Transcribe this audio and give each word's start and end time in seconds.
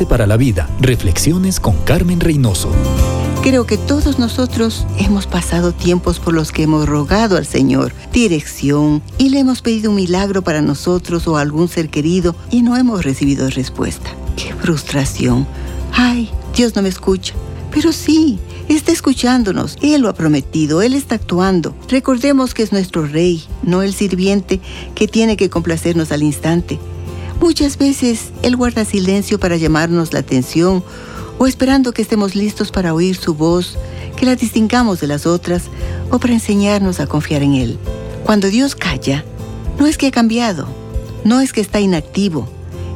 Para 0.00 0.26
la 0.26 0.38
Vida. 0.38 0.70
Reflexiones 0.80 1.60
con 1.60 1.76
Carmen 1.84 2.18
Reynoso. 2.18 2.70
Creo 3.42 3.66
que 3.66 3.76
todos 3.76 4.18
nosotros 4.18 4.86
hemos 4.98 5.26
pasado 5.26 5.72
tiempos 5.72 6.18
por 6.18 6.32
los 6.32 6.50
que 6.50 6.62
hemos 6.62 6.88
rogado 6.88 7.36
al 7.36 7.44
Señor 7.44 7.92
dirección 8.10 9.02
y 9.18 9.28
le 9.28 9.40
hemos 9.40 9.60
pedido 9.60 9.90
un 9.90 9.96
milagro 9.96 10.40
para 10.40 10.62
nosotros 10.62 11.28
o 11.28 11.36
algún 11.36 11.68
ser 11.68 11.90
querido 11.90 12.34
y 12.50 12.62
no 12.62 12.78
hemos 12.78 13.04
recibido 13.04 13.50
respuesta. 13.50 14.10
¡Qué 14.34 14.54
frustración! 14.54 15.46
¡Ay, 15.92 16.30
Dios 16.56 16.74
no 16.74 16.80
me 16.80 16.88
escucha! 16.88 17.34
Pero 17.70 17.92
sí, 17.92 18.38
está 18.68 18.92
escuchándonos. 18.92 19.76
Él 19.82 20.00
lo 20.00 20.08
ha 20.08 20.14
prometido, 20.14 20.80
Él 20.80 20.94
está 20.94 21.16
actuando. 21.16 21.74
Recordemos 21.88 22.54
que 22.54 22.62
es 22.62 22.72
nuestro 22.72 23.06
Rey, 23.06 23.44
no 23.62 23.82
el 23.82 23.92
sirviente 23.92 24.58
que 24.94 25.06
tiene 25.06 25.36
que 25.36 25.50
complacernos 25.50 26.12
al 26.12 26.22
instante. 26.22 26.80
Muchas 27.42 27.76
veces 27.76 28.30
Él 28.42 28.54
guarda 28.54 28.84
silencio 28.84 29.40
para 29.40 29.56
llamarnos 29.56 30.12
la 30.12 30.20
atención 30.20 30.84
o 31.38 31.48
esperando 31.48 31.90
que 31.92 32.00
estemos 32.00 32.36
listos 32.36 32.70
para 32.70 32.94
oír 32.94 33.16
su 33.16 33.34
voz, 33.34 33.76
que 34.16 34.26
la 34.26 34.36
distingamos 34.36 35.00
de 35.00 35.08
las 35.08 35.26
otras 35.26 35.64
o 36.12 36.20
para 36.20 36.34
enseñarnos 36.34 37.00
a 37.00 37.08
confiar 37.08 37.42
en 37.42 37.54
Él. 37.54 37.78
Cuando 38.22 38.46
Dios 38.46 38.76
calla, 38.76 39.24
no 39.76 39.88
es 39.88 39.98
que 39.98 40.06
ha 40.06 40.10
cambiado, 40.12 40.68
no 41.24 41.40
es 41.40 41.52
que 41.52 41.60
está 41.60 41.80
inactivo, 41.80 42.48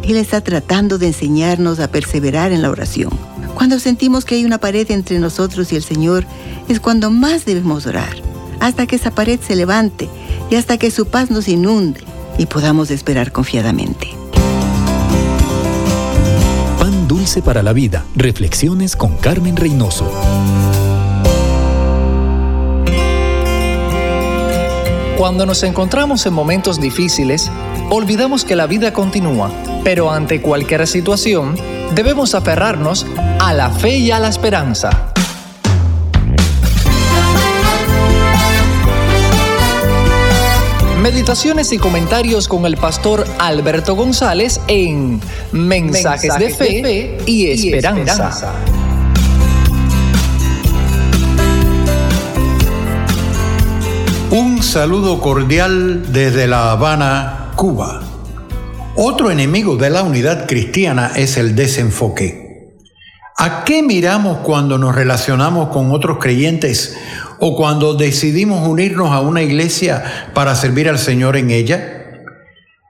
Él 0.04 0.16
está 0.16 0.40
tratando 0.42 0.98
de 0.98 1.08
enseñarnos 1.08 1.80
a 1.80 1.90
perseverar 1.90 2.52
en 2.52 2.62
la 2.62 2.70
oración. 2.70 3.10
Cuando 3.56 3.80
sentimos 3.80 4.24
que 4.24 4.36
hay 4.36 4.44
una 4.44 4.58
pared 4.58 4.88
entre 4.92 5.18
nosotros 5.18 5.72
y 5.72 5.76
el 5.76 5.82
Señor, 5.82 6.24
es 6.68 6.78
cuando 6.78 7.10
más 7.10 7.46
debemos 7.46 7.84
orar, 7.86 8.14
hasta 8.60 8.86
que 8.86 8.94
esa 8.94 9.10
pared 9.10 9.40
se 9.44 9.56
levante 9.56 10.08
y 10.50 10.54
hasta 10.54 10.78
que 10.78 10.92
su 10.92 11.06
paz 11.06 11.32
nos 11.32 11.48
inunde 11.48 12.00
y 12.38 12.46
podamos 12.46 12.92
esperar 12.92 13.32
confiadamente. 13.32 14.25
Para 17.26 17.60
la 17.64 17.72
Vida. 17.72 18.04
Reflexiones 18.14 18.94
con 18.94 19.16
Carmen 19.16 19.56
Reynoso. 19.56 20.08
Cuando 25.18 25.44
nos 25.44 25.64
encontramos 25.64 26.24
en 26.24 26.32
momentos 26.32 26.80
difíciles, 26.80 27.50
olvidamos 27.90 28.44
que 28.44 28.54
la 28.54 28.68
vida 28.68 28.92
continúa, 28.92 29.50
pero 29.82 30.12
ante 30.12 30.40
cualquier 30.40 30.86
situación, 30.86 31.56
debemos 31.96 32.36
aferrarnos 32.36 33.04
a 33.40 33.52
la 33.52 33.70
fe 33.70 33.98
y 33.98 34.12
a 34.12 34.20
la 34.20 34.28
esperanza. 34.28 35.12
Meditaciones 41.06 41.72
y 41.72 41.78
comentarios 41.78 42.48
con 42.48 42.66
el 42.66 42.76
pastor 42.76 43.24
Alberto 43.38 43.94
González 43.94 44.60
en 44.66 45.20
Mensajes, 45.52 46.36
de, 46.36 46.50
fe 46.50 47.18
y, 47.26 47.46
esperanza. 47.46 48.52
Un 54.32 54.60
saludo 54.64 55.20
cordial 55.20 56.12
desde 56.12 56.48
La 56.48 56.72
Habana, 56.72 57.52
Cuba. 57.54 58.02
Otro 58.96 59.30
enemigo 59.30 59.76
de 59.76 59.90
la 59.90 60.02
unidad 60.02 60.48
cristiana 60.48 61.12
es 61.14 61.36
el 61.36 61.54
desenfoque. 61.54 62.74
¿A 63.38 63.62
qué 63.62 63.84
miramos 63.84 64.38
cuando 64.38 64.76
nos 64.76 64.92
relacionamos 64.92 65.68
con 65.68 65.92
otros 65.92 66.18
creyentes 66.18 66.96
o 67.38 67.56
cuando 67.56 67.94
decidimos 67.94 68.66
unirnos 68.66 69.10
a 69.10 69.20
una 69.20 69.42
iglesia 69.42 70.30
para 70.34 70.54
servir 70.54 70.88
al 70.88 70.98
Señor 70.98 71.36
en 71.36 71.50
ella? 71.50 71.96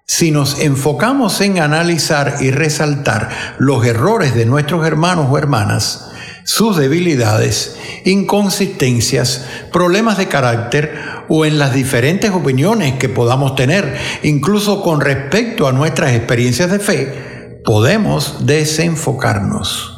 Si 0.06 0.30
nos 0.30 0.60
enfocamos 0.60 1.40
en 1.40 1.58
analizar 1.58 2.36
y 2.40 2.50
resaltar 2.50 3.28
los 3.58 3.84
errores 3.84 4.34
de 4.34 4.46
nuestros 4.46 4.86
hermanos 4.86 5.26
o 5.28 5.36
hermanas, 5.36 6.12
sus 6.44 6.76
debilidades, 6.76 7.76
inconsistencias, 8.04 9.44
problemas 9.72 10.16
de 10.16 10.28
carácter 10.28 10.94
o 11.28 11.44
en 11.44 11.58
las 11.58 11.74
diferentes 11.74 12.30
opiniones 12.30 12.94
que 13.00 13.08
podamos 13.08 13.56
tener, 13.56 13.96
incluso 14.22 14.80
con 14.80 15.00
respecto 15.00 15.66
a 15.66 15.72
nuestras 15.72 16.12
experiencias 16.12 16.70
de 16.70 16.78
fe, 16.78 17.62
podemos 17.64 18.46
desenfocarnos. 18.46 19.92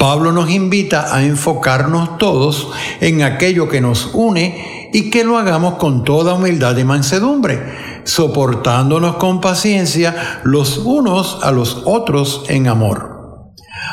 Pablo 0.00 0.32
nos 0.32 0.48
invita 0.48 1.14
a 1.14 1.22
enfocarnos 1.22 2.16
todos 2.16 2.70
en 3.02 3.22
aquello 3.22 3.68
que 3.68 3.82
nos 3.82 4.08
une 4.14 4.88
y 4.94 5.10
que 5.10 5.24
lo 5.24 5.36
hagamos 5.36 5.74
con 5.74 6.04
toda 6.04 6.32
humildad 6.32 6.74
y 6.78 6.84
mansedumbre, 6.84 7.60
soportándonos 8.04 9.16
con 9.16 9.42
paciencia 9.42 10.40
los 10.42 10.78
unos 10.78 11.40
a 11.42 11.50
los 11.52 11.82
otros 11.84 12.44
en 12.48 12.68
amor. 12.68 13.50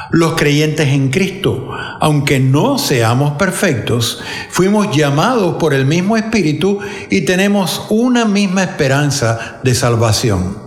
Los 0.09 0.35
creyentes 0.35 0.87
en 0.87 1.09
Cristo, 1.09 1.71
aunque 1.99 2.39
no 2.39 2.77
seamos 2.77 3.33
perfectos, 3.33 4.23
fuimos 4.49 4.95
llamados 4.95 5.57
por 5.57 5.73
el 5.73 5.85
mismo 5.85 6.15
Espíritu 6.15 6.79
y 7.09 7.25
tenemos 7.25 7.85
una 7.89 8.23
misma 8.23 8.63
esperanza 8.63 9.59
de 9.61 9.75
salvación. 9.75 10.57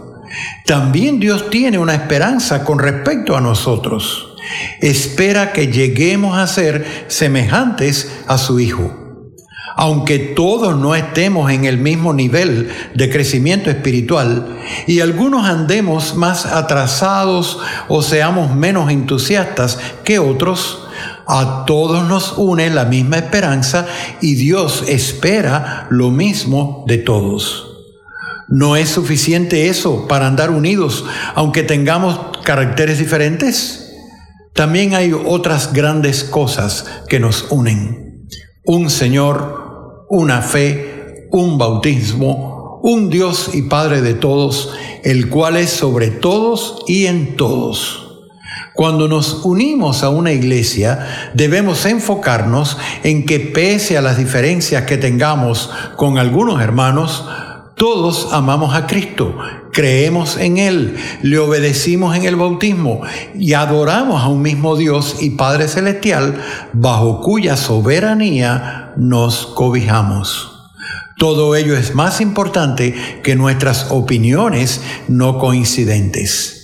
También 0.66 1.18
Dios 1.18 1.48
tiene 1.48 1.78
una 1.78 1.94
esperanza 1.94 2.62
con 2.62 2.78
respecto 2.78 3.34
a 3.34 3.40
nosotros 3.40 4.29
espera 4.80 5.52
que 5.52 5.68
lleguemos 5.68 6.38
a 6.38 6.46
ser 6.46 7.04
semejantes 7.08 8.10
a 8.26 8.38
su 8.38 8.60
Hijo. 8.60 8.96
Aunque 9.76 10.18
todos 10.18 10.76
no 10.76 10.94
estemos 10.94 11.50
en 11.50 11.64
el 11.64 11.78
mismo 11.78 12.12
nivel 12.12 12.70
de 12.94 13.08
crecimiento 13.08 13.70
espiritual 13.70 14.58
y 14.86 15.00
algunos 15.00 15.46
andemos 15.46 16.16
más 16.16 16.44
atrasados 16.44 17.58
o 17.88 18.02
seamos 18.02 18.54
menos 18.54 18.90
entusiastas 18.90 19.78
que 20.04 20.18
otros, 20.18 20.86
a 21.26 21.64
todos 21.64 22.06
nos 22.08 22.34
une 22.36 22.68
la 22.70 22.84
misma 22.84 23.16
esperanza 23.18 23.86
y 24.20 24.34
Dios 24.34 24.84
espera 24.88 25.86
lo 25.88 26.10
mismo 26.10 26.84
de 26.86 26.98
todos. 26.98 27.68
¿No 28.48 28.74
es 28.74 28.88
suficiente 28.88 29.68
eso 29.68 30.08
para 30.08 30.26
andar 30.26 30.50
unidos 30.50 31.04
aunque 31.36 31.62
tengamos 31.62 32.18
caracteres 32.42 32.98
diferentes? 32.98 33.79
También 34.54 34.94
hay 34.94 35.12
otras 35.12 35.72
grandes 35.72 36.24
cosas 36.24 36.86
que 37.08 37.20
nos 37.20 37.46
unen. 37.50 38.28
Un 38.64 38.90
Señor, 38.90 40.06
una 40.08 40.42
fe, 40.42 41.28
un 41.30 41.58
bautismo, 41.58 42.80
un 42.82 43.10
Dios 43.10 43.50
y 43.54 43.62
Padre 43.62 44.00
de 44.02 44.14
todos, 44.14 44.72
el 45.04 45.28
cual 45.28 45.56
es 45.56 45.70
sobre 45.70 46.08
todos 46.08 46.82
y 46.86 47.06
en 47.06 47.36
todos. 47.36 48.06
Cuando 48.74 49.08
nos 49.08 49.44
unimos 49.44 50.02
a 50.02 50.08
una 50.08 50.32
iglesia, 50.32 51.32
debemos 51.34 51.84
enfocarnos 51.86 52.78
en 53.02 53.26
que 53.26 53.40
pese 53.40 53.98
a 53.98 54.02
las 54.02 54.16
diferencias 54.16 54.84
que 54.84 54.96
tengamos 54.96 55.70
con 55.96 56.18
algunos 56.18 56.62
hermanos, 56.62 57.26
todos 57.76 58.28
amamos 58.32 58.74
a 58.74 58.86
Cristo, 58.86 59.36
creemos 59.72 60.36
en 60.36 60.58
Él, 60.58 60.96
le 61.22 61.38
obedecimos 61.38 62.16
en 62.16 62.24
el 62.24 62.36
bautismo 62.36 63.02
y 63.34 63.54
adoramos 63.54 64.22
a 64.22 64.28
un 64.28 64.42
mismo 64.42 64.76
Dios 64.76 65.16
y 65.20 65.30
Padre 65.30 65.68
Celestial 65.68 66.40
bajo 66.72 67.20
cuya 67.20 67.56
soberanía 67.56 68.92
nos 68.96 69.46
cobijamos. 69.46 70.56
Todo 71.16 71.54
ello 71.54 71.76
es 71.76 71.94
más 71.94 72.20
importante 72.20 72.94
que 73.22 73.36
nuestras 73.36 73.90
opiniones 73.90 74.80
no 75.08 75.38
coincidentes. 75.38 76.59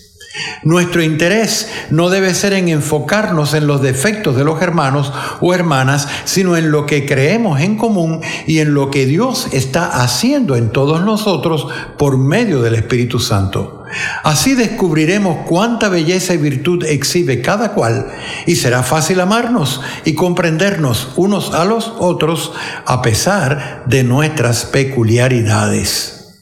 Nuestro 0.62 1.02
interés 1.02 1.68
no 1.90 2.10
debe 2.10 2.34
ser 2.34 2.52
en 2.52 2.68
enfocarnos 2.68 3.54
en 3.54 3.66
los 3.66 3.82
defectos 3.82 4.36
de 4.36 4.44
los 4.44 4.60
hermanos 4.60 5.12
o 5.40 5.54
hermanas, 5.54 6.08
sino 6.24 6.56
en 6.56 6.70
lo 6.70 6.86
que 6.86 7.06
creemos 7.06 7.60
en 7.60 7.76
común 7.76 8.20
y 8.46 8.58
en 8.58 8.74
lo 8.74 8.90
que 8.90 9.06
Dios 9.06 9.48
está 9.52 10.02
haciendo 10.02 10.56
en 10.56 10.70
todos 10.70 11.04
nosotros 11.04 11.68
por 11.96 12.18
medio 12.18 12.62
del 12.62 12.74
Espíritu 12.74 13.18
Santo. 13.18 13.84
Así 14.24 14.54
descubriremos 14.54 15.46
cuánta 15.46 15.88
belleza 15.88 16.34
y 16.34 16.38
virtud 16.38 16.84
exhibe 16.84 17.40
cada 17.40 17.72
cual 17.72 18.06
y 18.46 18.56
será 18.56 18.82
fácil 18.82 19.20
amarnos 19.20 19.80
y 20.04 20.14
comprendernos 20.14 21.10
unos 21.16 21.54
a 21.54 21.64
los 21.64 21.92
otros 21.98 22.52
a 22.84 23.00
pesar 23.00 23.84
de 23.86 24.02
nuestras 24.04 24.64
peculiaridades. 24.64 26.34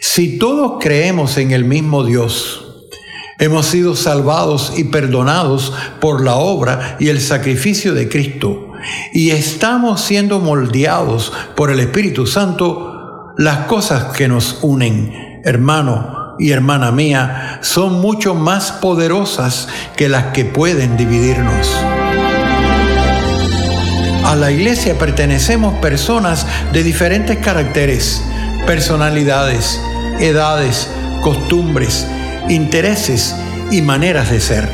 Si 0.00 0.38
todos 0.38 0.78
creemos 0.80 1.36
en 1.36 1.50
el 1.50 1.64
mismo 1.64 2.04
Dios, 2.04 2.65
Hemos 3.38 3.66
sido 3.66 3.94
salvados 3.94 4.72
y 4.78 4.84
perdonados 4.84 5.72
por 6.00 6.24
la 6.24 6.36
obra 6.36 6.96
y 6.98 7.08
el 7.08 7.20
sacrificio 7.20 7.92
de 7.92 8.08
Cristo. 8.08 8.72
Y 9.12 9.30
estamos 9.30 10.00
siendo 10.00 10.38
moldeados 10.40 11.32
por 11.54 11.70
el 11.70 11.80
Espíritu 11.80 12.26
Santo. 12.26 13.34
Las 13.36 13.66
cosas 13.66 14.16
que 14.16 14.26
nos 14.26 14.60
unen, 14.62 15.42
hermano 15.44 16.36
y 16.38 16.52
hermana 16.52 16.90
mía, 16.92 17.58
son 17.60 18.00
mucho 18.00 18.34
más 18.34 18.72
poderosas 18.72 19.68
que 19.96 20.08
las 20.08 20.32
que 20.32 20.46
pueden 20.46 20.96
dividirnos. 20.96 21.68
A 24.24 24.34
la 24.34 24.50
iglesia 24.50 24.98
pertenecemos 24.98 25.74
personas 25.80 26.46
de 26.72 26.82
diferentes 26.82 27.36
caracteres, 27.36 28.22
personalidades, 28.66 29.78
edades, 30.20 30.88
costumbres, 31.20 32.06
intereses 32.48 33.34
y 33.70 33.82
maneras 33.82 34.30
de 34.30 34.40
ser. 34.40 34.68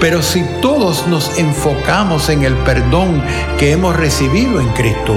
Pero 0.00 0.22
si 0.22 0.44
todos 0.60 1.06
nos 1.06 1.38
enfocamos 1.38 2.28
en 2.28 2.44
el 2.44 2.54
perdón 2.58 3.22
que 3.58 3.72
hemos 3.72 3.96
recibido 3.96 4.60
en 4.60 4.68
Cristo, 4.68 5.14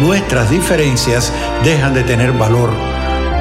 nuestras 0.00 0.50
diferencias 0.50 1.32
dejan 1.62 1.94
de 1.94 2.02
tener 2.02 2.32
valor, 2.32 2.70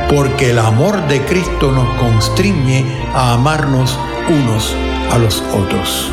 porque 0.10 0.52
el 0.52 0.60
amor 0.60 1.08
de 1.08 1.22
Cristo 1.26 1.72
nos 1.72 2.00
constriñe 2.00 2.86
a 3.14 3.34
amarnos 3.34 3.98
unos 4.30 4.74
a 5.12 5.18
los 5.18 5.44
otros. 5.54 6.12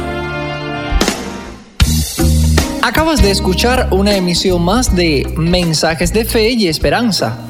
Acabas 2.83 3.23
de 3.23 3.31
escuchar 3.31 3.89
una 3.93 4.17
emisión 4.17 4.63
más 4.65 4.97
de 4.97 5.33
Mensajes 5.37 6.13
de 6.13 6.25
Fe 6.25 6.51
y 6.51 6.67
Esperanza. 6.67 7.50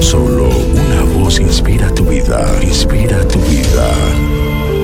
Solo 0.00 0.48
una 0.48 1.02
voz 1.18 1.40
inspira 1.40 1.92
tu 1.92 2.04
vida, 2.04 2.46
inspira 2.62 3.26
tu 3.26 3.40
vida. 3.40 3.90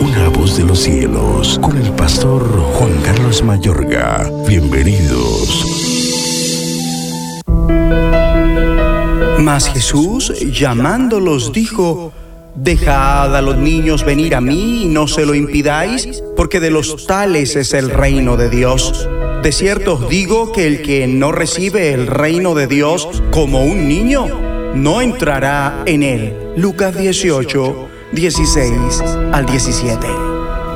Una 0.00 0.28
voz 0.30 0.56
de 0.56 0.64
los 0.64 0.80
cielos, 0.80 1.60
con 1.60 1.76
el 1.76 1.92
pastor 1.92 2.42
Juan 2.74 2.92
Carlos 3.04 3.42
Mayorga. 3.44 4.28
Bienvenidos. 4.48 5.64
Mas 9.38 9.68
Jesús, 9.68 10.32
llamándolos, 10.52 11.52
dijo, 11.52 12.12
Dejad 12.56 13.36
a 13.36 13.42
los 13.42 13.56
niños 13.56 14.04
venir 14.04 14.34
a 14.34 14.40
mí 14.40 14.82
y 14.82 14.86
no 14.86 15.06
se 15.06 15.24
lo 15.24 15.36
impidáis, 15.36 16.22
porque 16.36 16.58
de 16.58 16.70
los 16.70 17.06
tales 17.06 17.54
es 17.54 17.74
el 17.74 17.90
reino 17.90 18.36
de 18.36 18.50
Dios. 18.50 19.08
De 19.42 19.52
cierto 19.52 19.94
os 19.94 20.08
digo 20.08 20.52
que 20.52 20.66
el 20.66 20.82
que 20.82 21.06
no 21.06 21.30
recibe 21.30 21.92
el 21.92 22.08
reino 22.08 22.54
de 22.54 22.66
Dios 22.66 23.22
como 23.30 23.64
un 23.64 23.88
niño, 23.88 24.49
no 24.74 25.00
entrará 25.00 25.82
en 25.86 26.02
él. 26.02 26.34
Lucas 26.56 26.96
18, 26.96 27.88
16 28.12 28.72
al 29.32 29.46
17. 29.46 30.06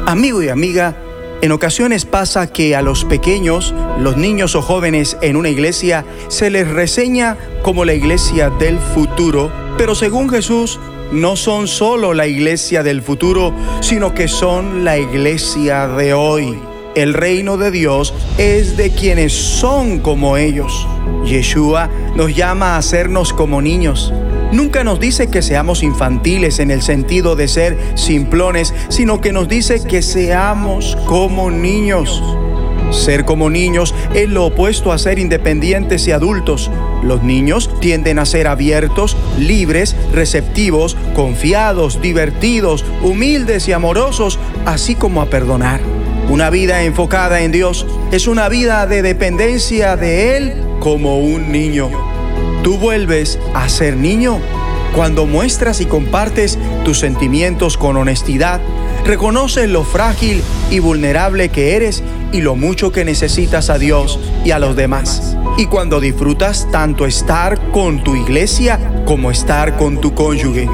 Amigo 0.07 0.43
y 0.43 0.49
amiga, 0.49 0.97
en 1.41 1.53
ocasiones 1.53 2.05
pasa 2.05 2.51
que 2.51 2.75
a 2.75 2.83
los 2.83 3.05
pequeños, 3.05 3.75
los 3.99 4.17
niños 4.17 4.55
o 4.55 4.63
jóvenes 4.63 5.17
en 5.21 5.37
una 5.37 5.49
iglesia, 5.49 6.05
se 6.29 6.51
les 6.51 6.69
reseña 6.69 7.37
como 7.63 7.85
la 7.85 7.95
iglesia 7.95 8.51
del 8.51 8.79
futuro, 8.79 9.51
pero 9.77 9.95
según 9.95 10.29
Jesús, 10.31 10.79
no 11.13 11.37
son 11.37 11.69
solo 11.69 12.15
la 12.15 12.27
iglesia 12.27 12.83
del 12.83 13.03
futuro, 13.03 13.53
sino 13.81 14.15
que 14.15 14.29
son 14.29 14.85
la 14.85 14.99
iglesia 14.99 15.87
de 15.87 16.15
hoy. 16.15 16.59
El 16.95 17.13
reino 17.13 17.57
de 17.57 17.73
Dios 17.73 18.15
es 18.39 18.77
de 18.77 18.91
quienes 18.91 19.33
son 19.33 19.99
como 19.99 20.37
ellos. 20.37 20.87
Yeshua 21.25 21.91
nos 22.15 22.37
llama 22.37 22.75
a 22.75 22.79
hacernos 22.79 23.33
como 23.33 23.61
niños. 23.61 24.13
Nunca 24.53 24.85
nos 24.85 25.01
dice 25.01 25.29
que 25.29 25.43
seamos 25.43 25.83
infantiles 25.83 26.61
en 26.61 26.71
el 26.71 26.83
sentido 26.83 27.35
de 27.35 27.49
ser 27.49 27.77
simplones, 27.97 28.73
sino 28.91 29.21
que 29.21 29.33
nos 29.33 29.49
dice 29.49 29.83
que 29.83 30.03
seamos 30.03 30.97
como 31.07 31.51
niños. 31.51 32.23
Ser 32.93 33.25
como 33.25 33.51
niños 33.51 33.93
es 34.15 34.29
lo 34.29 34.47
opuesto 34.47 34.93
a 34.93 34.99
ser 34.99 35.19
independientes 35.19 36.07
y 36.07 36.13
adultos. 36.13 36.71
Los 37.03 37.25
niños 37.25 37.69
tienden 37.81 38.21
a 38.21 38.25
ser 38.25 38.47
abiertos, 38.47 39.17
libres, 39.37 39.97
receptivos, 40.13 40.97
confiados, 41.13 42.01
divertidos, 42.01 42.85
humildes 43.03 43.67
y 43.67 43.73
amorosos, 43.73 44.39
así 44.65 44.95
como 44.95 45.23
a 45.23 45.27
perdonar. 45.27 45.81
Una 46.29 46.51
vida 46.51 46.83
enfocada 46.83 47.43
en 47.43 47.53
Dios 47.53 47.87
es 48.11 48.27
una 48.27 48.49
vida 48.49 48.87
de 48.87 49.03
dependencia 49.03 49.97
de 49.97 50.37
Él 50.37 50.55
como 50.81 51.19
un 51.19 51.53
niño. 51.53 51.91
Tú 52.63 52.79
vuelves 52.79 53.39
a 53.55 53.69
ser 53.69 53.97
niño 53.97 54.41
cuando 54.95 55.27
muestras 55.27 55.81
y 55.81 55.87
compartes 55.87 56.57
tus 56.85 57.01
sentimientos 57.01 57.77
con 57.77 57.97
honestidad, 57.97 58.61
reconoces 59.05 59.69
lo 59.69 59.83
frágil 59.83 60.41
y 60.71 60.79
vulnerable 60.79 61.49
que 61.49 61.75
eres 61.75 62.03
y 62.33 62.41
lo 62.43 62.55
mucho 62.55 62.93
que 62.93 63.05
necesitas 63.05 63.71
a 63.71 63.79
Dios 63.79 64.21
y 64.45 64.53
a 64.53 64.61
los 64.61 64.77
demás. 64.77 65.37
Y 65.59 65.67
cuando 65.67 65.99
disfrutas 65.99 66.69
tanto 66.71 67.07
estar 67.07 67.73
con 67.73 68.05
tu 68.05 68.15
iglesia 68.15 68.79
como 69.05 69.33
estar 69.33 69.77
con 69.77 70.01
tu 70.01 70.15
cónyuge. 70.15 70.69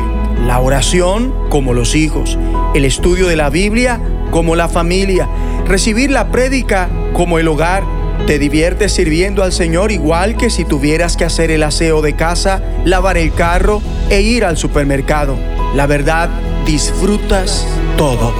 La 0.46 0.60
oración 0.60 1.34
como 1.48 1.72
los 1.72 1.94
hijos, 1.94 2.38
el 2.74 2.84
estudio 2.84 3.26
de 3.26 3.36
la 3.36 3.48
Biblia 3.48 4.00
como 4.30 4.56
la 4.56 4.68
familia, 4.68 5.28
recibir 5.66 6.10
la 6.10 6.30
prédica 6.30 6.88
como 7.12 7.38
el 7.38 7.48
hogar. 7.48 7.84
Te 8.26 8.38
diviertes 8.38 8.92
sirviendo 8.92 9.42
al 9.42 9.52
Señor 9.52 9.92
igual 9.92 10.36
que 10.36 10.50
si 10.50 10.64
tuvieras 10.64 11.16
que 11.16 11.24
hacer 11.24 11.50
el 11.50 11.62
aseo 11.62 12.02
de 12.02 12.14
casa, 12.14 12.62
lavar 12.84 13.16
el 13.16 13.32
carro 13.32 13.82
e 14.10 14.20
ir 14.20 14.44
al 14.44 14.56
supermercado. 14.56 15.36
La 15.74 15.86
verdad, 15.86 16.28
disfrutas 16.66 17.66
todo. 17.96 18.32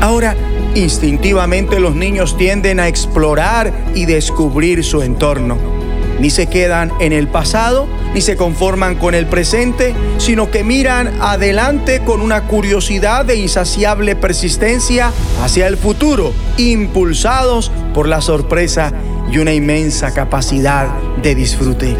Ahora, 0.00 0.36
instintivamente 0.74 1.80
los 1.80 1.94
niños 1.94 2.36
tienden 2.36 2.80
a 2.80 2.88
explorar 2.88 3.72
y 3.94 4.04
descubrir 4.04 4.84
su 4.84 5.02
entorno 5.02 5.78
ni 6.20 6.30
se 6.30 6.46
quedan 6.46 6.92
en 7.00 7.12
el 7.12 7.28
pasado, 7.28 7.86
ni 8.14 8.20
se 8.20 8.36
conforman 8.36 8.96
con 8.96 9.14
el 9.14 9.26
presente, 9.26 9.94
sino 10.18 10.50
que 10.50 10.64
miran 10.64 11.20
adelante 11.20 12.00
con 12.04 12.20
una 12.20 12.44
curiosidad 12.44 13.24
de 13.24 13.36
insaciable 13.36 14.16
persistencia 14.16 15.12
hacia 15.42 15.66
el 15.66 15.76
futuro, 15.76 16.32
impulsados 16.56 17.70
por 17.94 18.08
la 18.08 18.20
sorpresa 18.20 18.92
y 19.30 19.38
una 19.38 19.52
inmensa 19.52 20.12
capacidad 20.12 20.88
de 21.22 21.34
disfrute. 21.34 21.96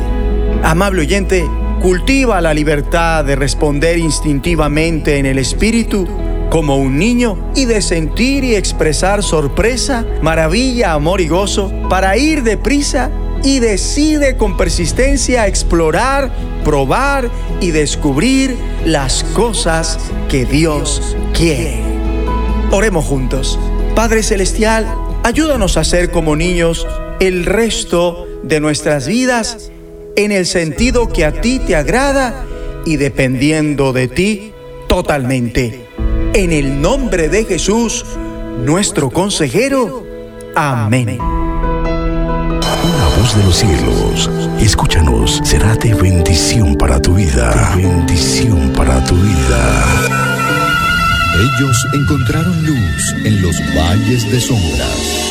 Amable 0.62 1.02
oyente, 1.02 1.44
cultiva 1.80 2.40
la 2.40 2.54
libertad 2.54 3.24
de 3.24 3.36
responder 3.36 3.98
instintivamente 3.98 5.18
en 5.18 5.26
el 5.26 5.38
espíritu 5.38 6.06
como 6.50 6.76
un 6.76 6.98
niño 6.98 7.52
y 7.54 7.66
de 7.66 7.82
sentir 7.82 8.42
y 8.44 8.54
expresar 8.54 9.22
sorpresa, 9.22 10.04
maravilla, 10.22 10.92
amor 10.92 11.20
y 11.20 11.28
gozo 11.28 11.70
para 11.88 12.16
ir 12.16 12.42
deprisa 12.42 13.10
y 13.42 13.60
decide 13.60 14.36
con 14.36 14.56
persistencia 14.56 15.46
explorar, 15.46 16.30
probar 16.64 17.30
y 17.60 17.70
descubrir 17.70 18.56
las 18.84 19.24
cosas 19.34 19.98
que 20.28 20.44
Dios 20.44 21.16
quiere. 21.32 21.80
Oremos 22.70 23.04
juntos. 23.04 23.58
Padre 23.94 24.22
Celestial, 24.22 24.86
ayúdanos 25.24 25.76
a 25.76 25.84
ser 25.84 26.10
como 26.10 26.36
niños 26.36 26.86
el 27.20 27.44
resto 27.44 28.26
de 28.42 28.60
nuestras 28.60 29.06
vidas 29.06 29.70
en 30.16 30.32
el 30.32 30.46
sentido 30.46 31.08
que 31.08 31.24
a 31.24 31.40
ti 31.40 31.60
te 31.60 31.76
agrada 31.76 32.44
y 32.84 32.96
dependiendo 32.96 33.92
de 33.92 34.08
ti 34.08 34.52
totalmente. 34.88 35.86
En 36.34 36.52
el 36.52 36.80
nombre 36.80 37.28
de 37.28 37.44
Jesús, 37.44 38.04
nuestro 38.64 39.10
consejero. 39.10 40.04
Amén 40.54 41.47
de 43.36 43.44
los 43.44 43.56
cielos, 43.56 44.30
escúchanos, 44.60 45.40
será 45.44 45.74
de 45.76 45.92
bendición 45.94 46.74
para 46.76 47.00
tu 47.00 47.14
vida. 47.14 47.74
bendición 47.76 48.72
para 48.74 49.04
tu 49.04 49.14
vida. 49.16 49.84
Ellos 51.34 51.86
encontraron 51.94 52.64
luz 52.64 53.14
en 53.24 53.42
los 53.42 53.56
valles 53.76 54.30
de 54.30 54.40
sombras. 54.40 55.30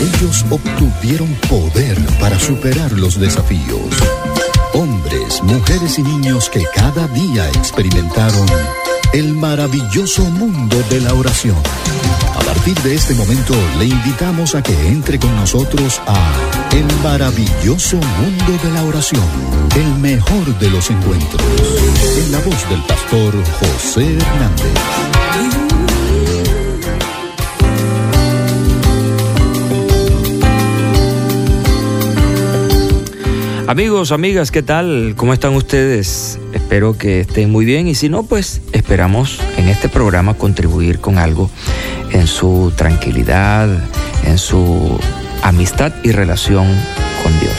Ellos 0.00 0.44
obtuvieron 0.50 1.28
poder 1.48 1.96
para 2.20 2.38
superar 2.38 2.90
los 2.92 3.20
desafíos. 3.20 3.94
Hombres, 4.74 5.42
mujeres 5.42 5.98
y 5.98 6.02
niños 6.02 6.50
que 6.50 6.64
cada 6.74 7.06
día 7.08 7.48
experimentaron 7.50 8.46
el 9.12 9.34
maravilloso 9.34 10.22
mundo 10.24 10.76
de 10.90 11.00
la 11.00 11.14
oración. 11.14 11.56
A 12.34 12.40
partir 12.40 12.74
de 12.82 12.94
este 12.94 13.14
momento 13.14 13.54
le 13.78 13.86
invitamos 13.86 14.54
a 14.54 14.62
que 14.62 14.74
entre 14.88 15.18
con 15.18 15.34
nosotros 15.36 16.00
a 16.06 16.32
El 16.72 16.86
maravilloso 17.02 17.96
mundo 17.96 18.58
de 18.62 18.70
la 18.70 18.84
oración, 18.84 19.24
el 19.76 19.98
mejor 20.00 20.58
de 20.58 20.70
los 20.70 20.90
encuentros, 20.90 21.42
en 22.18 22.32
la 22.32 22.38
voz 22.40 22.68
del 22.68 22.82
pastor 22.84 23.34
José 23.60 24.16
Hernández. 24.16 25.65
Amigos, 33.68 34.12
amigas, 34.12 34.52
¿qué 34.52 34.62
tal? 34.62 35.14
¿Cómo 35.16 35.32
están 35.32 35.56
ustedes? 35.56 36.38
Espero 36.52 36.96
que 36.96 37.20
estén 37.20 37.50
muy 37.50 37.64
bien 37.64 37.88
y 37.88 37.96
si 37.96 38.08
no, 38.08 38.22
pues 38.22 38.62
esperamos 38.70 39.40
en 39.56 39.66
este 39.66 39.88
programa 39.88 40.34
contribuir 40.34 41.00
con 41.00 41.18
algo 41.18 41.50
en 42.12 42.28
su 42.28 42.72
tranquilidad, 42.76 43.68
en 44.24 44.38
su 44.38 44.96
amistad 45.42 45.92
y 46.04 46.12
relación 46.12 46.66
con 47.24 47.40
Dios. 47.40 47.56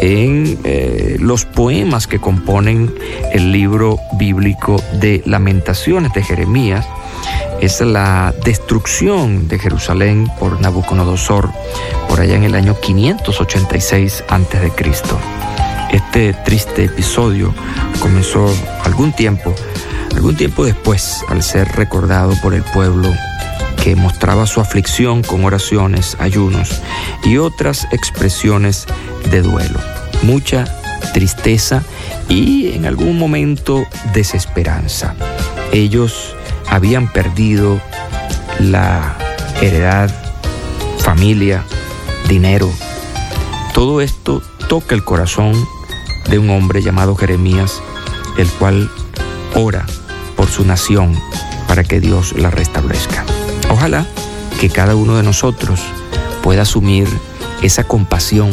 en 0.00 0.60
eh, 0.62 1.16
los 1.18 1.44
poemas 1.44 2.06
que 2.06 2.20
componen 2.20 2.94
el 3.32 3.50
libro 3.50 3.98
bíblico 4.12 4.80
de 5.00 5.22
lamentaciones 5.26 6.12
de 6.12 6.22
Jeremías. 6.22 6.86
Es 7.60 7.80
la 7.80 8.34
destrucción 8.44 9.48
de 9.48 9.58
Jerusalén 9.58 10.30
por 10.38 10.60
Nabucodonosor 10.60 11.50
por 12.08 12.20
allá 12.20 12.34
en 12.34 12.44
el 12.44 12.54
año 12.54 12.78
586 12.80 14.24
a.C. 14.28 14.72
Este 15.92 16.32
triste 16.32 16.84
episodio 16.84 17.54
comenzó 18.00 18.52
algún 18.84 19.12
tiempo, 19.12 19.54
algún 20.14 20.36
tiempo 20.36 20.64
después, 20.64 21.22
al 21.28 21.42
ser 21.42 21.68
recordado 21.68 22.34
por 22.42 22.54
el 22.54 22.62
pueblo 22.62 23.12
que 23.82 23.96
mostraba 23.96 24.46
su 24.46 24.60
aflicción 24.60 25.22
con 25.22 25.44
oraciones, 25.44 26.16
ayunos 26.20 26.80
y 27.24 27.38
otras 27.38 27.86
expresiones 27.90 28.86
de 29.30 29.42
duelo. 29.42 29.80
Mucha 30.22 30.64
tristeza 31.12 31.82
y 32.28 32.72
en 32.72 32.86
algún 32.86 33.18
momento 33.18 33.84
desesperanza. 34.14 35.14
Ellos 35.72 36.36
habían 36.72 37.06
perdido 37.12 37.78
la 38.58 39.14
heredad, 39.60 40.10
familia, 41.00 41.64
dinero. 42.30 42.72
Todo 43.74 44.00
esto 44.00 44.42
toca 44.70 44.94
el 44.94 45.04
corazón 45.04 45.52
de 46.30 46.38
un 46.38 46.48
hombre 46.48 46.80
llamado 46.80 47.14
Jeremías, 47.14 47.82
el 48.38 48.48
cual 48.52 48.90
ora 49.54 49.84
por 50.34 50.48
su 50.48 50.64
nación 50.64 51.14
para 51.68 51.84
que 51.84 52.00
Dios 52.00 52.32
la 52.38 52.50
restablezca. 52.50 53.22
Ojalá 53.68 54.06
que 54.58 54.70
cada 54.70 54.96
uno 54.96 55.18
de 55.18 55.22
nosotros 55.22 55.78
pueda 56.42 56.62
asumir 56.62 57.06
esa 57.60 57.84
compasión 57.84 58.50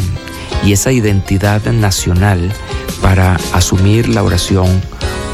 y 0.65 0.73
esa 0.73 0.91
identidad 0.91 1.63
nacional 1.71 2.51
para 3.01 3.37
asumir 3.53 4.09
la 4.09 4.23
oración 4.23 4.81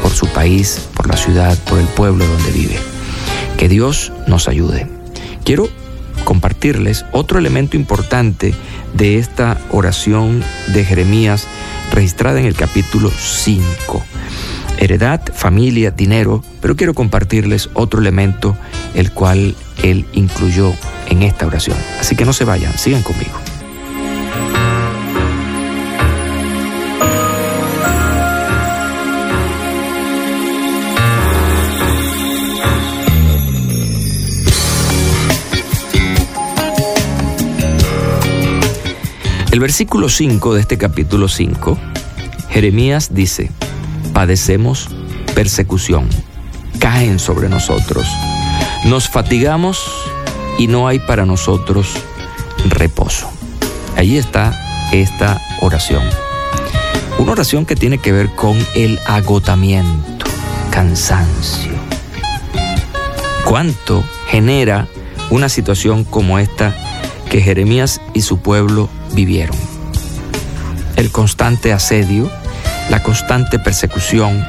por 0.02 0.12
su 0.12 0.28
país, 0.28 0.88
por 1.06 1.14
la 1.14 1.22
ciudad, 1.22 1.56
por 1.70 1.78
el 1.78 1.86
pueblo 1.86 2.26
donde 2.26 2.50
vive. 2.50 2.76
Que 3.56 3.68
Dios 3.68 4.12
nos 4.26 4.48
ayude. 4.48 4.88
Quiero 5.44 5.68
compartirles 6.24 7.04
otro 7.12 7.38
elemento 7.38 7.76
importante 7.76 8.52
de 8.92 9.18
esta 9.18 9.56
oración 9.70 10.42
de 10.74 10.84
Jeremías 10.84 11.46
registrada 11.92 12.40
en 12.40 12.46
el 12.46 12.56
capítulo 12.56 13.08
5. 13.08 14.04
Heredad, 14.78 15.20
familia, 15.32 15.92
dinero, 15.92 16.42
pero 16.60 16.74
quiero 16.74 16.92
compartirles 16.92 17.70
otro 17.74 18.00
elemento 18.00 18.56
el 18.94 19.12
cual 19.12 19.54
él 19.84 20.06
incluyó 20.12 20.74
en 21.08 21.22
esta 21.22 21.46
oración. 21.46 21.76
Así 22.00 22.16
que 22.16 22.24
no 22.24 22.32
se 22.32 22.44
vayan, 22.44 22.76
sigan 22.76 23.02
conmigo. 23.02 23.45
El 39.56 39.60
versículo 39.60 40.10
5 40.10 40.52
de 40.52 40.60
este 40.60 40.76
capítulo 40.76 41.28
5, 41.28 41.78
Jeremías 42.50 43.14
dice, 43.14 43.50
padecemos 44.12 44.90
persecución, 45.34 46.10
caen 46.78 47.18
sobre 47.18 47.48
nosotros, 47.48 48.06
nos 48.84 49.08
fatigamos 49.08 49.82
y 50.58 50.66
no 50.66 50.88
hay 50.88 50.98
para 50.98 51.24
nosotros 51.24 51.94
reposo. 52.68 53.30
Ahí 53.96 54.18
está 54.18 54.52
esta 54.92 55.40
oración. 55.62 56.02
Una 57.18 57.32
oración 57.32 57.64
que 57.64 57.76
tiene 57.76 57.96
que 57.96 58.12
ver 58.12 58.34
con 58.34 58.58
el 58.74 59.00
agotamiento, 59.06 60.26
cansancio. 60.70 61.72
¿Cuánto 63.46 64.04
genera 64.28 64.86
una 65.30 65.48
situación 65.48 66.04
como 66.04 66.38
esta 66.38 66.76
que 67.30 67.40
Jeremías 67.40 68.02
y 68.12 68.20
su 68.20 68.36
pueblo 68.36 68.90
vivieron. 69.12 69.56
El 70.96 71.10
constante 71.10 71.72
asedio, 71.72 72.30
la 72.90 73.02
constante 73.02 73.58
persecución. 73.58 74.46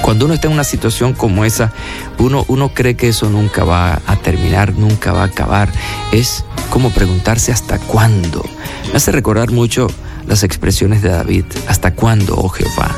Cuando 0.00 0.24
uno 0.24 0.34
está 0.34 0.48
en 0.48 0.54
una 0.54 0.64
situación 0.64 1.12
como 1.12 1.44
esa, 1.44 1.72
uno, 2.18 2.44
uno 2.48 2.74
cree 2.74 2.96
que 2.96 3.08
eso 3.08 3.28
nunca 3.30 3.64
va 3.64 4.00
a 4.06 4.16
terminar, 4.16 4.74
nunca 4.74 5.12
va 5.12 5.22
a 5.22 5.26
acabar. 5.26 5.68
Es 6.10 6.44
como 6.70 6.90
preguntarse 6.90 7.52
hasta 7.52 7.78
cuándo. 7.78 8.44
Me 8.90 8.96
hace 8.96 9.12
recordar 9.12 9.50
mucho 9.50 9.88
las 10.26 10.42
expresiones 10.42 11.02
de 11.02 11.10
David, 11.10 11.44
¿hasta 11.68 11.94
cuándo, 11.94 12.34
oh 12.36 12.48
Jehová? 12.48 12.90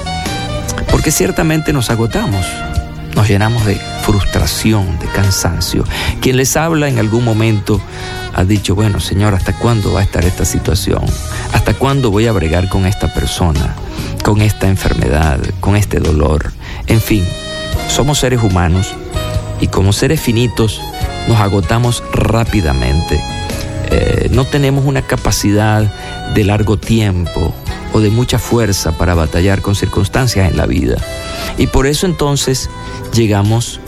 Porque 0.91 1.11
ciertamente 1.11 1.73
nos 1.73 1.91
agotamos, 1.91 2.47
nos 3.15 3.29
llenamos 3.29 3.67
de 3.67 3.77
frustración, 4.05 4.99
de 4.99 5.07
cansancio. 5.07 5.85
Quien 6.21 6.37
les 6.37 6.57
habla 6.57 6.89
en 6.89 6.99
algún 6.99 7.25
momento 7.25 7.81
ha 8.35 8.45
dicho, 8.45 8.75
bueno, 8.75 9.01
Señor, 9.01 9.35
¿hasta 9.35 9.57
cuándo 9.59 9.93
va 9.93 10.01
a 10.01 10.03
estar 10.03 10.25
esta 10.25 10.45
situación? 10.45 11.05
¿Hasta 11.53 11.75
cuándo 11.75 12.11
voy 12.11 12.27
a 12.27 12.33
bregar 12.33 12.69
con 12.69 12.85
esta 12.85 13.13
persona, 13.13 13.75
con 14.25 14.41
esta 14.43 14.69
enfermedad, 14.69 15.41
con 15.61 15.77
este 15.77 16.01
dolor? 16.01 16.53
En 16.87 17.01
fin, 17.01 17.25
somos 17.89 18.19
seres 18.19 18.43
humanos 18.43 18.95
y 19.61 19.69
como 19.69 19.93
seres 19.93 20.21
finitos 20.21 20.81
nos 21.29 21.39
agotamos 21.39 22.03
rápidamente. 22.13 23.23
Eh, 23.91 24.29
no 24.33 24.45
tenemos 24.45 24.85
una 24.85 25.03
capacidad 25.03 25.83
de 26.35 26.45
largo 26.45 26.77
tiempo 26.77 27.55
o 27.93 28.01
de 28.01 28.11
mucha 28.11 28.41
fuerza 28.41 28.93
para 28.93 29.15
batallar 29.15 29.63
con 29.63 29.77
circunstancias 29.77 30.51
en 30.51 30.57
la 30.57 30.67
vida. 30.67 30.97
Y 31.59 31.69
por 31.69 31.87
eso 31.87 32.07
entonces 32.07 32.69
llegamos 33.13 33.81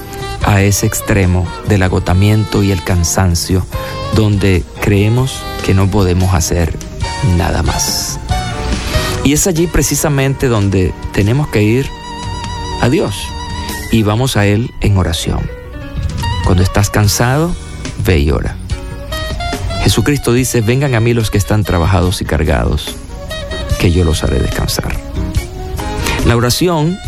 a 0.44 0.62
ese 0.62 0.86
extremo 0.86 1.46
del 1.68 1.82
agotamiento 1.82 2.62
y 2.62 2.70
el 2.70 2.82
cansancio, 2.84 3.66
donde 4.16 4.64
creemos 4.80 5.42
que 5.64 5.74
no 5.74 5.88
podemos 5.88 6.34
hacer 6.34 6.74
nada 7.36 7.62
más. 7.62 8.18
Y 9.24 9.34
es 9.34 9.46
allí 9.46 9.66
precisamente 9.66 10.48
donde 10.48 10.94
tenemos 11.12 11.48
que 11.48 11.62
ir 11.62 11.88
a 12.80 12.88
Dios 12.88 13.14
y 13.92 14.02
vamos 14.02 14.36
a 14.36 14.46
Él 14.46 14.72
en 14.80 14.96
oración. 14.96 15.48
Cuando 16.44 16.62
estás 16.62 16.90
cansado, 16.90 17.54
ve 18.04 18.18
y 18.18 18.30
ora. 18.30 18.56
Jesucristo 19.82 20.32
dice, 20.32 20.62
vengan 20.62 20.94
a 20.94 21.00
mí 21.00 21.12
los 21.12 21.30
que 21.30 21.38
están 21.38 21.62
trabajados 21.62 22.22
y 22.22 22.24
cargados, 22.24 22.96
que 23.78 23.92
yo 23.92 24.04
los 24.04 24.24
haré 24.24 24.40
descansar. 24.40 24.96
La 26.24 26.34
oración 26.36 26.98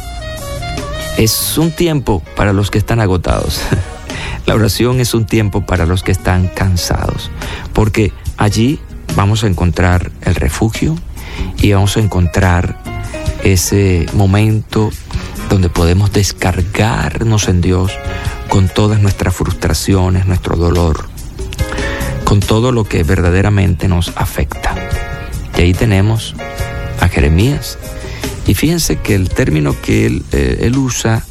es 1.17 1.57
un 1.59 1.73
tiempo 1.73 2.23
para 2.37 2.53
los 2.53 2.71
que 2.71 2.79
están 2.79 3.01
agotados. 3.01 3.61
La 4.49 4.55
oración 4.55 4.99
es 4.99 5.13
un 5.13 5.27
tiempo 5.27 5.67
para 5.67 5.85
los 5.85 6.03
que 6.03 6.11
están 6.11 6.49
cansados, 6.49 7.31
porque 7.75 8.15
allí 8.39 8.81
vamos 9.15 9.45
a 9.45 9.47
encontrar 9.47 10.11
el 10.23 10.35
refugio 10.37 10.97
y 11.59 11.73
vamos 11.73 11.99
a 11.99 12.01
encontrar 12.01 12.81
ese 13.45 14.07
momento 14.15 14.89
donde 15.51 15.69
podemos 15.69 16.15
descargarnos 16.15 17.47
en 17.49 17.61
Dios 17.61 17.93
con 18.49 18.71
todas 18.71 19.03
nuestras 19.03 19.37
frustraciones, 19.37 20.25
nuestro 20.25 20.57
dolor, 20.57 21.11
con 22.25 22.41
todo 22.41 22.73
lo 22.73 22.85
que 22.85 23.03
verdaderamente 23.03 23.87
nos 23.87 24.15
afecta. 24.17 24.75
Y 25.59 25.61
ahí 25.61 25.75
tenemos 25.75 26.35
a 27.01 27.09
Jeremías. 27.09 27.77
Y 28.47 28.55
fíjense 28.55 28.97
que 28.97 29.15
el 29.15 29.29
término 29.29 29.77
que 29.83 30.07
él, 30.07 30.25
eh, 30.33 30.73
usa 30.75 31.23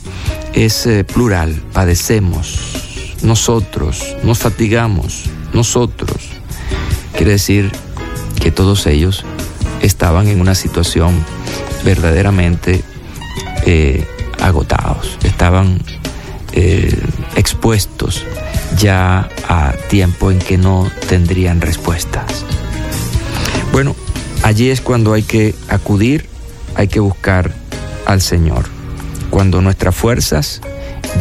es 0.54 0.86
eh, 0.86 1.04
plural, 1.04 1.64
padecemos, 1.74 2.87
nosotros, 3.22 4.16
nos 4.24 4.40
fatigamos, 4.40 5.26
nosotros. 5.54 6.18
Quiere 7.16 7.32
decir 7.32 7.72
que 8.40 8.52
todos 8.52 8.86
ellos 8.88 9.26
estaban 9.82 10.28
en 10.28 10.42
una 10.42 10.56
situación 10.56 11.14
verdaderamente 11.84 12.84
eh, 13.66 14.06
agotados, 14.40 15.18
estaban 15.24 15.82
eh, 16.54 16.98
expuestos 17.36 18.24
ya 18.78 19.30
a 19.48 19.74
tiempo 19.90 20.32
en 20.32 20.40
que 20.40 20.58
no 20.58 20.90
tendrían 21.08 21.62
respuestas. 21.62 22.46
Bueno, 23.72 23.96
allí 24.44 24.70
es 24.70 24.82
cuando 24.82 25.14
hay 25.14 25.24
que 25.24 25.56
acudir, 25.70 26.28
hay 26.76 26.88
que 26.88 27.00
buscar 27.00 27.54
al 28.06 28.22
Señor. 28.22 28.66
Cuando 29.30 29.62
nuestras 29.62 29.96
fuerzas 29.96 30.62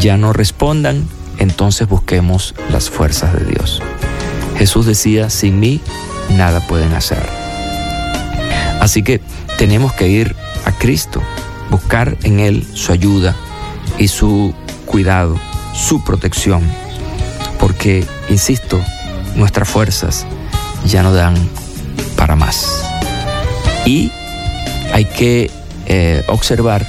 ya 0.00 0.16
no 0.16 0.32
respondan, 0.32 1.08
entonces 1.38 1.88
busquemos 1.88 2.54
las 2.70 2.90
fuerzas 2.90 3.32
de 3.34 3.44
Dios. 3.44 3.82
Jesús 4.58 4.86
decía, 4.86 5.30
sin 5.30 5.60
mí 5.60 5.80
nada 6.30 6.60
pueden 6.66 6.94
hacer. 6.94 7.22
Así 8.80 9.02
que 9.02 9.20
tenemos 9.58 9.92
que 9.92 10.08
ir 10.08 10.34
a 10.64 10.72
Cristo, 10.72 11.22
buscar 11.70 12.16
en 12.22 12.40
Él 12.40 12.66
su 12.74 12.92
ayuda 12.92 13.34
y 13.98 14.08
su 14.08 14.54
cuidado, 14.86 15.38
su 15.74 16.02
protección, 16.04 16.62
porque, 17.58 18.06
insisto, 18.28 18.80
nuestras 19.34 19.68
fuerzas 19.68 20.26
ya 20.84 21.02
no 21.02 21.12
dan 21.12 21.34
para 22.16 22.36
más. 22.36 22.82
Y 23.84 24.10
hay 24.92 25.04
que 25.04 25.50
eh, 25.86 26.24
observar 26.28 26.86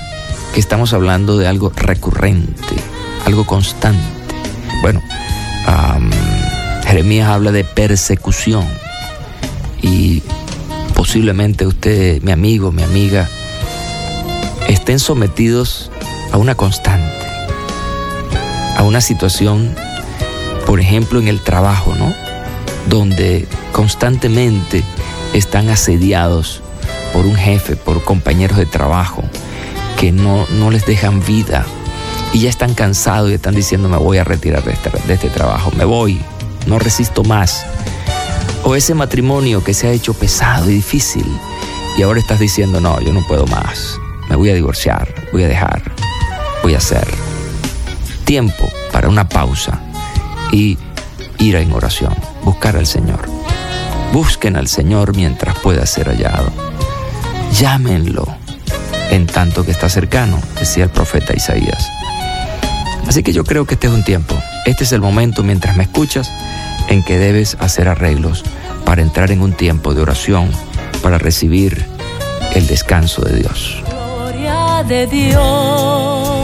que 0.54 0.60
estamos 0.60 0.94
hablando 0.94 1.38
de 1.38 1.48
algo 1.48 1.72
recurrente, 1.76 2.76
algo 3.26 3.46
constante. 3.46 4.17
Bueno, 4.82 5.02
Jeremías 6.86 7.28
habla 7.30 7.52
de 7.52 7.64
persecución 7.64 8.66
y 9.82 10.24
posiblemente 10.96 11.68
usted, 11.68 12.22
mi 12.22 12.32
amigo, 12.32 12.72
mi 12.72 12.84
amiga, 12.84 13.28
estén 14.68 15.00
sometidos 15.00 15.92
a 16.32 16.38
una 16.38 16.56
constante, 16.56 17.14
a 18.78 18.84
una 18.84 19.02
situación, 19.02 19.76
por 20.66 20.80
ejemplo, 20.80 21.20
en 21.20 21.28
el 21.28 21.42
trabajo, 21.42 21.94
¿no? 21.96 22.14
Donde 22.88 23.48
constantemente 23.74 24.84
están 25.34 25.70
asediados 25.70 26.62
por 27.14 27.26
un 27.26 27.36
jefe, 27.36 27.76
por 27.76 28.04
compañeros 28.04 28.58
de 28.58 28.66
trabajo, 28.66 29.24
que 30.00 30.12
no, 30.12 30.46
no 30.58 30.72
les 30.72 30.86
dejan 30.86 31.24
vida 31.26 31.66
y 32.34 32.42
ya 32.42 32.50
están 32.50 32.74
cansados 32.74 33.32
y 33.32 33.34
están 33.34 33.56
diciendo 33.56 33.90
me 33.90 33.98
voy 33.98 34.18
a 34.18 34.24
retirar 34.24 34.64
de 34.64 34.74
este, 34.74 34.90
de 34.90 35.14
este 35.14 35.30
trabajo, 35.30 35.72
me 35.76 35.86
voy, 35.86 36.22
no 36.66 36.80
resisto 36.80 37.24
más. 37.24 37.66
O 38.64 38.76
ese 38.76 38.94
matrimonio 38.94 39.64
que 39.64 39.74
se 39.74 39.88
ha 39.88 39.92
hecho 39.92 40.14
pesado 40.14 40.70
y 40.70 40.76
difícil 40.76 41.26
y 41.98 42.04
ahora 42.04 42.20
estás 42.20 42.40
diciendo 42.40 42.82
no, 42.82 43.00
yo 43.02 43.14
no 43.14 43.26
puedo 43.26 43.46
más, 43.48 43.98
me 44.30 44.36
voy 44.36 44.50
a 44.50 44.54
divorciar, 44.54 45.14
voy 45.32 45.44
a 45.44 45.48
dejar, 45.48 45.82
voy 46.62 46.76
a 46.76 46.78
hacer. 46.78 47.08
Tiempo 48.26 48.70
para 48.92 49.10
una 49.10 49.28
pausa 49.30 49.80
y 50.52 50.78
ir 51.40 51.56
en 51.56 51.72
oración, 51.72 52.14
buscar 52.44 52.76
al 52.76 52.86
Señor. 52.86 53.22
Busquen 54.14 54.56
al 54.56 54.68
Señor 54.68 55.16
mientras 55.16 55.58
pueda 55.60 55.86
ser 55.86 56.08
hallado. 56.08 56.52
Llámenlo 57.54 58.26
en 59.12 59.28
tanto 59.28 59.66
que 59.66 59.72
está 59.72 59.90
cercano, 59.90 60.40
decía 60.60 60.86
el 60.86 60.90
profeta 60.90 61.34
Isaías. 61.36 61.97
Así 63.08 63.24
que 63.24 63.34
yo 63.34 63.44
creo 63.44 63.66
que 63.66 63.76
este 63.76 63.88
es 63.88 63.94
un 63.94 64.04
tiempo, 64.04 64.36
este 64.66 64.84
es 64.84 64.92
el 64.92 65.02
momento 65.02 65.44
mientras 65.44 65.78
me 65.78 65.84
escuchas 65.84 66.30
en 66.90 67.04
que 67.04 67.18
debes 67.18 67.58
hacer 67.60 67.88
arreglos 67.88 68.44
para 68.86 69.02
entrar 69.02 69.32
en 69.32 69.42
un 69.42 69.54
tiempo 69.54 69.94
de 69.94 70.02
oración, 70.02 70.50
para 71.02 71.18
recibir 71.18 71.86
el 72.54 72.68
descanso 72.68 73.22
de 73.22 73.38
Dios. 73.38 73.84
De 74.88 75.08
Dios. 75.08 76.38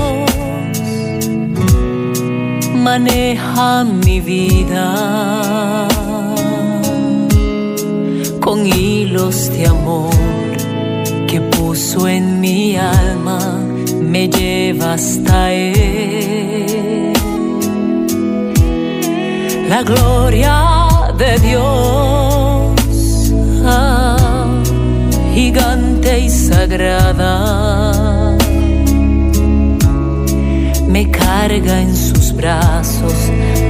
Maneja 2.73 3.86
mi 3.86 4.19
vida 4.19 5.88
con 8.41 8.65
hilos 8.65 9.49
de 9.52 9.67
amor 9.67 10.13
que 11.28 11.39
puso 11.39 12.10
en 12.10 12.41
mi 12.41 12.76
alma, 12.76 13.39
me 14.13 14.28
lleva 14.28 14.93
hasta 14.93 15.52
Él. 15.52 17.13
La 19.67 19.82
gloria 19.82 20.56
de 21.17 21.39
Dios, 21.39 23.34
ah, 23.65 24.45
gigante 25.34 26.19
y 26.19 26.30
sagrada 26.30 27.34
me 30.88 31.10
carga 31.10 31.82
en 31.82 31.95
sus 31.95 32.34
brazos, 32.34 33.15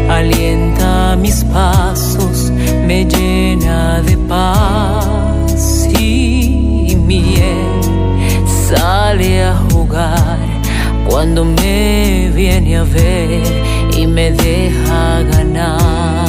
alienta 0.09 1.15
mis 1.15 1.41
pasos, 1.45 2.51
me 2.85 3.05
llena 3.05 4.01
de 4.01 4.17
paz 4.17 5.87
y 5.97 6.97
miel. 7.07 7.72
Cuando 11.23 11.45
me 11.45 12.29
viene 12.35 12.75
a 12.75 12.83
ver 12.83 13.41
y 13.97 14.05
me 14.05 14.33
deja 14.33 15.21
ganar. 15.21 16.22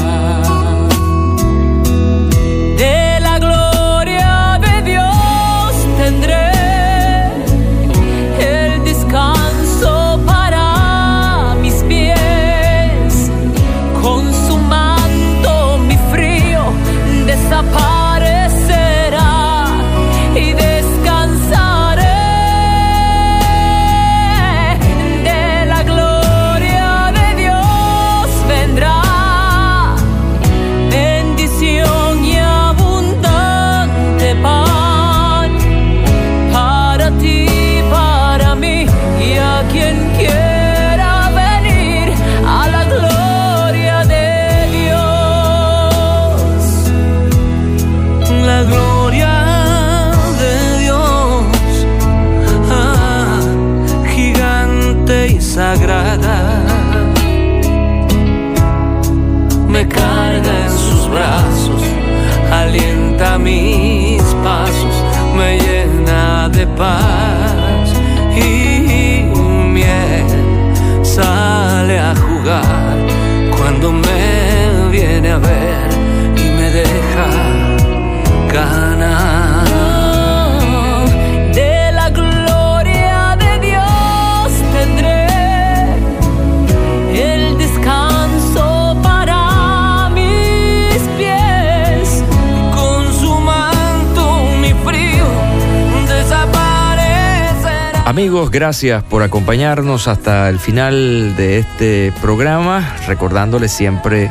Amigos, 98.14 98.50
gracias 98.52 99.02
por 99.02 99.24
acompañarnos 99.24 100.06
hasta 100.06 100.48
el 100.48 100.60
final 100.60 101.34
de 101.34 101.58
este 101.58 102.12
programa, 102.22 102.94
recordándoles 103.08 103.72
siempre 103.72 104.30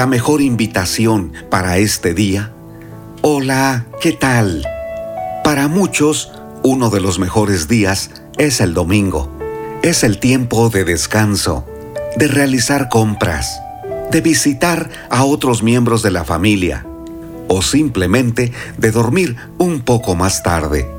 La 0.00 0.06
mejor 0.06 0.40
invitación 0.40 1.34
para 1.50 1.76
este 1.76 2.14
día? 2.14 2.54
Hola, 3.20 3.84
¿qué 4.00 4.12
tal? 4.12 4.66
Para 5.44 5.68
muchos, 5.68 6.32
uno 6.62 6.88
de 6.88 7.02
los 7.02 7.18
mejores 7.18 7.68
días 7.68 8.10
es 8.38 8.62
el 8.62 8.72
domingo. 8.72 9.30
Es 9.82 10.02
el 10.02 10.18
tiempo 10.18 10.70
de 10.70 10.84
descanso, 10.84 11.66
de 12.16 12.28
realizar 12.28 12.88
compras, 12.88 13.60
de 14.10 14.22
visitar 14.22 14.88
a 15.10 15.24
otros 15.24 15.62
miembros 15.62 16.02
de 16.02 16.12
la 16.12 16.24
familia 16.24 16.86
o 17.48 17.60
simplemente 17.60 18.52
de 18.78 18.92
dormir 18.92 19.36
un 19.58 19.80
poco 19.80 20.14
más 20.14 20.42
tarde. 20.42 20.90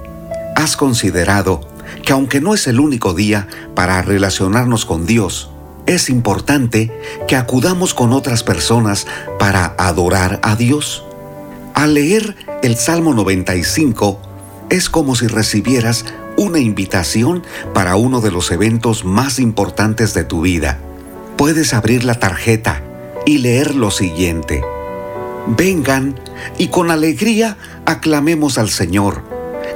¿Has 0.56 0.78
considerado 0.78 1.68
que 2.06 2.14
aunque 2.14 2.40
no 2.40 2.54
es 2.54 2.68
el 2.68 2.80
único 2.80 3.16
día 3.16 3.48
para 3.74 4.04
relacionarnos 4.04 4.86
con 4.86 5.08
Dios, 5.08 5.50
es 5.86 6.10
importante 6.10 6.91
que 7.28 7.36
acudamos 7.36 7.94
con 7.94 8.13
otras 8.13 8.44
personas 8.44 9.08
para 9.39 9.76
adorar 9.78 10.39
a 10.44 10.56
Dios. 10.56 11.04
Al 11.74 11.96
leer 11.96 12.36
el 12.62 12.76
Salmo 12.78 13.13
95, 13.13 14.20
es 14.70 14.89
como 14.89 15.15
si 15.15 15.28
recibieras 15.28 16.06
una 16.38 16.60
invitación 16.60 17.44
para 17.74 17.96
uno 17.96 18.22
de 18.22 18.32
los 18.32 18.52
eventos 18.52 19.04
más 19.06 19.39
importantes 19.39 20.13
de 20.13 20.24
tu 20.24 20.41
vida. 20.41 20.80
Puedes 21.38 21.74
abrir 21.74 22.04
la 22.04 22.20
tarjeta 22.20 22.82
y 23.26 23.39
leer 23.39 23.76
lo 23.76 23.91
siguiente. 23.91 24.63
Vengan 25.48 26.20
y 26.58 26.67
con 26.67 26.91
alegría 26.91 27.58
aclamemos 27.86 28.58
al 28.58 28.70
Señor. 28.70 29.24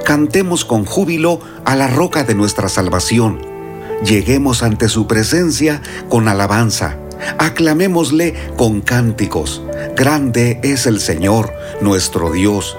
Cantemos 0.04 0.64
con 0.64 0.84
júbilo 0.84 1.40
a 1.64 1.74
la 1.74 1.88
roca 1.88 2.22
de 2.22 2.34
nuestra 2.34 2.68
salvación 2.68 3.55
Lleguemos 4.04 4.62
ante 4.62 4.88
su 4.88 5.06
presencia 5.06 5.80
con 6.08 6.28
alabanza. 6.28 6.96
Aclamémosle 7.38 8.34
con 8.56 8.82
cánticos. 8.82 9.62
Grande 9.96 10.60
es 10.62 10.86
el 10.86 11.00
Señor, 11.00 11.52
nuestro 11.80 12.30
Dios. 12.30 12.76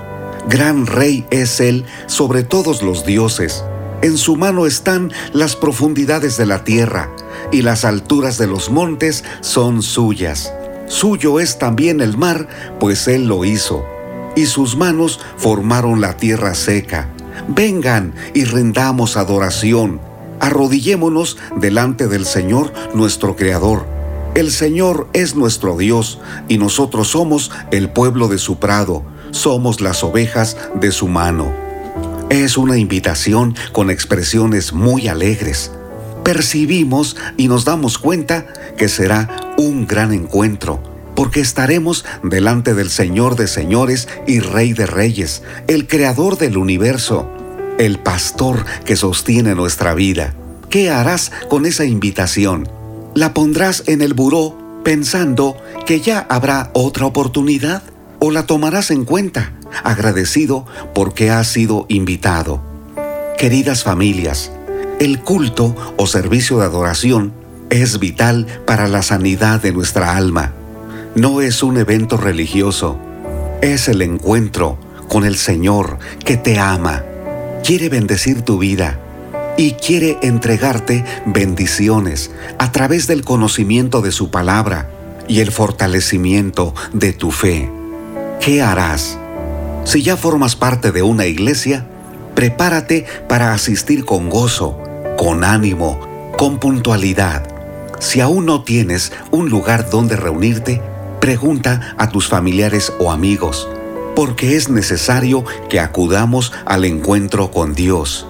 Gran 0.47 0.85
Rey 0.85 1.25
es 1.31 1.59
Él 1.59 1.85
sobre 2.05 2.43
todos 2.43 2.83
los 2.83 3.05
dioses. 3.05 3.63
En 4.03 4.17
su 4.17 4.35
mano 4.35 4.67
están 4.67 5.11
las 5.33 5.55
profundidades 5.55 6.37
de 6.37 6.45
la 6.45 6.63
tierra, 6.63 7.09
y 7.51 7.63
las 7.63 7.83
alturas 7.83 8.37
de 8.37 8.45
los 8.45 8.69
montes 8.69 9.23
son 9.41 9.81
suyas. 9.81 10.53
Suyo 10.87 11.39
es 11.39 11.57
también 11.57 11.99
el 11.99 12.15
mar, 12.15 12.47
pues 12.79 13.07
Él 13.07 13.27
lo 13.27 13.43
hizo, 13.43 13.83
y 14.35 14.45
sus 14.45 14.77
manos 14.77 15.19
formaron 15.37 15.99
la 15.99 16.15
tierra 16.15 16.53
seca. 16.53 17.09
Vengan 17.47 18.13
y 18.35 18.45
rendamos 18.45 19.17
adoración 19.17 20.06
arrodillémonos 20.39 21.37
delante 21.59 22.07
del 22.07 22.25
Señor 22.25 22.71
nuestro 22.93 23.35
Creador. 23.35 23.85
El 24.35 24.51
Señor 24.51 25.07
es 25.13 25.35
nuestro 25.35 25.77
Dios 25.77 26.19
y 26.47 26.57
nosotros 26.57 27.09
somos 27.09 27.51
el 27.71 27.89
pueblo 27.89 28.27
de 28.27 28.37
su 28.37 28.59
prado, 28.59 29.03
somos 29.31 29.81
las 29.81 30.03
ovejas 30.03 30.57
de 30.75 30.91
su 30.91 31.07
mano. 31.07 31.51
Es 32.29 32.57
una 32.57 32.77
invitación 32.77 33.55
con 33.71 33.89
expresiones 33.89 34.73
muy 34.73 35.07
alegres. 35.07 35.71
Percibimos 36.23 37.15
y 37.37 37.47
nos 37.47 37.65
damos 37.65 37.97
cuenta 37.97 38.45
que 38.77 38.89
será 38.89 39.55
un 39.57 39.87
gran 39.87 40.13
encuentro, 40.13 40.83
porque 41.15 41.39
estaremos 41.39 42.05
delante 42.21 42.73
del 42.73 42.89
Señor 42.89 43.37
de 43.37 43.47
señores 43.47 44.07
y 44.27 44.41
Rey 44.41 44.73
de 44.73 44.85
reyes, 44.85 45.41
el 45.67 45.87
Creador 45.87 46.37
del 46.37 46.57
universo 46.57 47.36
el 47.77 47.99
pastor 47.99 48.65
que 48.85 48.95
sostiene 48.95 49.55
nuestra 49.55 49.93
vida. 49.93 50.33
¿Qué 50.69 50.89
harás 50.89 51.31
con 51.49 51.65
esa 51.65 51.85
invitación? 51.85 52.67
¿La 53.13 53.33
pondrás 53.33 53.83
en 53.87 54.01
el 54.01 54.13
buró 54.13 54.57
pensando 54.83 55.57
que 55.85 56.01
ya 56.01 56.25
habrá 56.29 56.71
otra 56.73 57.05
oportunidad? 57.05 57.83
¿O 58.19 58.31
la 58.31 58.45
tomarás 58.45 58.89
en 58.91 59.05
cuenta, 59.05 59.53
agradecido 59.83 60.65
porque 60.93 61.29
has 61.29 61.47
sido 61.47 61.85
invitado? 61.87 62.61
Queridas 63.37 63.83
familias, 63.83 64.51
el 64.99 65.19
culto 65.19 65.75
o 65.97 66.07
servicio 66.07 66.57
de 66.57 66.65
adoración 66.65 67.33
es 67.69 67.99
vital 67.99 68.47
para 68.65 68.87
la 68.87 69.03
sanidad 69.03 69.61
de 69.61 69.71
nuestra 69.71 70.17
alma. 70.17 70.53
No 71.15 71.41
es 71.41 71.61
un 71.61 71.77
evento 71.77 72.17
religioso, 72.17 72.97
es 73.61 73.87
el 73.87 74.01
encuentro 74.01 74.79
con 75.07 75.25
el 75.25 75.37
Señor 75.37 75.99
que 76.25 76.37
te 76.37 76.59
ama 76.59 77.03
quiere 77.67 77.89
bendecir 77.89 78.43
tu 78.43 78.59
vida 78.59 78.97
y 79.57 79.73
quiere 79.73 80.17
entregarte 80.21 81.03
bendiciones 81.25 82.31
a 82.59 82.71
través 82.71 83.07
del 83.07 83.25
conocimiento 83.25 84.01
de 84.01 84.13
su 84.13 84.31
palabra 84.31 84.89
y 85.27 85.41
el 85.41 85.51
fortalecimiento 85.51 86.73
de 86.93 87.11
tu 87.11 87.29
fe. 87.29 87.69
¿Qué 88.39 88.61
harás? 88.61 89.17
Si 89.83 90.01
ya 90.01 90.15
formas 90.15 90.55
parte 90.55 90.93
de 90.93 91.01
una 91.01 91.25
iglesia, 91.25 91.85
prepárate 92.35 93.05
para 93.27 93.51
asistir 93.51 94.05
con 94.05 94.29
gozo, 94.29 94.81
con 95.17 95.43
ánimo, 95.43 95.99
con 96.37 96.59
puntualidad. 96.59 97.49
Si 97.99 98.21
aún 98.21 98.45
no 98.45 98.63
tienes 98.63 99.11
un 99.29 99.49
lugar 99.49 99.89
donde 99.89 100.15
reunirte, 100.15 100.81
pregunta 101.19 101.95
a 101.97 102.11
tus 102.11 102.29
familiares 102.29 102.93
o 102.97 103.11
amigos 103.11 103.67
porque 104.17 104.55
es 104.55 104.67
necesario 104.67 105.45
que 105.69 105.79
acudamos 105.79 106.51
al 106.65 106.85
encuentro 106.85 107.51
con 107.51 107.75
Dios. 107.75 108.25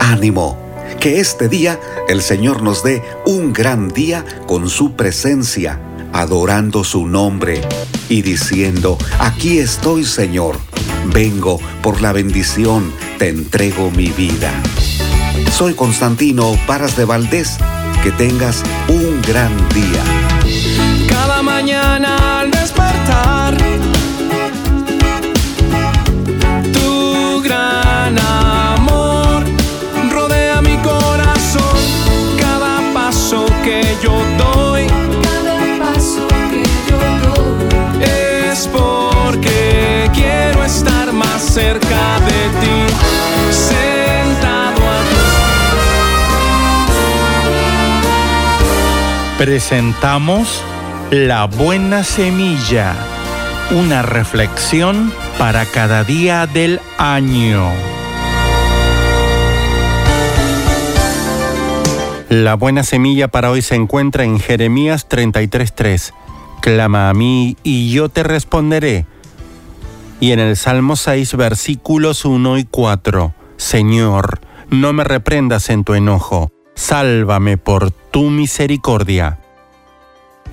Ánimo, 0.00 0.56
que 0.98 1.20
este 1.20 1.50
día 1.50 1.78
el 2.08 2.22
Señor 2.22 2.62
nos 2.62 2.82
dé 2.82 3.02
un 3.26 3.52
gran 3.52 3.90
día 3.90 4.24
con 4.46 4.70
su 4.70 4.92
presencia, 4.92 5.78
adorando 6.14 6.84
su 6.84 7.06
nombre. 7.06 7.60
y 8.08 8.22
diciendo, 8.22 8.96
aquí 9.18 9.58
estoy 9.58 10.04
Señor, 10.06 10.58
vengo 11.12 11.60
por 11.82 12.00
la 12.00 12.12
bendición, 12.12 12.90
te 13.18 13.28
entrego 13.28 13.90
mi 13.90 14.08
vida. 14.08 14.50
Soy 15.52 15.74
Constantino 15.74 16.56
Paras 16.66 16.96
de 16.96 17.04
Valdés, 17.04 17.58
que 18.02 18.10
tengas 18.12 18.62
un 18.88 19.20
gran 19.20 19.54
día. 19.68 20.02
Cada 21.10 21.42
mañana 21.42 22.40
al 22.40 22.50
despertar 22.50 23.39
cerca 41.50 42.20
de 42.20 42.42
ti, 42.60 42.94
sentado 43.50 44.80
Presentamos 49.36 50.62
La 51.10 51.46
Buena 51.46 52.04
Semilla, 52.04 52.94
una 53.70 54.02
reflexión 54.02 55.12
para 55.38 55.66
cada 55.66 56.04
día 56.04 56.46
del 56.46 56.80
año. 56.98 57.89
La 62.30 62.54
buena 62.54 62.84
semilla 62.84 63.26
para 63.26 63.50
hoy 63.50 63.60
se 63.60 63.74
encuentra 63.74 64.22
en 64.22 64.38
Jeremías 64.38 65.08
33:3. 65.08 66.14
Clama 66.62 67.10
a 67.10 67.12
mí 67.12 67.56
y 67.64 67.90
yo 67.90 68.08
te 68.08 68.22
responderé 68.22 69.04
y 70.20 70.30
en 70.30 70.38
el 70.38 70.56
Salmo 70.56 70.94
6 70.94 71.34
versículos 71.34 72.24
1 72.24 72.58
y 72.58 72.64
4, 72.64 73.34
Señor, 73.56 74.38
no 74.68 74.92
me 74.92 75.02
reprendas 75.02 75.70
en 75.70 75.82
tu 75.82 75.94
enojo, 75.94 76.52
sálvame 76.76 77.56
por 77.56 77.90
tu 77.90 78.30
misericordia. 78.30 79.40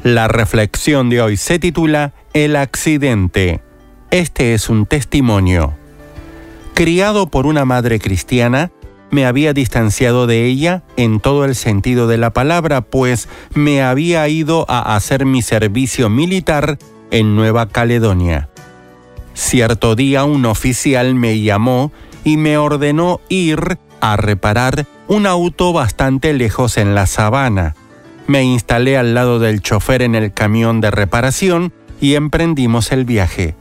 La 0.01 0.27
reflexión 0.27 1.11
de 1.11 1.21
hoy 1.21 1.37
se 1.37 1.59
titula 1.59 2.13
El 2.33 2.55
accidente. 2.55 3.61
Este 4.09 4.55
es 4.55 4.67
un 4.67 4.87
testimonio. 4.87 5.75
Criado 6.73 7.27
por 7.27 7.45
una 7.45 7.65
madre 7.65 7.99
cristiana, 7.99 8.71
me 9.11 9.25
había 9.25 9.53
distanciado 9.53 10.27
de 10.27 10.45
ella 10.45 10.83
en 10.97 11.19
todo 11.19 11.45
el 11.45 11.55
sentido 11.55 12.07
de 12.07 12.17
la 12.17 12.31
palabra, 12.31 12.81
pues 12.81 13.27
me 13.53 13.81
había 13.81 14.27
ido 14.27 14.65
a 14.69 14.95
hacer 14.95 15.25
mi 15.25 15.41
servicio 15.41 16.09
militar 16.09 16.77
en 17.11 17.35
Nueva 17.35 17.69
Caledonia. 17.69 18.49
Cierto 19.33 19.95
día 19.95 20.23
un 20.23 20.45
oficial 20.45 21.15
me 21.15 21.39
llamó 21.39 21.91
y 22.23 22.37
me 22.37 22.57
ordenó 22.57 23.21
ir 23.29 23.77
a 24.01 24.17
reparar 24.17 24.85
un 25.07 25.25
auto 25.25 25.73
bastante 25.73 26.33
lejos 26.33 26.77
en 26.77 26.95
la 26.95 27.05
sabana. 27.05 27.75
Me 28.27 28.43
instalé 28.43 28.97
al 28.97 29.13
lado 29.13 29.39
del 29.39 29.61
chofer 29.61 30.01
en 30.01 30.15
el 30.15 30.33
camión 30.33 30.81
de 30.81 30.91
reparación 30.91 31.71
y 32.01 32.15
emprendimos 32.15 32.91
el 32.91 33.05
viaje. 33.05 33.55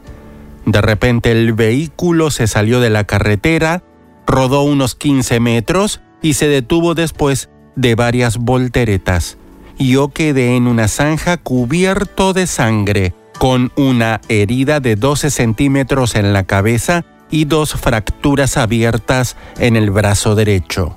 De 0.64 0.80
repente 0.80 1.30
el 1.30 1.52
vehículo 1.52 2.32
se 2.32 2.48
salió 2.48 2.80
de 2.80 2.90
la 2.90 3.04
carretera, 3.04 3.84
rodó 4.26 4.62
unos 4.62 4.94
15 4.94 5.40
metros 5.40 6.00
y 6.22 6.34
se 6.34 6.48
detuvo 6.48 6.94
después 6.94 7.48
de 7.76 7.94
varias 7.94 8.38
volteretas. 8.38 9.38
Yo 9.78 10.08
quedé 10.08 10.56
en 10.56 10.66
una 10.66 10.88
zanja 10.88 11.36
cubierto 11.36 12.32
de 12.32 12.46
sangre 12.46 13.14
con 13.38 13.70
una 13.76 14.20
herida 14.28 14.80
de 14.80 14.96
12 14.96 15.30
centímetros 15.30 16.14
en 16.14 16.32
la 16.32 16.44
cabeza 16.44 17.04
y 17.30 17.44
dos 17.44 17.74
fracturas 17.74 18.56
abiertas 18.56 19.36
en 19.58 19.76
el 19.76 19.90
brazo 19.90 20.34
derecho. 20.34 20.96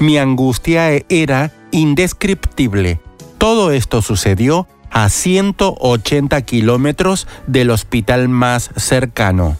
Mi 0.00 0.16
angustia 0.16 0.90
era 1.08 1.52
indescriptible. 1.72 3.00
Todo 3.36 3.72
esto 3.72 4.00
sucedió 4.00 4.66
a 4.90 5.08
180 5.08 6.40
kilómetros 6.42 7.26
del 7.46 7.70
hospital 7.70 8.28
más 8.28 8.70
cercano. 8.76 9.56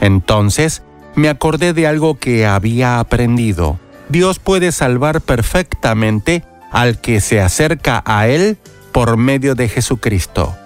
Entonces 0.00 0.82
me 1.14 1.28
acordé 1.28 1.72
de 1.72 1.86
algo 1.86 2.18
que 2.18 2.46
había 2.46 3.00
aprendido. 3.00 3.78
Dios 4.08 4.38
puede 4.38 4.72
salvar 4.72 5.20
perfectamente 5.20 6.44
al 6.70 7.00
que 7.00 7.20
se 7.20 7.40
acerca 7.40 8.02
a 8.04 8.28
Él 8.28 8.58
por 8.92 9.16
medio 9.16 9.54
de 9.54 9.68
Jesucristo. 9.68 10.56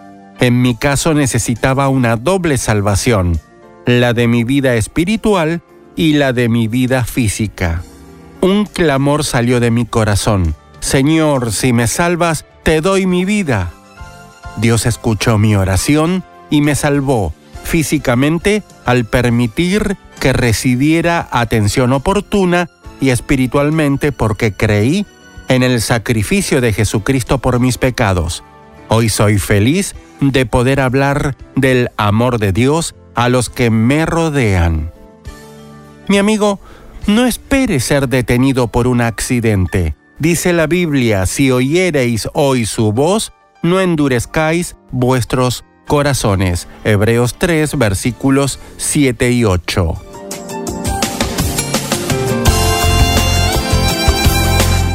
En 0.41 0.63
mi 0.63 0.75
caso 0.75 1.15
necesitaba 1.15 1.89
una 1.89 2.17
doble 2.17 2.59
salvación, 2.59 3.41
la 3.87 4.13
de 4.13 4.27
mi 4.27 4.45
vida 4.45 4.75
espiritual 4.75 5.63
y 5.97 6.15
la 6.15 6.33
de 6.33 6.49
mi 6.49 6.69
vida 6.69 7.05
física. 7.05 7.83
Un 8.41 8.67
clamor 8.67 9.25
salió 9.25 9.61
de 9.61 9.71
mi 9.71 9.87
corazón. 9.87 10.55
Señor, 10.81 11.53
si 11.53 11.73
me 11.73 11.87
salvas, 11.87 12.45
te 12.63 12.81
doy 12.81 13.07
mi 13.07 13.25
vida. 13.25 13.71
Dios 14.57 14.87
escuchó 14.87 15.39
mi 15.39 15.57
oración 15.57 16.25
y 16.51 16.61
me 16.61 16.75
salvó 16.75 17.33
físicamente 17.63 18.63
al 18.85 19.05
permitir 19.05 19.97
que 20.21 20.33
recibiera 20.33 21.29
atención 21.31 21.93
oportuna 21.93 22.69
y 23.01 23.11
espiritualmente 23.11 24.13
porque 24.13 24.53
creí 24.53 25.07
en 25.49 25.63
el 25.63 25.81
sacrificio 25.81 26.61
de 26.61 26.73
Jesucristo 26.73 27.39
por 27.39 27.61
mis 27.61 27.79
pecados. 27.79 28.43
Hoy 28.89 29.09
soy 29.09 29.39
feliz 29.39 29.95
de 30.21 30.47
poder 30.47 30.81
hablar 30.81 31.37
del 31.57 31.91
amor 31.97 32.39
de 32.39 32.53
Dios 32.53 32.95
a 33.15 33.29
los 33.29 33.51
que 33.51 33.71
me 33.71 34.07
rodean. 34.07 34.91
Mi 36.09 36.19
amigo, 36.19 36.61
no 37.07 37.27
espere 37.27 37.81
ser 37.81 38.09
detenido 38.09 38.69
por 38.69 38.87
un 38.87 39.01
accidente. 39.01 39.95
Dice 40.19 40.53
la 40.53 40.67
Biblia, 40.67 41.27
si 41.27 41.51
oyereis 41.51 42.29
hoy 42.33 42.67
su 42.67 42.93
voz, 42.93 43.33
no 43.63 43.81
endurezcáis 43.81 44.77
vuestros 44.91 45.65
corazones. 45.87 46.67
Hebreos 46.85 47.37
3, 47.39 47.79
versículos 47.79 48.59
7 48.77 49.31
y 49.31 49.45
8. 49.45 49.95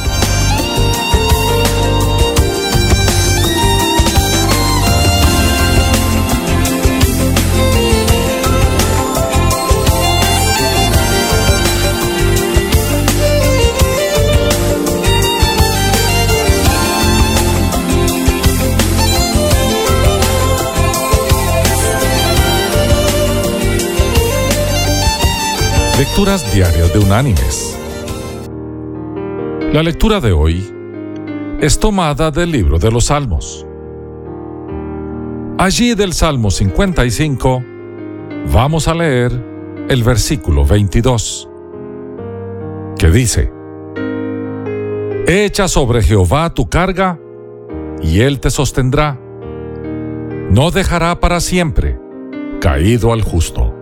Lecturas 25.97 26.53
Diarias 26.53 26.91
de 26.91 26.99
Unánimes. 26.99 27.79
La 29.71 29.81
lectura 29.81 30.19
de 30.19 30.33
hoy 30.33 30.61
es 31.61 31.79
tomada 31.79 32.31
del 32.31 32.51
libro 32.51 32.77
de 32.77 32.91
los 32.91 33.05
Salmos. 33.05 33.65
Allí 35.57 35.95
del 35.95 36.11
Salmo 36.11 36.51
55 36.51 37.63
vamos 38.51 38.89
a 38.89 38.93
leer 38.93 39.31
el 39.87 40.03
versículo 40.03 40.65
22, 40.65 41.47
que 42.97 43.09
dice, 43.09 43.53
Echa 45.27 45.69
sobre 45.69 46.03
Jehová 46.03 46.53
tu 46.53 46.67
carga, 46.67 47.21
y 48.01 48.19
él 48.19 48.41
te 48.41 48.49
sostendrá. 48.49 49.17
No 50.49 50.71
dejará 50.71 51.21
para 51.21 51.39
siempre 51.39 51.97
caído 52.59 53.13
al 53.13 53.21
justo. 53.21 53.74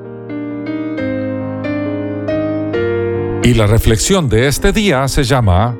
Y 3.45 3.55
la 3.55 3.67
reflexión 3.67 4.29
de 4.29 4.47
este 4.47 4.71
día 4.71 5.05
se 5.09 5.25
llama 5.25 5.77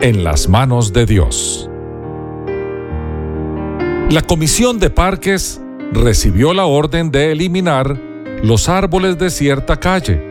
En 0.00 0.22
las 0.22 0.48
manos 0.48 0.92
de 0.92 1.04
Dios. 1.04 1.68
La 4.08 4.22
Comisión 4.22 4.78
de 4.78 4.88
Parques 4.88 5.60
recibió 5.92 6.54
la 6.54 6.66
orden 6.66 7.10
de 7.10 7.32
eliminar 7.32 8.00
los 8.44 8.68
árboles 8.68 9.18
de 9.18 9.30
cierta 9.30 9.80
calle, 9.80 10.22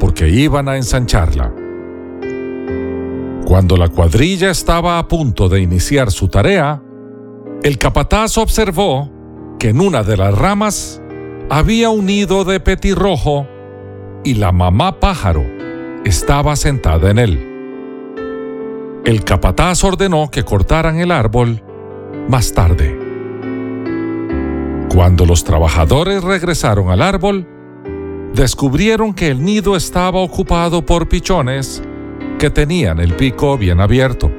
porque 0.00 0.28
iban 0.28 0.68
a 0.68 0.76
ensancharla. 0.76 1.54
Cuando 3.44 3.76
la 3.76 3.86
cuadrilla 3.86 4.50
estaba 4.50 4.98
a 4.98 5.06
punto 5.06 5.48
de 5.48 5.60
iniciar 5.60 6.10
su 6.10 6.26
tarea, 6.26 6.82
El 7.62 7.78
capataz 7.78 8.38
observó 8.38 9.10
que 9.60 9.68
en 9.68 9.80
una 9.80 10.02
de 10.02 10.16
las 10.16 10.36
ramas 10.36 11.00
había 11.48 11.90
un 11.90 12.06
nido 12.06 12.44
de 12.44 12.58
petirrojo 12.58 13.46
y 14.24 14.34
la 14.34 14.52
mamá 14.52 15.00
pájaro 15.00 15.44
estaba 16.04 16.56
sentada 16.56 17.10
en 17.10 17.18
él. 17.18 19.02
El 19.04 19.24
capataz 19.24 19.84
ordenó 19.84 20.30
que 20.30 20.44
cortaran 20.44 20.98
el 20.98 21.12
árbol 21.12 21.62
más 22.28 22.52
tarde. 22.52 22.98
Cuando 24.92 25.24
los 25.24 25.44
trabajadores 25.44 26.22
regresaron 26.22 26.90
al 26.90 27.02
árbol, 27.02 27.46
descubrieron 28.34 29.14
que 29.14 29.28
el 29.28 29.42
nido 29.44 29.76
estaba 29.76 30.20
ocupado 30.20 30.84
por 30.84 31.08
pichones 31.08 31.82
que 32.38 32.50
tenían 32.50 33.00
el 33.00 33.14
pico 33.14 33.56
bien 33.58 33.80
abierto. 33.80 34.30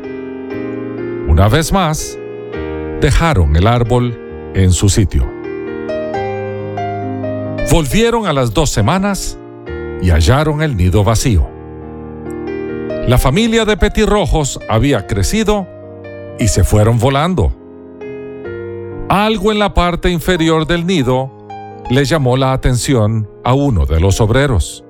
Una 1.27 1.47
vez 1.47 1.71
más, 1.71 2.17
dejaron 3.01 3.55
el 3.55 3.67
árbol 3.67 4.51
en 4.53 4.71
su 4.71 4.89
sitio. 4.89 5.29
Volvieron 7.71 8.25
a 8.25 8.33
las 8.33 8.53
dos 8.53 8.71
semanas 8.71 9.37
y 10.01 10.09
hallaron 10.09 10.61
el 10.61 10.75
nido 10.77 11.03
vacío. 11.03 11.49
La 13.07 13.17
familia 13.17 13.65
de 13.65 13.77
petirrojos 13.77 14.59
había 14.69 15.07
crecido 15.07 15.67
y 16.37 16.47
se 16.47 16.63
fueron 16.63 16.99
volando. 16.99 17.53
Algo 19.09 19.51
en 19.51 19.59
la 19.59 19.73
parte 19.73 20.09
inferior 20.09 20.67
del 20.67 20.85
nido 20.85 21.31
le 21.89 22.05
llamó 22.05 22.37
la 22.37 22.53
atención 22.53 23.27
a 23.43 23.53
uno 23.55 23.85
de 23.85 23.99
los 23.99 24.21
obreros. 24.21 24.85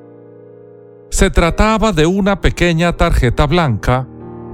Se 1.10 1.32
trataba 1.32 1.94
de 1.94 2.06
una 2.06 2.42
pequeña 2.42 2.98
tarjeta 2.98 3.48
blanca, 3.48 4.06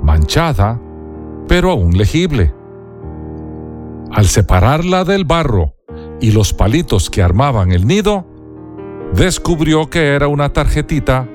manchada, 0.03 0.79
pero 1.47 1.71
aún 1.71 1.97
legible. 1.97 2.53
Al 4.11 4.27
separarla 4.27 5.03
del 5.03 5.25
barro 5.25 5.73
y 6.21 6.31
los 6.31 6.53
palitos 6.53 7.09
que 7.09 7.23
armaban 7.23 7.71
el 7.71 7.87
nido, 7.87 8.25
descubrió 9.15 9.89
que 9.89 10.13
era 10.13 10.27
una 10.27 10.51
tarjetita 10.51 11.27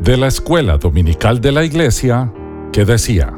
de 0.00 0.16
la 0.16 0.26
escuela 0.26 0.78
dominical 0.78 1.40
de 1.40 1.52
la 1.52 1.64
iglesia 1.64 2.32
que 2.72 2.84
decía, 2.84 3.34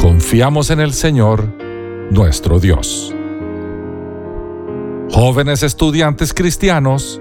Confiamos 0.00 0.70
en 0.70 0.80
el 0.80 0.92
Señor, 0.94 1.52
nuestro 2.10 2.58
Dios. 2.58 3.14
Jóvenes 5.10 5.62
estudiantes 5.62 6.32
cristianos 6.32 7.20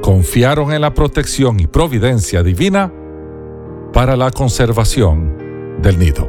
confiaron 0.00 0.72
en 0.72 0.82
la 0.82 0.94
protección 0.94 1.58
y 1.58 1.66
providencia 1.66 2.42
divina 2.42 2.92
para 3.92 4.16
la 4.16 4.30
conservación 4.30 5.78
del 5.80 5.98
nido. 5.98 6.28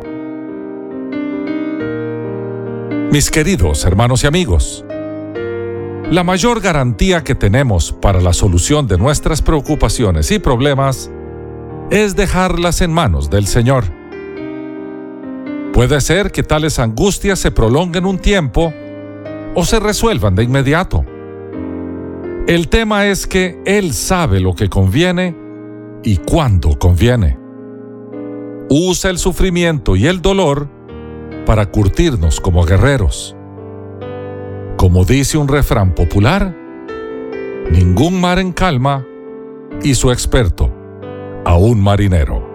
Mis 3.12 3.30
queridos 3.30 3.86
hermanos 3.86 4.24
y 4.24 4.28
amigos, 4.28 4.86
la 6.14 6.24
mayor 6.24 6.62
garantía 6.62 7.24
que 7.24 7.34
tenemos 7.34 7.92
para 7.92 8.22
la 8.22 8.34
solución 8.34 8.86
de 8.86 9.00
nuestras 9.00 9.42
preocupaciones 9.42 10.30
y 10.30 10.38
problemas 10.38 11.10
es 11.90 12.16
dejarlas 12.16 12.82
en 12.82 12.94
manos 12.94 13.32
del 13.32 13.48
Señor. 13.48 13.86
Puede 15.74 16.00
ser 16.02 16.32
que 16.32 16.44
tales 16.44 16.78
angustias 16.78 17.40
se 17.40 17.50
prolonguen 17.50 18.06
un 18.06 18.20
tiempo 18.20 18.72
o 19.56 19.66
se 19.66 19.80
resuelvan 19.80 20.36
de 20.36 20.44
inmediato. 20.44 21.04
El 22.46 22.68
tema 22.70 23.08
es 23.08 23.26
que 23.26 23.60
Él 23.66 23.92
sabe 23.92 24.40
lo 24.40 24.54
que 24.54 24.70
conviene 24.70 25.36
y 26.04 26.18
cuándo 26.18 26.78
conviene. 26.78 27.40
Usa 28.70 29.10
el 29.10 29.18
sufrimiento 29.18 29.96
y 29.96 30.06
el 30.06 30.22
dolor 30.22 30.70
para 31.48 31.72
curtirnos 31.72 32.40
como 32.40 32.66
guerreros. 32.66 33.36
Como 34.84 35.06
dice 35.06 35.38
un 35.38 35.48
refrán 35.48 35.96
popular, 35.96 36.54
ningún 37.72 38.20
mar 38.20 38.38
en 38.38 38.52
calma 38.52 39.06
y 39.82 39.96
su 39.96 40.12
experto 40.12 40.70
a 41.46 41.56
un 41.56 41.82
marinero. 41.82 42.46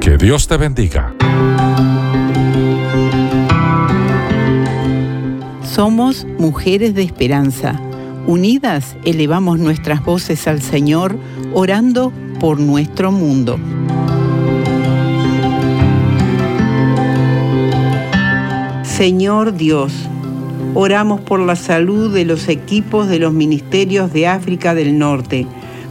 Que 0.00 0.16
Dios 0.16 0.48
te 0.48 0.56
bendiga. 0.56 1.14
Somos 5.62 6.26
mujeres 6.40 6.96
de 6.96 7.04
esperanza. 7.04 7.80
Unidas 8.26 8.96
elevamos 9.04 9.60
nuestras 9.60 10.04
voces 10.04 10.48
al 10.48 10.60
Señor, 10.60 11.16
orando 11.54 12.12
por 12.40 12.58
nuestro 12.58 13.12
mundo. 13.12 13.60
Señor 18.96 19.54
Dios, 19.58 19.92
oramos 20.72 21.20
por 21.20 21.38
la 21.38 21.54
salud 21.54 22.14
de 22.14 22.24
los 22.24 22.48
equipos 22.48 23.10
de 23.10 23.18
los 23.18 23.34
ministerios 23.34 24.10
de 24.10 24.26
África 24.26 24.74
del 24.74 24.98
Norte, 24.98 25.46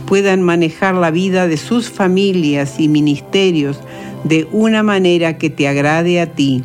puedan 0.07 0.41
manejar 0.41 0.95
la 0.95 1.11
vida 1.11 1.47
de 1.47 1.57
sus 1.57 1.87
familias 1.87 2.79
y 2.79 2.87
ministerios 2.87 3.79
de 4.23 4.47
una 4.51 4.81
manera 4.81 5.37
que 5.37 5.51
te 5.51 5.67
agrade 5.67 6.19
a 6.19 6.33
ti. 6.33 6.63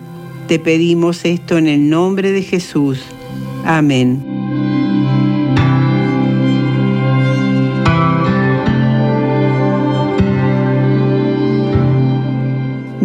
Te 0.49 0.59
pedimos 0.59 1.27
esto 1.27 1.59
en 1.59 1.69
el 1.69 1.91
nombre 1.91 2.33
de 2.33 2.43
Jesús. 2.43 3.03
Amén. 3.67 4.30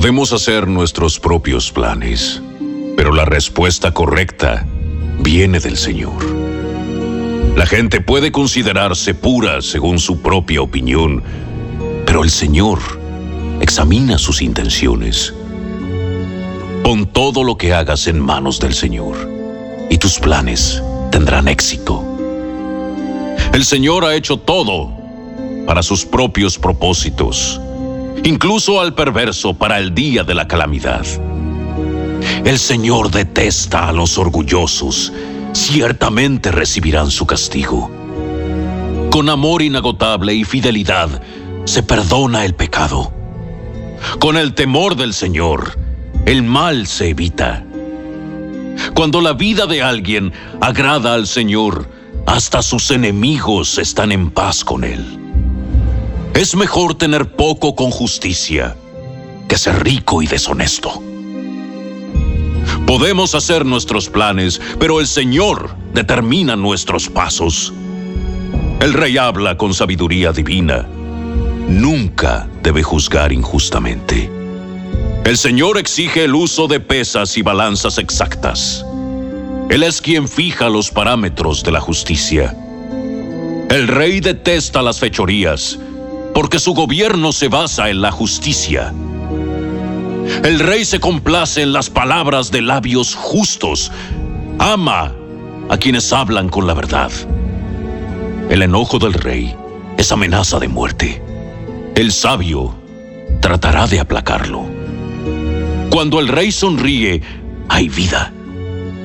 Podemos 0.00 0.32
hacer 0.32 0.68
nuestros 0.68 1.18
propios 1.18 1.72
planes, 1.72 2.40
pero 2.96 3.12
la 3.12 3.24
respuesta 3.24 3.92
correcta 3.92 4.64
viene 5.18 5.58
del 5.58 5.76
Señor. 5.76 6.24
La 7.56 7.66
gente 7.66 8.00
puede 8.00 8.30
considerarse 8.30 9.14
pura 9.14 9.60
según 9.60 9.98
su 9.98 10.22
propia 10.22 10.62
opinión, 10.62 11.24
pero 12.06 12.22
el 12.22 12.30
Señor 12.30 12.78
examina 13.60 14.18
sus 14.18 14.40
intenciones. 14.40 15.34
Pon 16.84 17.06
todo 17.06 17.42
lo 17.42 17.58
que 17.58 17.74
hagas 17.74 18.06
en 18.06 18.20
manos 18.20 18.60
del 18.60 18.74
Señor, 18.74 19.16
y 19.90 19.98
tus 19.98 20.20
planes 20.20 20.80
tendrán 21.10 21.48
éxito. 21.48 22.04
El 23.52 23.64
Señor 23.64 24.04
ha 24.04 24.14
hecho 24.14 24.36
todo 24.36 24.92
para 25.66 25.82
sus 25.82 26.06
propios 26.06 26.56
propósitos 26.56 27.60
incluso 28.24 28.80
al 28.80 28.94
perverso 28.94 29.54
para 29.54 29.78
el 29.78 29.94
día 29.94 30.24
de 30.24 30.34
la 30.34 30.48
calamidad. 30.48 31.06
El 32.44 32.58
Señor 32.58 33.10
detesta 33.10 33.88
a 33.88 33.92
los 33.92 34.18
orgullosos, 34.18 35.12
ciertamente 35.52 36.50
recibirán 36.50 37.10
su 37.10 37.26
castigo. 37.26 37.90
Con 39.10 39.28
amor 39.28 39.62
inagotable 39.62 40.34
y 40.34 40.44
fidelidad 40.44 41.22
se 41.64 41.82
perdona 41.82 42.44
el 42.44 42.54
pecado. 42.54 43.12
Con 44.20 44.36
el 44.36 44.54
temor 44.54 44.96
del 44.96 45.12
Señor, 45.12 45.78
el 46.26 46.42
mal 46.42 46.86
se 46.86 47.10
evita. 47.10 47.64
Cuando 48.94 49.20
la 49.20 49.32
vida 49.32 49.66
de 49.66 49.82
alguien 49.82 50.32
agrada 50.60 51.14
al 51.14 51.26
Señor, 51.26 51.88
hasta 52.26 52.62
sus 52.62 52.90
enemigos 52.90 53.78
están 53.78 54.12
en 54.12 54.30
paz 54.30 54.64
con 54.64 54.84
él. 54.84 55.17
Es 56.38 56.54
mejor 56.54 56.94
tener 56.94 57.32
poco 57.32 57.74
con 57.74 57.90
justicia 57.90 58.76
que 59.48 59.58
ser 59.58 59.82
rico 59.82 60.22
y 60.22 60.28
deshonesto. 60.28 61.02
Podemos 62.86 63.34
hacer 63.34 63.66
nuestros 63.66 64.08
planes, 64.08 64.60
pero 64.78 65.00
el 65.00 65.08
Señor 65.08 65.74
determina 65.92 66.54
nuestros 66.54 67.08
pasos. 67.08 67.72
El 68.78 68.92
rey 68.92 69.18
habla 69.18 69.56
con 69.56 69.74
sabiduría 69.74 70.30
divina. 70.30 70.86
Nunca 71.66 72.48
debe 72.62 72.84
juzgar 72.84 73.32
injustamente. 73.32 74.30
El 75.24 75.36
Señor 75.36 75.76
exige 75.76 76.22
el 76.22 76.36
uso 76.36 76.68
de 76.68 76.78
pesas 76.78 77.36
y 77.36 77.42
balanzas 77.42 77.98
exactas. 77.98 78.86
Él 79.70 79.82
es 79.82 80.00
quien 80.00 80.28
fija 80.28 80.68
los 80.68 80.92
parámetros 80.92 81.64
de 81.64 81.72
la 81.72 81.80
justicia. 81.80 82.56
El 83.70 83.88
rey 83.88 84.20
detesta 84.20 84.82
las 84.82 85.00
fechorías 85.00 85.80
porque 86.38 86.60
su 86.60 86.72
gobierno 86.72 87.32
se 87.32 87.48
basa 87.48 87.90
en 87.90 88.00
la 88.00 88.12
justicia. 88.12 88.94
El 90.44 90.60
rey 90.60 90.84
se 90.84 91.00
complace 91.00 91.62
en 91.62 91.72
las 91.72 91.90
palabras 91.90 92.52
de 92.52 92.62
labios 92.62 93.16
justos. 93.16 93.90
Ama 94.60 95.16
a 95.68 95.76
quienes 95.78 96.12
hablan 96.12 96.48
con 96.48 96.68
la 96.68 96.74
verdad. 96.74 97.10
El 98.50 98.62
enojo 98.62 99.00
del 99.00 99.14
rey 99.14 99.52
es 99.96 100.12
amenaza 100.12 100.60
de 100.60 100.68
muerte. 100.68 101.20
El 101.96 102.12
sabio 102.12 102.72
tratará 103.40 103.88
de 103.88 103.98
aplacarlo. 103.98 104.64
Cuando 105.90 106.20
el 106.20 106.28
rey 106.28 106.52
sonríe, 106.52 107.20
hay 107.68 107.88
vida. 107.88 108.32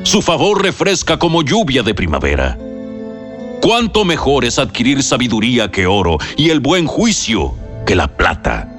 Su 0.03 0.21
favor 0.21 0.61
refresca 0.61 1.17
como 1.17 1.41
lluvia 1.41 1.81
de 1.81 1.95
primavera. 1.95 2.59
Cuánto 3.64 4.03
mejor 4.03 4.43
es 4.43 4.59
adquirir 4.59 5.01
sabiduría 5.03 5.72
que 5.72 5.88
oro 5.88 6.18
y 6.36 6.49
el 6.49 6.59
buen 6.59 6.86
juicio 6.86 7.55
que 7.86 7.95
la 7.95 8.09
plata. 8.09 8.70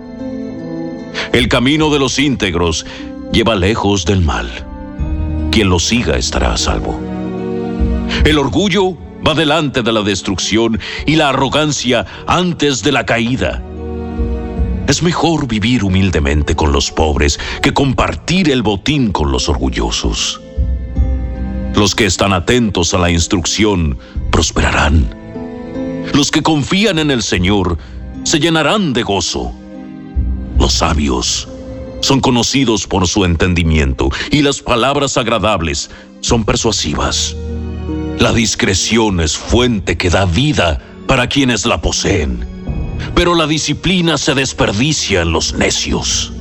El 1.33 1.49
camino 1.49 1.89
de 1.89 1.99
los 1.99 2.19
íntegros 2.19 2.85
lleva 3.33 3.55
lejos 3.55 4.05
del 4.05 4.21
mal. 4.21 4.47
Quien 5.51 5.71
lo 5.71 5.79
siga 5.79 6.19
estará 6.19 6.53
a 6.53 6.59
salvo. 6.59 7.01
El 8.27 8.37
orgullo 8.37 8.95
va 9.27 9.33
delante 9.33 9.81
de 9.81 9.91
la 9.91 10.03
destrucción 10.03 10.79
y 11.07 11.17
la 11.17 11.31
arrogancia 11.31 12.05
antes 12.27 12.83
de 12.83 12.93
la 12.93 13.07
caída. 13.07 13.63
Es 14.87 15.03
mejor 15.03 15.49
vivir 15.49 15.83
humildemente 15.83 16.55
con 16.55 16.73
los 16.73 16.91
pobres 16.91 17.41
que 17.63 17.73
compartir 17.73 18.51
el 18.51 18.61
botín 18.61 19.13
con 19.13 19.33
los 19.33 19.49
orgullosos. 19.49 20.44
Los 21.75 21.95
que 21.95 22.07
están 22.07 22.33
atentos 22.33 22.95
a 22.95 22.99
la 22.99 23.11
instrucción 23.11 23.99
prosperarán. 24.31 25.15
Los 26.13 26.31
que 26.31 26.43
confían 26.43 26.99
en 26.99 27.11
el 27.11 27.23
Señor 27.23 27.79
se 28.23 28.39
llenarán 28.39 28.93
de 28.93 29.03
gozo. 29.03 29.53
Los 30.59 30.75
sabios 30.75 31.49
son 32.01 32.21
conocidos 32.21 32.87
por 32.87 33.09
su 33.09 33.25
entendimiento 33.25 34.11
y 34.31 34.43
las 34.43 34.61
palabras 34.61 35.17
agradables 35.17 35.91
son 36.21 36.45
persuasivas. 36.45 37.35
La 38.19 38.33
discreción 38.33 39.21
es 39.21 39.37
fuente 39.37 39.97
que 39.97 40.11
da 40.11 40.25
vida 40.25 40.81
para 41.07 41.29
quienes 41.29 41.67
la 41.67 41.81
poseen, 41.81 42.47
pero 43.15 43.35
la 43.35 43.47
disciplina 43.47 44.17
se 44.17 44.35
desperdicia 44.35 45.23
en 45.23 45.33
los 45.33 45.55
necios. 45.55 46.33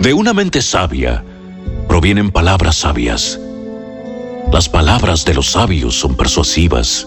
De 0.00 0.12
una 0.12 0.34
mente 0.34 0.60
sabia 0.60 1.24
provienen 1.88 2.30
palabras 2.30 2.76
sabias. 2.76 3.38
Las 4.52 4.68
palabras 4.68 5.24
de 5.24 5.34
los 5.34 5.50
sabios 5.50 5.98
son 5.98 6.16
persuasivas. 6.16 7.06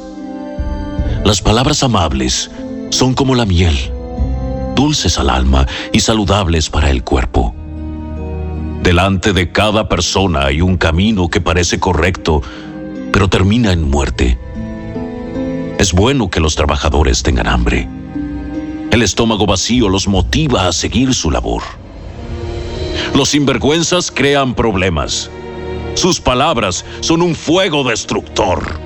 Las 1.23 1.41
palabras 1.41 1.83
amables 1.83 2.51
son 2.89 3.13
como 3.13 3.35
la 3.35 3.45
miel, 3.45 3.75
dulces 4.75 5.17
al 5.17 5.29
alma 5.29 5.65
y 5.93 5.99
saludables 5.99 6.69
para 6.69 6.89
el 6.89 7.03
cuerpo. 7.03 7.55
Delante 8.83 9.33
de 9.33 9.51
cada 9.51 9.89
persona 9.89 10.45
hay 10.45 10.61
un 10.61 10.77
camino 10.77 11.29
que 11.29 11.41
parece 11.41 11.79
correcto, 11.79 12.41
pero 13.11 13.29
termina 13.29 13.71
en 13.71 13.89
muerte. 13.89 14.37
Es 15.77 15.93
bueno 15.93 16.29
que 16.29 16.39
los 16.39 16.55
trabajadores 16.55 17.23
tengan 17.23 17.47
hambre. 17.47 17.87
El 18.91 19.01
estómago 19.03 19.45
vacío 19.45 19.89
los 19.89 20.07
motiva 20.07 20.67
a 20.67 20.71
seguir 20.71 21.13
su 21.13 21.29
labor. 21.29 21.63
Los 23.13 23.29
sinvergüenzas 23.29 24.11
crean 24.11 24.53
problemas. 24.53 25.29
Sus 25.97 26.21
palabras 26.21 26.85
son 26.99 27.23
un 27.23 27.33
fuego 27.33 27.83
destructor. 27.83 28.79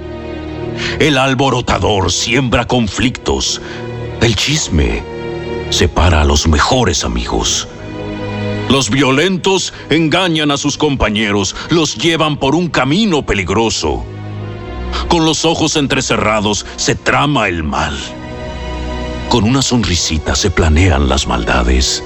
El 0.97 1.18
alborotador 1.18 2.09
siembra 2.09 2.66
conflictos. 2.66 3.62
El 4.22 4.38
chisme 4.38 5.03
separa 5.72 6.22
a 6.22 6.24
los 6.24 6.47
mejores 6.47 7.03
amigos. 7.03 7.68
Los 8.70 8.89
violentos 8.89 9.74
engañan 9.89 10.51
a 10.51 10.57
sus 10.57 10.78
compañeros, 10.78 11.53
los 11.70 11.97
llevan 11.97 12.38
por 12.38 12.55
un 12.55 12.70
camino 12.70 13.26
peligroso. 13.26 14.05
Con 15.09 15.26
los 15.26 15.43
ojos 15.43 15.76
entrecerrados 15.76 16.66
se 16.78 16.95
trama 16.95 17.49
el 17.49 17.64
mal. 17.64 17.99
Con 19.28 19.43
una 19.43 19.62
sonrisita 19.62 20.34
se 20.34 20.49
planean 20.49 21.09
las 21.09 21.28
maldades. 21.28 22.05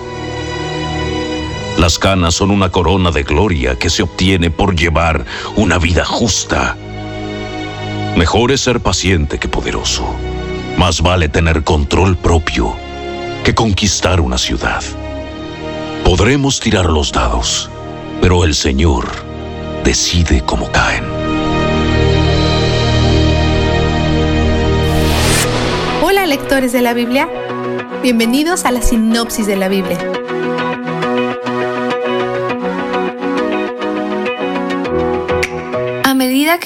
Las 1.86 2.00
canas 2.00 2.34
son 2.34 2.50
una 2.50 2.72
corona 2.72 3.12
de 3.12 3.22
gloria 3.22 3.78
que 3.78 3.92
se 3.92 4.02
obtiene 4.02 4.50
por 4.50 4.76
llevar 4.76 5.24
una 5.56 5.78
vida 5.78 6.04
justa. 6.04 6.76
Mejor 8.18 8.52
es 8.52 8.62
ser 8.62 8.80
paciente 8.80 9.38
que 9.38 9.48
poderoso. 9.48 10.04
Más 10.80 11.02
vale 11.02 11.30
tener 11.30 11.64
control 11.64 12.18
propio 12.18 12.76
que 13.44 13.54
conquistar 13.54 14.20
una 14.20 14.40
ciudad. 14.40 14.82
Podremos 16.04 16.60
tirar 16.60 16.88
los 16.88 17.12
dados, 17.12 17.70
pero 18.20 18.46
el 18.46 18.56
Señor 18.56 19.06
decide 19.84 20.42
cómo 20.44 20.72
caen. 20.72 21.04
Hola 26.02 26.26
lectores 26.26 26.72
de 26.72 26.82
la 26.82 26.96
Biblia, 26.96 27.30
bienvenidos 28.02 28.66
a 28.66 28.72
la 28.72 28.82
sinopsis 28.82 29.46
de 29.46 29.56
la 29.56 29.68
Biblia. 29.68 30.25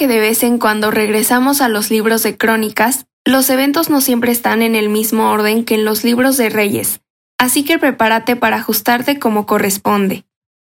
Que 0.00 0.08
de 0.08 0.18
vez 0.18 0.42
en 0.44 0.56
cuando 0.56 0.90
regresamos 0.90 1.60
a 1.60 1.68
los 1.68 1.90
libros 1.90 2.22
de 2.22 2.38
crónicas, 2.38 3.04
los 3.26 3.50
eventos 3.50 3.90
no 3.90 4.00
siempre 4.00 4.32
están 4.32 4.62
en 4.62 4.74
el 4.74 4.88
mismo 4.88 5.30
orden 5.30 5.62
que 5.62 5.74
en 5.74 5.84
los 5.84 6.04
libros 6.04 6.38
de 6.38 6.48
reyes, 6.48 7.02
así 7.38 7.66
que 7.66 7.78
prepárate 7.78 8.34
para 8.34 8.56
ajustarte 8.56 9.18
como 9.18 9.44
corresponde. 9.44 10.24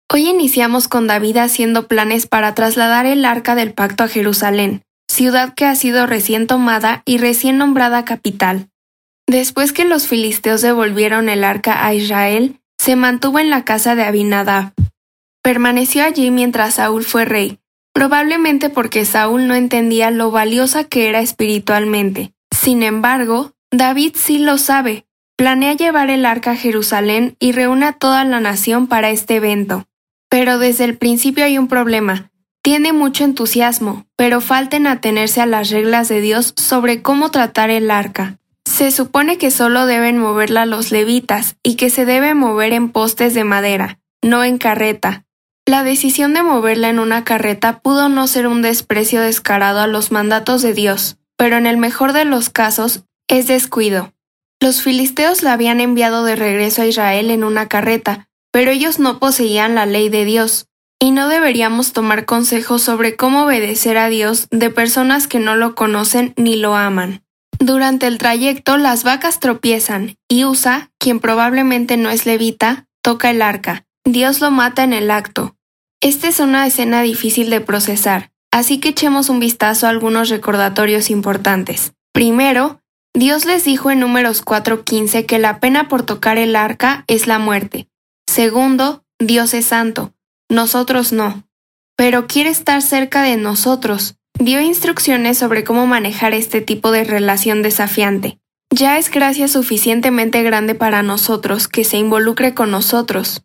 Hoy 0.09 0.29
iniciamos 0.29 0.87
con 0.87 1.07
David 1.07 1.35
haciendo 1.35 1.89
planes 1.89 2.27
para 2.27 2.55
trasladar 2.55 3.05
el 3.05 3.25
arca 3.25 3.55
del 3.55 3.73
pacto 3.73 4.05
a 4.05 4.07
Jerusalén, 4.07 4.83
ciudad 5.09 5.53
que 5.53 5.65
ha 5.65 5.75
sido 5.75 6.07
recién 6.07 6.47
tomada 6.47 7.03
y 7.03 7.17
recién 7.17 7.57
nombrada 7.57 8.05
capital. 8.05 8.69
Después 9.27 9.73
que 9.73 9.83
los 9.83 10.07
filisteos 10.07 10.61
devolvieron 10.61 11.27
el 11.27 11.43
arca 11.43 11.85
a 11.85 11.93
Israel, 11.93 12.61
se 12.77 12.95
mantuvo 12.95 13.39
en 13.39 13.49
la 13.49 13.65
casa 13.65 13.95
de 13.95 14.03
Abinadab. 14.03 14.71
Permaneció 15.43 16.05
allí 16.05 16.31
mientras 16.31 16.75
Saúl 16.75 17.03
fue 17.03 17.25
rey, 17.25 17.59
probablemente 17.95 18.69
porque 18.69 19.05
Saúl 19.05 19.47
no 19.47 19.55
entendía 19.55 20.11
lo 20.11 20.29
valiosa 20.29 20.83
que 20.83 21.07
era 21.07 21.21
espiritualmente. 21.21 22.33
Sin 22.51 22.83
embargo, 22.83 23.53
David 23.71 24.15
sí 24.15 24.37
lo 24.37 24.57
sabe. 24.57 25.05
Planea 25.37 25.73
llevar 25.73 26.09
el 26.09 26.25
arca 26.25 26.51
a 26.51 26.55
Jerusalén 26.57 27.37
y 27.39 27.53
reúne 27.53 27.85
a 27.85 27.93
toda 27.93 28.25
la 28.25 28.41
nación 28.41 28.87
para 28.87 29.11
este 29.11 29.37
evento. 29.37 29.85
Pero 30.29 30.59
desde 30.59 30.83
el 30.83 30.97
principio 30.97 31.45
hay 31.45 31.57
un 31.57 31.69
problema. 31.69 32.31
Tiene 32.61 32.91
mucho 32.91 33.23
entusiasmo, 33.23 34.05
pero 34.17 34.41
falta 34.41 34.75
en 34.75 34.87
atenerse 34.87 35.39
a 35.39 35.45
las 35.45 35.69
reglas 35.69 36.09
de 36.09 36.19
Dios 36.19 36.53
sobre 36.57 37.01
cómo 37.01 37.31
tratar 37.31 37.69
el 37.69 37.89
arca. 37.89 38.39
Se 38.65 38.91
supone 38.91 39.37
que 39.37 39.51
solo 39.51 39.85
deben 39.85 40.17
moverla 40.17 40.65
los 40.65 40.91
levitas 40.91 41.55
y 41.63 41.75
que 41.75 41.89
se 41.89 42.03
debe 42.03 42.33
mover 42.33 42.73
en 42.73 42.89
postes 42.89 43.33
de 43.33 43.45
madera, 43.45 43.99
no 44.21 44.43
en 44.43 44.57
carreta. 44.57 45.25
La 45.67 45.83
decisión 45.83 46.35
de 46.35 46.43
moverla 46.43 46.89
en 46.89 46.99
una 46.99 47.23
carreta 47.23 47.79
pudo 47.79 48.07
no 48.07 48.27
ser 48.27 48.45
un 48.45 48.61
desprecio 48.61 49.21
descarado 49.21 49.79
a 49.79 49.87
los 49.87 50.11
mandatos 50.11 50.61
de 50.61 50.73
Dios, 50.73 51.17
pero 51.37 51.57
en 51.57 51.65
el 51.65 51.77
mejor 51.77 52.13
de 52.13 52.23
los 52.23 52.49
casos 52.49 53.03
es 53.27 53.47
descuido. 53.47 54.13
Los 54.61 54.83
filisteos 54.83 55.41
la 55.41 55.53
habían 55.53 55.81
enviado 55.81 56.23
de 56.23 56.35
regreso 56.35 56.83
a 56.83 56.85
Israel 56.85 57.31
en 57.31 57.43
una 57.43 57.67
carreta, 57.67 58.29
pero 58.51 58.69
ellos 58.71 58.99
no 58.99 59.17
poseían 59.19 59.73
la 59.73 59.85
ley 59.85 60.09
de 60.09 60.23
Dios, 60.23 60.67
y 60.99 61.11
no 61.11 61.27
deberíamos 61.27 61.93
tomar 61.93 62.25
consejos 62.25 62.83
sobre 62.83 63.15
cómo 63.15 63.45
obedecer 63.45 63.97
a 63.97 64.07
Dios 64.07 64.47
de 64.51 64.69
personas 64.69 65.27
que 65.27 65.39
no 65.39 65.55
lo 65.55 65.75
conocen 65.75 66.33
ni 66.37 66.55
lo 66.55 66.75
aman. 66.75 67.23
Durante 67.59 68.07
el 68.07 68.17
trayecto 68.17 68.77
las 68.77 69.03
vacas 69.03 69.39
tropiezan, 69.39 70.17
y 70.27 70.45
Usa, 70.45 70.91
quien 70.99 71.19
probablemente 71.19 71.97
no 71.97 72.11
es 72.11 72.25
levita, 72.25 72.87
toca 73.01 73.31
el 73.31 73.41
arca. 73.41 73.85
Dios 74.05 74.39
lo 74.39 74.51
mata 74.51 74.83
en 74.83 74.93
el 74.93 75.11
acto. 75.11 75.44
Esta 76.01 76.27
es 76.27 76.39
una 76.39 76.67
escena 76.67 77.01
difícil 77.01 77.49
de 77.49 77.61
procesar, 77.61 78.31
Así 78.55 78.79
que 78.79 78.87
echemos 78.87 79.27
un 79.27 79.41
vistazo 79.41 79.85
a 79.85 79.89
algunos 79.89 80.29
recordatorios 80.29 81.09
importantes. 81.09 81.91
Primero, 82.13 82.79
Dios 83.13 83.43
les 83.43 83.65
dijo 83.65 83.91
en 83.91 83.99
números 83.99 84.45
4.15 84.45 85.25
que 85.25 85.39
la 85.39 85.59
pena 85.59 85.89
por 85.89 86.03
tocar 86.03 86.37
el 86.37 86.55
arca 86.55 87.03
es 87.07 87.27
la 87.27 87.37
muerte. 87.37 87.89
Segundo, 88.25 89.03
Dios 89.19 89.53
es 89.53 89.65
santo, 89.65 90.13
nosotros 90.49 91.11
no. 91.11 91.43
Pero 91.97 92.27
quiere 92.27 92.49
estar 92.49 92.81
cerca 92.81 93.23
de 93.23 93.35
nosotros. 93.35 94.15
Dio 94.39 94.61
instrucciones 94.61 95.37
sobre 95.37 95.65
cómo 95.65 95.85
manejar 95.85 96.33
este 96.33 96.61
tipo 96.61 96.91
de 96.91 97.03
relación 97.03 97.61
desafiante. 97.61 98.39
Ya 98.73 98.97
es 98.97 99.11
gracia 99.11 99.49
suficientemente 99.49 100.43
grande 100.43 100.75
para 100.75 101.03
nosotros 101.03 101.67
que 101.67 101.83
se 101.83 101.97
involucre 101.97 102.53
con 102.53 102.71
nosotros. 102.71 103.43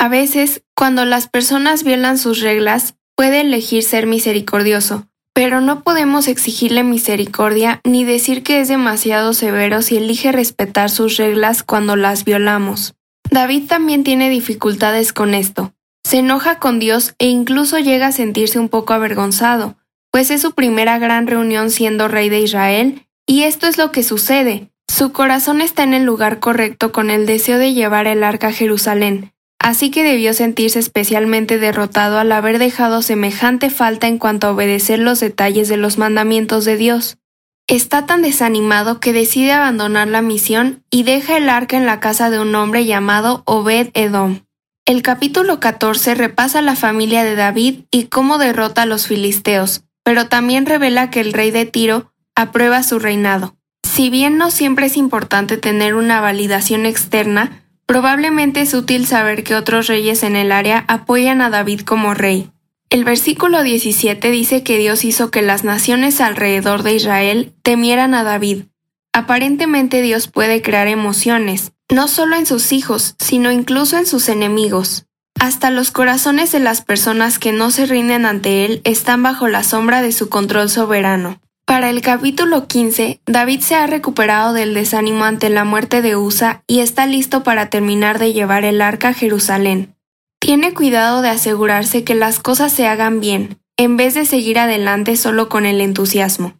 A 0.00 0.08
veces, 0.08 0.62
cuando 0.74 1.04
las 1.04 1.28
personas 1.28 1.84
violan 1.84 2.16
sus 2.16 2.40
reglas, 2.40 2.94
puede 3.14 3.42
elegir 3.42 3.82
ser 3.82 4.06
misericordioso, 4.06 5.06
pero 5.34 5.60
no 5.60 5.82
podemos 5.82 6.26
exigirle 6.26 6.82
misericordia 6.84 7.82
ni 7.84 8.04
decir 8.04 8.42
que 8.42 8.60
es 8.60 8.68
demasiado 8.68 9.34
severo 9.34 9.82
si 9.82 9.98
elige 9.98 10.32
respetar 10.32 10.88
sus 10.88 11.18
reglas 11.18 11.62
cuando 11.62 11.96
las 11.96 12.24
violamos. 12.24 12.94
David 13.30 13.64
también 13.68 14.02
tiene 14.02 14.30
dificultades 14.30 15.12
con 15.12 15.34
esto. 15.34 15.74
Se 16.02 16.20
enoja 16.20 16.58
con 16.58 16.78
Dios 16.78 17.14
e 17.18 17.26
incluso 17.26 17.78
llega 17.78 18.06
a 18.06 18.12
sentirse 18.12 18.58
un 18.58 18.70
poco 18.70 18.94
avergonzado, 18.94 19.76
pues 20.10 20.30
es 20.30 20.40
su 20.40 20.52
primera 20.52 20.98
gran 20.98 21.26
reunión 21.26 21.68
siendo 21.68 22.08
rey 22.08 22.30
de 22.30 22.40
Israel, 22.40 23.06
y 23.26 23.42
esto 23.42 23.66
es 23.66 23.76
lo 23.76 23.92
que 23.92 24.02
sucede. 24.02 24.70
Su 24.88 25.12
corazón 25.12 25.60
está 25.60 25.82
en 25.82 25.92
el 25.92 26.04
lugar 26.04 26.38
correcto 26.38 26.90
con 26.90 27.10
el 27.10 27.26
deseo 27.26 27.58
de 27.58 27.74
llevar 27.74 28.06
el 28.06 28.24
arca 28.24 28.48
a 28.48 28.52
Jerusalén, 28.52 29.34
así 29.60 29.90
que 29.90 30.02
debió 30.02 30.34
sentirse 30.34 30.80
especialmente 30.80 31.58
derrotado 31.58 32.18
al 32.18 32.32
haber 32.32 32.58
dejado 32.58 33.02
semejante 33.02 33.70
falta 33.70 34.08
en 34.08 34.18
cuanto 34.18 34.48
a 34.48 34.52
obedecer 34.52 34.98
los 34.98 35.20
detalles 35.20 35.68
de 35.68 35.76
los 35.76 35.98
mandamientos 35.98 36.64
de 36.64 36.76
Dios. 36.76 37.18
Está 37.68 38.04
tan 38.04 38.22
desanimado 38.22 38.98
que 38.98 39.12
decide 39.12 39.52
abandonar 39.52 40.08
la 40.08 40.22
misión 40.22 40.82
y 40.90 41.04
deja 41.04 41.36
el 41.36 41.48
arca 41.48 41.76
en 41.76 41.86
la 41.86 42.00
casa 42.00 42.30
de 42.30 42.40
un 42.40 42.52
hombre 42.56 42.84
llamado 42.84 43.42
Obed 43.44 43.90
Edom. 43.94 44.40
El 44.86 45.02
capítulo 45.02 45.60
14 45.60 46.16
repasa 46.16 46.62
la 46.62 46.74
familia 46.74 47.22
de 47.22 47.36
David 47.36 47.82
y 47.92 48.06
cómo 48.06 48.38
derrota 48.38 48.82
a 48.82 48.86
los 48.86 49.06
filisteos, 49.06 49.84
pero 50.02 50.26
también 50.26 50.66
revela 50.66 51.10
que 51.10 51.20
el 51.20 51.32
rey 51.32 51.52
de 51.52 51.66
Tiro 51.66 52.12
aprueba 52.34 52.82
su 52.82 52.98
reinado. 52.98 53.56
Si 53.84 54.10
bien 54.10 54.38
no 54.38 54.50
siempre 54.50 54.86
es 54.86 54.96
importante 54.96 55.58
tener 55.58 55.94
una 55.94 56.20
validación 56.20 56.86
externa, 56.86 57.59
probablemente 57.90 58.60
es 58.60 58.72
útil 58.72 59.04
saber 59.04 59.42
que 59.42 59.56
otros 59.56 59.88
reyes 59.88 60.22
en 60.22 60.36
el 60.36 60.52
área 60.52 60.84
apoyan 60.86 61.42
a 61.42 61.50
David 61.50 61.80
como 61.80 62.14
rey. 62.14 62.48
El 62.88 63.02
versículo 63.02 63.64
17 63.64 64.30
dice 64.30 64.62
que 64.62 64.78
Dios 64.78 65.04
hizo 65.04 65.32
que 65.32 65.42
las 65.42 65.64
naciones 65.64 66.20
alrededor 66.20 66.84
de 66.84 66.94
Israel 66.94 67.52
temieran 67.64 68.14
a 68.14 68.22
David. 68.22 68.66
Aparentemente 69.12 70.02
Dios 70.02 70.28
puede 70.28 70.62
crear 70.62 70.86
emociones, 70.86 71.72
no 71.92 72.06
solo 72.06 72.36
en 72.36 72.46
sus 72.46 72.72
hijos, 72.72 73.16
sino 73.18 73.50
incluso 73.50 73.98
en 73.98 74.06
sus 74.06 74.28
enemigos. 74.28 75.06
Hasta 75.40 75.72
los 75.72 75.90
corazones 75.90 76.52
de 76.52 76.60
las 76.60 76.82
personas 76.82 77.40
que 77.40 77.50
no 77.50 77.72
se 77.72 77.86
rinden 77.86 78.24
ante 78.24 78.66
Él 78.66 78.82
están 78.84 79.24
bajo 79.24 79.48
la 79.48 79.64
sombra 79.64 80.00
de 80.00 80.12
su 80.12 80.28
control 80.28 80.70
soberano. 80.70 81.40
Para 81.70 81.88
el 81.88 82.00
capítulo 82.00 82.66
15, 82.66 83.20
David 83.26 83.60
se 83.60 83.76
ha 83.76 83.86
recuperado 83.86 84.52
del 84.52 84.74
desánimo 84.74 85.24
ante 85.24 85.50
la 85.50 85.62
muerte 85.62 86.02
de 86.02 86.16
Usa 86.16 86.64
y 86.66 86.80
está 86.80 87.06
listo 87.06 87.44
para 87.44 87.70
terminar 87.70 88.18
de 88.18 88.32
llevar 88.32 88.64
el 88.64 88.82
arca 88.82 89.10
a 89.10 89.12
Jerusalén. 89.12 89.94
Tiene 90.40 90.74
cuidado 90.74 91.22
de 91.22 91.28
asegurarse 91.28 92.02
que 92.02 92.16
las 92.16 92.40
cosas 92.40 92.72
se 92.72 92.88
hagan 92.88 93.20
bien, 93.20 93.60
en 93.76 93.96
vez 93.96 94.14
de 94.14 94.24
seguir 94.24 94.58
adelante 94.58 95.14
solo 95.14 95.48
con 95.48 95.64
el 95.64 95.80
entusiasmo. 95.80 96.54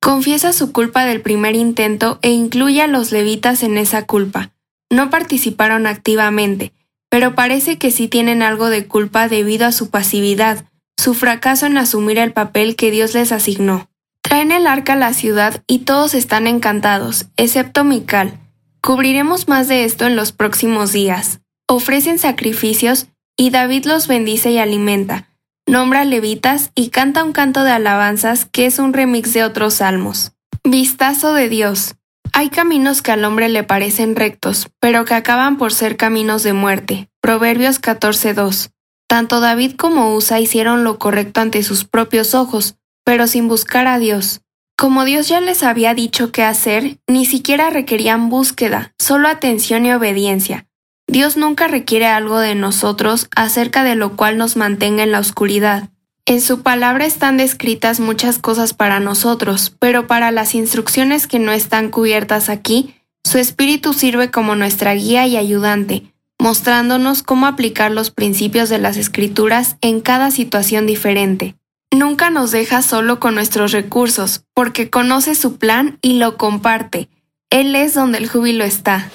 Confiesa 0.00 0.54
su 0.54 0.72
culpa 0.72 1.04
del 1.04 1.20
primer 1.20 1.56
intento 1.56 2.18
e 2.22 2.30
incluye 2.30 2.80
a 2.80 2.86
los 2.86 3.12
levitas 3.12 3.62
en 3.64 3.76
esa 3.76 4.06
culpa. 4.06 4.54
No 4.90 5.10
participaron 5.10 5.86
activamente, 5.86 6.72
pero 7.10 7.34
parece 7.34 7.76
que 7.76 7.90
sí 7.90 8.08
tienen 8.08 8.40
algo 8.40 8.70
de 8.70 8.86
culpa 8.86 9.28
debido 9.28 9.66
a 9.66 9.72
su 9.72 9.90
pasividad, 9.90 10.64
su 10.96 11.12
fracaso 11.12 11.66
en 11.66 11.76
asumir 11.76 12.16
el 12.16 12.32
papel 12.32 12.76
que 12.76 12.90
Dios 12.90 13.12
les 13.12 13.30
asignó. 13.30 13.90
Traen 14.34 14.50
el 14.50 14.66
arca 14.66 14.96
la 14.96 15.14
ciudad 15.14 15.62
y 15.68 15.84
todos 15.84 16.12
están 16.12 16.48
encantados, 16.48 17.26
excepto 17.36 17.84
Mical. 17.84 18.40
Cubriremos 18.82 19.46
más 19.46 19.68
de 19.68 19.84
esto 19.84 20.08
en 20.08 20.16
los 20.16 20.32
próximos 20.32 20.90
días. 20.90 21.38
Ofrecen 21.68 22.18
sacrificios 22.18 23.06
y 23.36 23.50
David 23.50 23.84
los 23.84 24.08
bendice 24.08 24.50
y 24.50 24.58
alimenta, 24.58 25.28
nombra 25.68 26.04
levitas 26.04 26.72
y 26.74 26.88
canta 26.88 27.22
un 27.22 27.30
canto 27.32 27.62
de 27.62 27.70
alabanzas 27.70 28.44
que 28.44 28.66
es 28.66 28.80
un 28.80 28.92
remix 28.92 29.32
de 29.34 29.44
otros 29.44 29.74
salmos. 29.74 30.32
Vistazo 30.64 31.32
de 31.32 31.48
Dios. 31.48 31.94
Hay 32.32 32.48
caminos 32.48 33.02
que 33.02 33.12
al 33.12 33.24
hombre 33.24 33.48
le 33.48 33.62
parecen 33.62 34.16
rectos, 34.16 34.68
pero 34.80 35.04
que 35.04 35.14
acaban 35.14 35.58
por 35.58 35.72
ser 35.72 35.96
caminos 35.96 36.42
de 36.42 36.54
muerte. 36.54 37.08
Proverbios 37.20 37.80
14.2. 37.80 38.70
Tanto 39.06 39.38
David 39.38 39.76
como 39.76 40.12
Usa 40.12 40.40
hicieron 40.40 40.82
lo 40.82 40.98
correcto 40.98 41.40
ante 41.40 41.62
sus 41.62 41.84
propios 41.84 42.34
ojos, 42.34 42.74
pero 43.04 43.26
sin 43.26 43.48
buscar 43.48 43.86
a 43.86 43.98
Dios. 43.98 44.40
Como 44.76 45.04
Dios 45.04 45.28
ya 45.28 45.40
les 45.40 45.62
había 45.62 45.94
dicho 45.94 46.32
qué 46.32 46.42
hacer, 46.42 46.98
ni 47.06 47.26
siquiera 47.26 47.70
requerían 47.70 48.28
búsqueda, 48.28 48.92
solo 48.98 49.28
atención 49.28 49.86
y 49.86 49.92
obediencia. 49.92 50.66
Dios 51.06 51.36
nunca 51.36 51.68
requiere 51.68 52.06
algo 52.06 52.38
de 52.38 52.54
nosotros 52.54 53.28
acerca 53.36 53.84
de 53.84 53.94
lo 53.94 54.16
cual 54.16 54.36
nos 54.36 54.56
mantenga 54.56 55.02
en 55.02 55.12
la 55.12 55.20
oscuridad. 55.20 55.90
En 56.26 56.40
su 56.40 56.62
palabra 56.62 57.04
están 57.04 57.36
descritas 57.36 58.00
muchas 58.00 58.38
cosas 58.38 58.72
para 58.72 58.98
nosotros, 58.98 59.76
pero 59.78 60.06
para 60.06 60.30
las 60.30 60.54
instrucciones 60.54 61.26
que 61.26 61.38
no 61.38 61.52
están 61.52 61.90
cubiertas 61.90 62.48
aquí, 62.48 62.94
su 63.22 63.38
Espíritu 63.38 63.92
sirve 63.92 64.30
como 64.30 64.56
nuestra 64.56 64.94
guía 64.94 65.26
y 65.26 65.36
ayudante, 65.36 66.14
mostrándonos 66.40 67.22
cómo 67.22 67.46
aplicar 67.46 67.90
los 67.90 68.10
principios 68.10 68.70
de 68.70 68.78
las 68.78 68.96
Escrituras 68.96 69.76
en 69.82 70.00
cada 70.00 70.30
situación 70.30 70.86
diferente. 70.86 71.56
Nunca 71.94 72.28
nos 72.28 72.50
deja 72.50 72.82
solo 72.82 73.20
con 73.20 73.36
nuestros 73.36 73.70
recursos, 73.70 74.42
porque 74.52 74.90
conoce 74.90 75.36
su 75.36 75.58
plan 75.58 75.98
y 76.02 76.14
lo 76.14 76.36
comparte. 76.36 77.08
Él 77.50 77.76
es 77.76 77.94
donde 77.94 78.18
el 78.18 78.28
júbilo 78.28 78.64
está. 78.64 79.10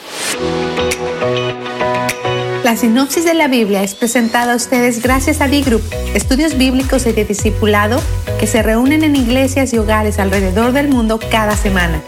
La 2.63 2.77
sinopsis 2.77 3.25
de 3.25 3.33
la 3.33 3.49
Biblia 3.49 3.83
es 3.83 3.95
presentada 3.95 4.53
a 4.53 4.55
ustedes 4.55 5.03
gracias 5.03 5.41
a 5.41 5.49
D-Group, 5.49 5.83
estudios 6.13 6.57
bíblicos 6.57 7.05
y 7.05 7.11
de 7.11 7.25
discipulado 7.25 8.01
que 8.39 8.47
se 8.47 8.63
reúnen 8.63 9.03
en 9.03 9.17
iglesias 9.17 9.73
y 9.73 9.77
hogares 9.77 10.17
alrededor 10.17 10.71
del 10.71 10.87
mundo 10.87 11.19
cada 11.29 11.57
semana. 11.57 12.01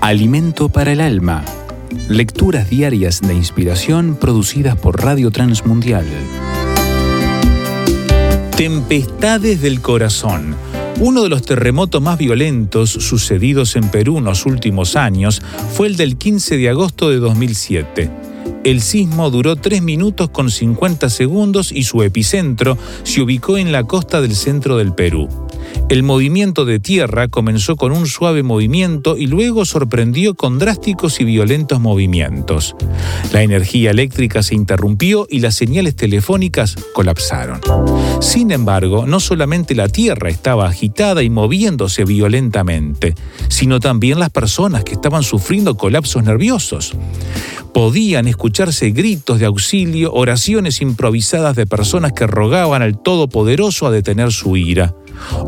Alimento 0.00 0.70
para 0.70 0.92
el 0.92 1.02
alma. 1.02 1.44
Lecturas 2.08 2.68
diarias 2.68 3.20
de 3.22 3.34
inspiración 3.34 4.16
producidas 4.16 4.76
por 4.76 5.02
Radio 5.02 5.30
Transmundial. 5.30 6.06
Tempestades 8.56 9.62
del 9.62 9.80
corazón 9.80 10.54
uno 11.00 11.24
de 11.24 11.28
los 11.28 11.42
terremotos 11.42 12.00
más 12.00 12.18
violentos 12.18 12.90
sucedidos 12.90 13.74
en 13.74 13.88
Perú 13.90 14.18
en 14.18 14.24
los 14.24 14.46
últimos 14.46 14.94
años 14.94 15.42
fue 15.72 15.88
el 15.88 15.96
del 15.96 16.16
15 16.16 16.56
de 16.56 16.68
agosto 16.68 17.10
de 17.10 17.16
2007. 17.16 18.10
El 18.62 18.80
sismo 18.80 19.30
duró 19.30 19.56
3 19.56 19.82
minutos 19.82 20.30
con 20.30 20.50
50 20.50 21.10
segundos 21.10 21.72
y 21.72 21.82
su 21.82 22.02
epicentro 22.02 22.78
se 23.02 23.22
ubicó 23.22 23.58
en 23.58 23.72
la 23.72 23.82
costa 23.84 24.20
del 24.20 24.36
centro 24.36 24.76
del 24.76 24.94
Perú. 24.94 25.28
El 25.88 26.02
movimiento 26.02 26.64
de 26.64 26.80
tierra 26.80 27.28
comenzó 27.28 27.76
con 27.76 27.92
un 27.92 28.06
suave 28.06 28.42
movimiento 28.42 29.16
y 29.16 29.26
luego 29.26 29.64
sorprendió 29.64 30.34
con 30.34 30.58
drásticos 30.58 31.20
y 31.20 31.24
violentos 31.24 31.78
movimientos. 31.78 32.74
La 33.32 33.42
energía 33.42 33.90
eléctrica 33.90 34.42
se 34.42 34.54
interrumpió 34.54 35.26
y 35.30 35.40
las 35.40 35.54
señales 35.54 35.94
telefónicas 35.94 36.76
colapsaron. 36.94 37.60
Sin 38.20 38.50
embargo, 38.50 39.06
no 39.06 39.20
solamente 39.20 39.74
la 39.74 39.88
tierra 39.88 40.30
estaba 40.30 40.66
agitada 40.66 41.22
y 41.22 41.30
moviéndose 41.30 42.04
violentamente, 42.04 43.14
sino 43.48 43.78
también 43.78 44.18
las 44.18 44.30
personas 44.30 44.84
que 44.84 44.94
estaban 44.94 45.22
sufriendo 45.22 45.76
colapsos 45.76 46.24
nerviosos. 46.24 46.94
Podían 47.74 48.28
escucharse 48.28 48.90
gritos 48.90 49.40
de 49.40 49.46
auxilio, 49.46 50.12
oraciones 50.12 50.80
improvisadas 50.80 51.56
de 51.56 51.66
personas 51.66 52.12
que 52.12 52.26
rogaban 52.26 52.82
al 52.82 53.02
Todopoderoso 53.02 53.86
a 53.86 53.90
detener 53.90 54.32
su 54.32 54.56
ira. 54.56 54.94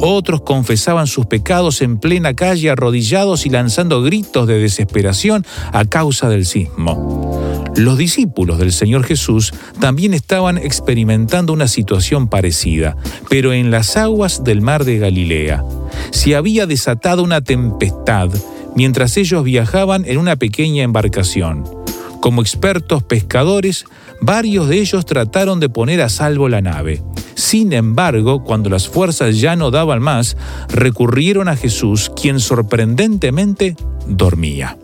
Otros 0.00 0.42
confesaban 0.42 1.06
sus 1.06 1.26
pecados 1.26 1.82
en 1.82 1.98
plena 1.98 2.34
calle 2.34 2.70
arrodillados 2.70 3.46
y 3.46 3.50
lanzando 3.50 4.02
gritos 4.02 4.46
de 4.46 4.58
desesperación 4.58 5.44
a 5.72 5.84
causa 5.84 6.28
del 6.28 6.46
sismo. 6.46 7.42
Los 7.76 7.98
discípulos 7.98 8.58
del 8.58 8.72
Señor 8.72 9.04
Jesús 9.04 9.52
también 9.80 10.14
estaban 10.14 10.56
experimentando 10.56 11.52
una 11.52 11.68
situación 11.68 12.28
parecida, 12.28 12.96
pero 13.28 13.52
en 13.52 13.70
las 13.70 13.98
aguas 13.98 14.44
del 14.44 14.62
mar 14.62 14.84
de 14.84 14.98
Galilea. 14.98 15.62
Se 16.10 16.36
había 16.36 16.66
desatado 16.66 17.22
una 17.22 17.42
tempestad 17.42 18.30
mientras 18.74 19.16
ellos 19.16 19.44
viajaban 19.44 20.04
en 20.06 20.18
una 20.18 20.36
pequeña 20.36 20.84
embarcación. 20.84 21.85
Como 22.20 22.42
expertos 22.42 23.02
pescadores, 23.02 23.84
varios 24.20 24.68
de 24.68 24.80
ellos 24.80 25.06
trataron 25.06 25.60
de 25.60 25.68
poner 25.68 26.00
a 26.02 26.08
salvo 26.08 26.48
la 26.48 26.60
nave. 26.60 27.02
Sin 27.34 27.72
embargo, 27.72 28.42
cuando 28.42 28.70
las 28.70 28.88
fuerzas 28.88 29.38
ya 29.38 29.56
no 29.56 29.70
daban 29.70 30.02
más, 30.02 30.36
recurrieron 30.68 31.48
a 31.48 31.56
Jesús, 31.56 32.10
quien 32.20 32.40
sorprendentemente 32.40 33.76
dormía. 34.06 34.78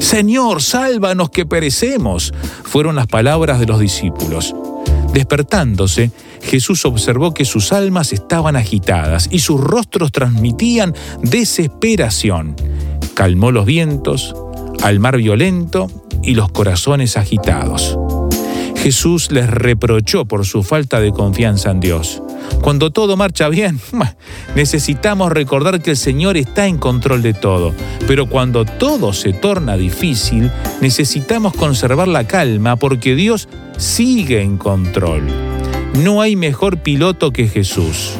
Señor, 0.00 0.62
sálvanos 0.62 1.30
que 1.30 1.46
perecemos, 1.46 2.32
fueron 2.62 2.96
las 2.96 3.06
palabras 3.06 3.58
de 3.58 3.66
los 3.66 3.80
discípulos. 3.80 4.54
Despertándose, 5.12 6.10
Jesús 6.42 6.84
observó 6.84 7.32
que 7.32 7.44
sus 7.44 7.72
almas 7.72 8.12
estaban 8.12 8.56
agitadas 8.56 9.28
y 9.30 9.38
sus 9.38 9.60
rostros 9.60 10.12
transmitían 10.12 10.94
desesperación. 11.22 12.56
Calmó 13.14 13.52
los 13.52 13.64
vientos, 13.64 14.34
al 14.84 15.00
mar 15.00 15.16
violento 15.16 15.90
y 16.22 16.34
los 16.34 16.52
corazones 16.52 17.16
agitados. 17.16 17.98
Jesús 18.76 19.30
les 19.30 19.48
reprochó 19.48 20.26
por 20.26 20.44
su 20.44 20.62
falta 20.62 21.00
de 21.00 21.10
confianza 21.10 21.70
en 21.70 21.80
Dios. 21.80 22.22
Cuando 22.60 22.90
todo 22.90 23.16
marcha 23.16 23.48
bien, 23.48 23.80
necesitamos 24.54 25.32
recordar 25.32 25.80
que 25.80 25.92
el 25.92 25.96
Señor 25.96 26.36
está 26.36 26.66
en 26.66 26.76
control 26.76 27.22
de 27.22 27.32
todo. 27.32 27.72
Pero 28.06 28.28
cuando 28.28 28.66
todo 28.66 29.14
se 29.14 29.32
torna 29.32 29.78
difícil, 29.78 30.50
necesitamos 30.82 31.54
conservar 31.54 32.08
la 32.08 32.26
calma 32.26 32.76
porque 32.76 33.14
Dios 33.14 33.48
sigue 33.78 34.42
en 34.42 34.58
control. 34.58 35.22
No 35.94 36.20
hay 36.20 36.36
mejor 36.36 36.76
piloto 36.76 37.30
que 37.30 37.48
Jesús. 37.48 38.18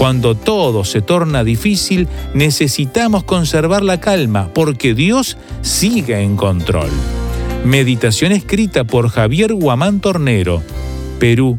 Cuando 0.00 0.34
todo 0.34 0.86
se 0.86 1.02
torna 1.02 1.44
difícil, 1.44 2.08
necesitamos 2.32 3.22
conservar 3.22 3.82
la 3.82 4.00
calma 4.00 4.48
porque 4.54 4.94
Dios 4.94 5.36
sigue 5.60 6.22
en 6.22 6.36
control. 6.38 6.88
Meditación 7.66 8.32
escrita 8.32 8.84
por 8.84 9.10
Javier 9.10 9.52
Guamán 9.52 10.00
Tornero, 10.00 10.62
Perú. 11.18 11.58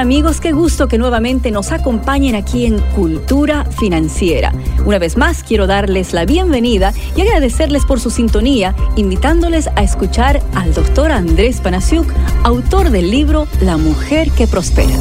Amigos? 0.00 0.40
Qué 0.40 0.52
gusto 0.52 0.88
que 0.88 0.98
nuevamente 0.98 1.50
nos 1.50 1.72
acompañen 1.72 2.34
aquí 2.34 2.66
en 2.66 2.78
Cultura 2.94 3.64
Financiera. 3.64 4.52
Una 4.84 4.98
vez 4.98 5.16
más 5.16 5.42
quiero 5.42 5.66
darles 5.66 6.12
la 6.12 6.24
bienvenida 6.24 6.92
y 7.16 7.20
agradecerles 7.20 7.84
por 7.84 8.00
su 8.00 8.10
sintonía, 8.10 8.74
invitándoles 8.96 9.68
a 9.76 9.82
escuchar 9.82 10.42
al 10.54 10.72
doctor 10.74 11.12
Andrés 11.12 11.60
Panasiuk, 11.60 12.12
autor 12.44 12.90
del 12.90 13.10
libro 13.10 13.46
La 13.60 13.76
mujer 13.76 14.30
que 14.30 14.46
prospera. 14.46 14.96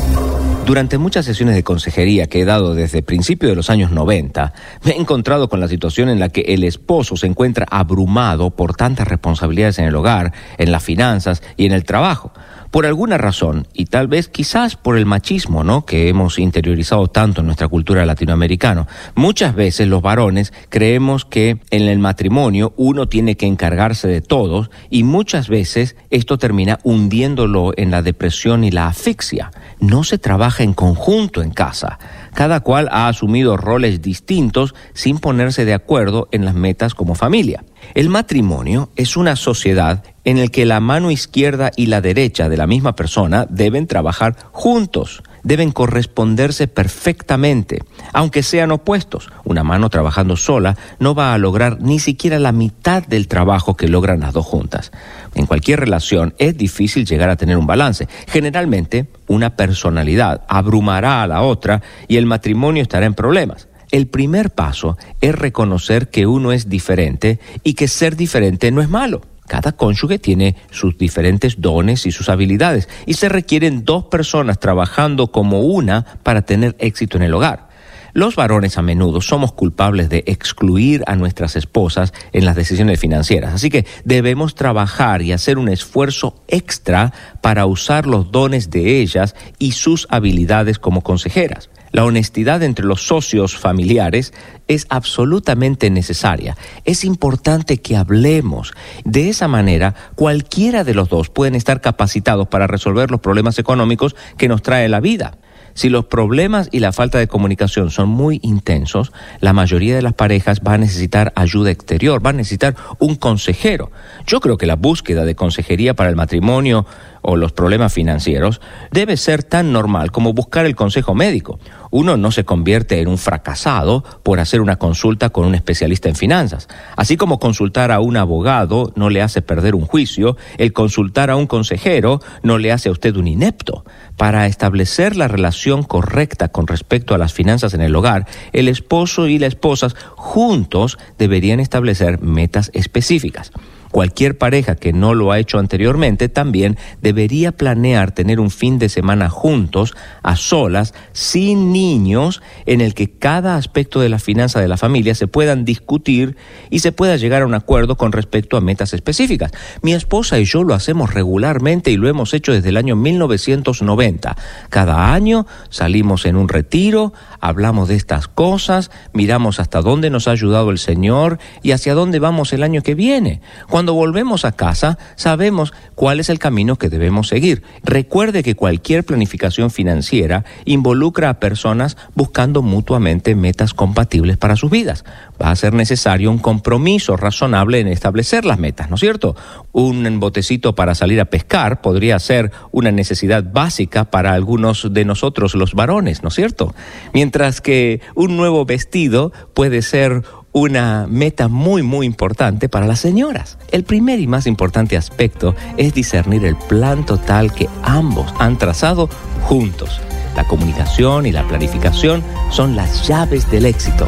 Durante 0.65 0.97
muchas 0.97 1.25
sesiones 1.25 1.55
de 1.55 1.63
consejería 1.63 2.27
que 2.27 2.41
he 2.41 2.45
dado 2.45 2.75
desde 2.75 3.01
principios 3.01 3.51
de 3.51 3.55
los 3.55 3.69
años 3.69 3.91
90, 3.91 4.53
me 4.83 4.91
he 4.91 4.97
encontrado 4.97 5.49
con 5.49 5.59
la 5.59 5.67
situación 5.67 6.07
en 6.07 6.19
la 6.19 6.29
que 6.29 6.41
el 6.41 6.63
esposo 6.63 7.17
se 7.17 7.27
encuentra 7.27 7.65
abrumado 7.69 8.51
por 8.51 8.75
tantas 8.75 9.07
responsabilidades 9.07 9.79
en 9.79 9.85
el 9.85 9.95
hogar, 9.95 10.33
en 10.57 10.71
las 10.71 10.83
finanzas 10.83 11.41
y 11.57 11.65
en 11.65 11.71
el 11.71 11.83
trabajo 11.83 12.31
por 12.71 12.85
alguna 12.85 13.17
razón, 13.17 13.67
y 13.73 13.85
tal 13.85 14.07
vez 14.07 14.29
quizás 14.29 14.77
por 14.77 14.97
el 14.97 15.05
machismo, 15.05 15.63
¿no? 15.63 15.85
que 15.85 16.07
hemos 16.07 16.39
interiorizado 16.39 17.07
tanto 17.07 17.41
en 17.41 17.47
nuestra 17.47 17.67
cultura 17.67 18.05
latinoamericana, 18.05 18.87
muchas 19.13 19.53
veces 19.55 19.89
los 19.89 20.01
varones 20.01 20.53
creemos 20.69 21.25
que 21.25 21.59
en 21.69 21.83
el 21.83 21.99
matrimonio 21.99 22.73
uno 22.77 23.07
tiene 23.07 23.35
que 23.35 23.45
encargarse 23.45 24.07
de 24.07 24.21
todos 24.21 24.71
y 24.89 25.03
muchas 25.03 25.49
veces 25.49 25.97
esto 26.09 26.37
termina 26.37 26.79
hundiéndolo 26.83 27.73
en 27.75 27.91
la 27.91 28.01
depresión 28.01 28.63
y 28.63 28.71
la 28.71 28.87
asfixia. 28.87 29.51
No 29.81 30.03
se 30.03 30.19
trabaja 30.19 30.61
en 30.63 30.73
conjunto 30.73 31.41
en 31.41 31.49
casa. 31.49 31.97
Cada 32.35 32.59
cual 32.59 32.87
ha 32.91 33.07
asumido 33.07 33.57
roles 33.57 34.01
distintos 34.01 34.75
sin 34.93 35.17
ponerse 35.17 35.65
de 35.65 35.73
acuerdo 35.73 36.29
en 36.31 36.45
las 36.45 36.53
metas 36.53 36.93
como 36.93 37.15
familia. 37.15 37.65
El 37.95 38.07
matrimonio 38.07 38.91
es 38.95 39.17
una 39.17 39.35
sociedad 39.35 40.03
en 40.23 40.37
el 40.37 40.51
que 40.51 40.67
la 40.67 40.79
mano 40.79 41.09
izquierda 41.09 41.71
y 41.75 41.87
la 41.87 41.99
derecha 41.99 42.47
de 42.47 42.57
la 42.57 42.67
misma 42.67 42.95
persona 42.95 43.47
deben 43.49 43.87
trabajar 43.87 44.35
juntos, 44.51 45.23
deben 45.43 45.71
corresponderse 45.71 46.67
perfectamente, 46.67 47.83
aunque 48.13 48.43
sean 48.43 48.71
opuestos. 48.71 49.29
Una 49.43 49.63
mano 49.63 49.89
trabajando 49.89 50.35
sola 50.35 50.77
no 50.99 51.15
va 51.15 51.33
a 51.33 51.37
lograr 51.37 51.81
ni 51.81 51.99
siquiera 51.99 52.39
la 52.39 52.51
mitad 52.51 53.05
del 53.05 53.27
trabajo 53.27 53.75
que 53.75 53.87
logran 53.87 54.21
las 54.21 54.33
dos 54.33 54.45
juntas. 54.45 54.91
En 55.35 55.45
cualquier 55.45 55.79
relación 55.79 56.33
es 56.37 56.57
difícil 56.57 57.05
llegar 57.05 57.29
a 57.29 57.35
tener 57.35 57.57
un 57.57 57.67
balance. 57.67 58.07
Generalmente, 58.27 59.07
una 59.27 59.55
personalidad 59.55 60.41
abrumará 60.47 61.23
a 61.23 61.27
la 61.27 61.41
otra 61.41 61.81
y 62.07 62.17
el 62.17 62.25
matrimonio 62.25 62.83
estará 62.83 63.05
en 63.05 63.13
problemas. 63.13 63.67
El 63.91 64.07
primer 64.07 64.51
paso 64.51 64.97
es 65.19 65.35
reconocer 65.35 66.09
que 66.09 66.25
uno 66.25 66.53
es 66.53 66.69
diferente 66.69 67.39
y 67.63 67.73
que 67.73 67.89
ser 67.89 68.15
diferente 68.15 68.71
no 68.71 68.81
es 68.81 68.89
malo. 68.89 69.21
Cada 69.51 69.73
cónyuge 69.73 70.17
tiene 70.17 70.55
sus 70.71 70.97
diferentes 70.97 71.59
dones 71.59 72.05
y 72.05 72.13
sus 72.13 72.29
habilidades 72.29 72.87
y 73.05 73.15
se 73.15 73.27
requieren 73.27 73.83
dos 73.83 74.05
personas 74.05 74.61
trabajando 74.61 75.33
como 75.33 75.59
una 75.59 76.05
para 76.23 76.43
tener 76.43 76.77
éxito 76.79 77.17
en 77.17 77.23
el 77.23 77.33
hogar. 77.33 77.67
Los 78.13 78.37
varones 78.37 78.77
a 78.77 78.81
menudo 78.81 79.19
somos 79.19 79.51
culpables 79.51 80.07
de 80.07 80.23
excluir 80.25 81.03
a 81.05 81.17
nuestras 81.17 81.57
esposas 81.57 82.13
en 82.31 82.45
las 82.45 82.55
decisiones 82.55 82.97
financieras, 82.97 83.53
así 83.53 83.69
que 83.69 83.85
debemos 84.05 84.55
trabajar 84.55 85.21
y 85.21 85.33
hacer 85.33 85.57
un 85.57 85.67
esfuerzo 85.67 86.41
extra 86.47 87.11
para 87.41 87.65
usar 87.65 88.07
los 88.07 88.31
dones 88.31 88.69
de 88.69 89.01
ellas 89.01 89.35
y 89.59 89.73
sus 89.73 90.07
habilidades 90.09 90.79
como 90.79 91.01
consejeras. 91.01 91.69
La 91.91 92.05
honestidad 92.05 92.63
entre 92.63 92.85
los 92.85 93.05
socios 93.05 93.57
familiares 93.57 94.33
es 94.67 94.85
absolutamente 94.89 95.89
necesaria. 95.89 96.55
Es 96.85 97.03
importante 97.03 97.77
que 97.77 97.97
hablemos. 97.97 98.73
De 99.03 99.29
esa 99.29 99.47
manera, 99.47 99.95
cualquiera 100.15 100.83
de 100.83 100.93
los 100.93 101.09
dos 101.09 101.29
pueden 101.29 101.55
estar 101.55 101.81
capacitados 101.81 102.47
para 102.47 102.67
resolver 102.67 103.11
los 103.11 103.19
problemas 103.19 103.59
económicos 103.59 104.15
que 104.37 104.47
nos 104.47 104.61
trae 104.61 104.87
la 104.87 105.01
vida. 105.01 105.37
Si 105.73 105.89
los 105.89 106.05
problemas 106.05 106.67
y 106.71 106.79
la 106.79 106.91
falta 106.91 107.17
de 107.17 107.27
comunicación 107.27 107.91
son 107.91 108.09
muy 108.09 108.39
intensos, 108.43 109.11
la 109.39 109.53
mayoría 109.53 109.95
de 109.95 110.01
las 110.01 110.13
parejas 110.13 110.61
va 110.67 110.73
a 110.73 110.77
necesitar 110.77 111.31
ayuda 111.35 111.71
exterior, 111.71 112.25
va 112.25 112.31
a 112.31 112.33
necesitar 112.33 112.75
un 112.99 113.15
consejero. 113.15 113.91
Yo 114.27 114.41
creo 114.41 114.57
que 114.57 114.65
la 114.65 114.75
búsqueda 114.75 115.23
de 115.23 115.35
consejería 115.35 115.93
para 115.93 116.09
el 116.09 116.15
matrimonio 116.15 116.85
o 117.21 117.35
los 117.35 117.51
problemas 117.51 117.93
financieros 117.93 118.61
debe 118.91 119.17
ser 119.17 119.43
tan 119.43 119.71
normal 119.71 120.11
como 120.11 120.33
buscar 120.33 120.65
el 120.65 120.75
consejo 120.75 121.15
médico. 121.15 121.59
Uno 121.91 122.17
no 122.17 122.31
se 122.31 122.45
convierte 122.45 123.01
en 123.01 123.07
un 123.07 123.17
fracasado 123.17 124.03
por 124.23 124.39
hacer 124.39 124.61
una 124.61 124.77
consulta 124.77 125.29
con 125.29 125.45
un 125.45 125.55
especialista 125.55 126.09
en 126.09 126.15
finanzas. 126.15 126.67
Así 126.95 127.17
como 127.17 127.39
consultar 127.39 127.91
a 127.91 127.99
un 127.99 128.17
abogado 128.17 128.93
no 128.95 129.09
le 129.09 129.21
hace 129.21 129.41
perder 129.41 129.75
un 129.75 129.85
juicio, 129.85 130.37
el 130.57 130.73
consultar 130.73 131.29
a 131.29 131.35
un 131.35 131.47
consejero 131.47 132.21
no 132.43 132.57
le 132.57 132.71
hace 132.71 132.89
a 132.89 132.93
usted 132.93 133.15
un 133.15 133.27
inepto. 133.27 133.85
Para 134.17 134.45
establecer 134.47 135.15
la 135.15 135.27
relación 135.27 135.83
correcta 135.83 136.49
con 136.49 136.67
respecto 136.67 137.13
a 137.13 137.17
las 137.17 137.33
finanzas 137.33 137.73
en 137.73 137.81
el 137.81 137.95
hogar, 137.95 138.27
el 138.53 138.67
esposo 138.67 139.27
y 139.27 139.39
la 139.39 139.47
esposa 139.47 139.89
juntos 140.15 140.97
deberían 141.17 141.59
establecer 141.59 142.21
metas 142.21 142.71
específicas. 142.73 143.51
Cualquier 143.91 144.37
pareja 144.37 144.75
que 144.75 144.93
no 144.93 145.13
lo 145.13 145.31
ha 145.31 145.39
hecho 145.39 145.59
anteriormente 145.59 146.29
también 146.29 146.77
debería 147.01 147.51
planear 147.51 148.11
tener 148.11 148.39
un 148.39 148.49
fin 148.49 148.79
de 148.79 148.89
semana 148.89 149.29
juntos, 149.29 149.93
a 150.23 150.35
solas, 150.35 150.93
sin 151.11 151.71
niños, 151.71 152.41
en 152.65 152.81
el 152.81 152.93
que 152.93 153.11
cada 153.11 153.57
aspecto 153.57 153.99
de 153.99 154.09
la 154.09 154.19
finanza 154.19 154.61
de 154.61 154.67
la 154.67 154.77
familia 154.77 155.15
se 155.15 155.27
puedan 155.27 155.65
discutir 155.65 156.37
y 156.69 156.79
se 156.79 156.91
pueda 156.91 157.17
llegar 157.17 157.41
a 157.41 157.45
un 157.45 157.53
acuerdo 157.53 157.97
con 157.97 158.11
respecto 158.11 158.57
a 158.57 158.61
metas 158.61 158.93
específicas. 158.93 159.51
Mi 159.81 159.93
esposa 159.93 160.39
y 160.39 160.45
yo 160.45 160.63
lo 160.63 160.73
hacemos 160.73 161.13
regularmente 161.13 161.91
y 161.91 161.97
lo 161.97 162.07
hemos 162.07 162.33
hecho 162.33 162.53
desde 162.53 162.69
el 162.69 162.77
año 162.77 162.95
1990. 162.95 164.35
Cada 164.69 165.13
año 165.13 165.45
salimos 165.69 166.25
en 166.25 166.35
un 166.35 166.47
retiro, 166.47 167.13
hablamos 167.39 167.89
de 167.89 167.95
estas 167.95 168.27
cosas, 168.27 168.91
miramos 169.13 169.59
hasta 169.59 169.81
dónde 169.81 170.09
nos 170.09 170.27
ha 170.27 170.31
ayudado 170.31 170.71
el 170.71 170.77
Señor 170.77 171.39
y 171.61 171.71
hacia 171.71 171.93
dónde 171.93 172.19
vamos 172.19 172.53
el 172.53 172.63
año 172.63 172.81
que 172.81 172.95
viene. 172.95 173.41
Volvemos 173.87 174.45
a 174.45 174.51
casa, 174.51 174.97
sabemos 175.15 175.73
cuál 175.95 176.19
es 176.19 176.29
el 176.29 176.39
camino 176.39 176.77
que 176.77 176.89
debemos 176.89 177.27
seguir. 177.27 177.63
Recuerde 177.83 178.43
que 178.43 178.55
cualquier 178.55 179.03
planificación 179.03 179.71
financiera 179.71 180.45
involucra 180.65 181.29
a 181.29 181.39
personas 181.39 181.97
buscando 182.15 182.61
mutuamente 182.61 183.35
metas 183.35 183.73
compatibles 183.73 184.37
para 184.37 184.55
sus 184.55 184.71
vidas. 184.71 185.03
Va 185.41 185.51
a 185.51 185.55
ser 185.55 185.73
necesario 185.73 186.31
un 186.31 186.37
compromiso 186.37 187.17
razonable 187.17 187.79
en 187.79 187.87
establecer 187.87 188.45
las 188.45 188.59
metas, 188.59 188.89
¿no 188.89 188.95
es 188.95 189.01
cierto? 189.01 189.35
Un 189.71 190.19
botecito 190.19 190.75
para 190.75 190.95
salir 190.95 191.19
a 191.19 191.25
pescar 191.25 191.81
podría 191.81 192.19
ser 192.19 192.51
una 192.71 192.91
necesidad 192.91 193.43
básica 193.43 194.05
para 194.05 194.33
algunos 194.33 194.93
de 194.93 195.05
nosotros 195.05 195.55
los 195.55 195.73
varones, 195.73 196.23
¿no 196.23 196.29
es 196.29 196.35
cierto? 196.35 196.73
Mientras 197.13 197.61
que 197.61 198.01
un 198.15 198.37
nuevo 198.37 198.65
vestido 198.65 199.31
puede 199.53 199.81
ser 199.81 200.23
una 200.53 201.07
meta 201.09 201.47
muy 201.47 201.81
muy 201.83 202.05
importante 202.05 202.69
para 202.69 202.87
las 202.87 202.99
señoras. 202.99 203.57
El 203.71 203.83
primer 203.83 204.19
y 204.19 204.27
más 204.27 204.47
importante 204.47 204.97
aspecto 204.97 205.55
es 205.77 205.93
discernir 205.93 206.45
el 206.45 206.55
plan 206.55 207.05
total 207.05 207.53
que 207.53 207.69
ambos 207.83 208.33
han 208.39 208.57
trazado 208.57 209.09
juntos. 209.43 210.01
La 210.35 210.47
comunicación 210.47 211.25
y 211.25 211.31
la 211.31 211.47
planificación 211.47 212.23
son 212.49 212.75
las 212.75 213.07
llaves 213.07 213.49
del 213.51 213.65
éxito. 213.65 214.07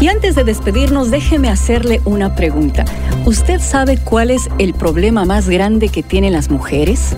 Y 0.00 0.08
antes 0.08 0.34
de 0.34 0.44
despedirnos, 0.44 1.10
déjeme 1.10 1.50
hacerle 1.50 2.00
una 2.06 2.34
pregunta. 2.34 2.86
¿Usted 3.26 3.60
sabe 3.60 3.98
cuál 3.98 4.30
es 4.30 4.48
el 4.58 4.72
problema 4.72 5.26
más 5.26 5.46
grande 5.46 5.90
que 5.90 6.02
tienen 6.02 6.32
las 6.32 6.48
mujeres? 6.48 7.14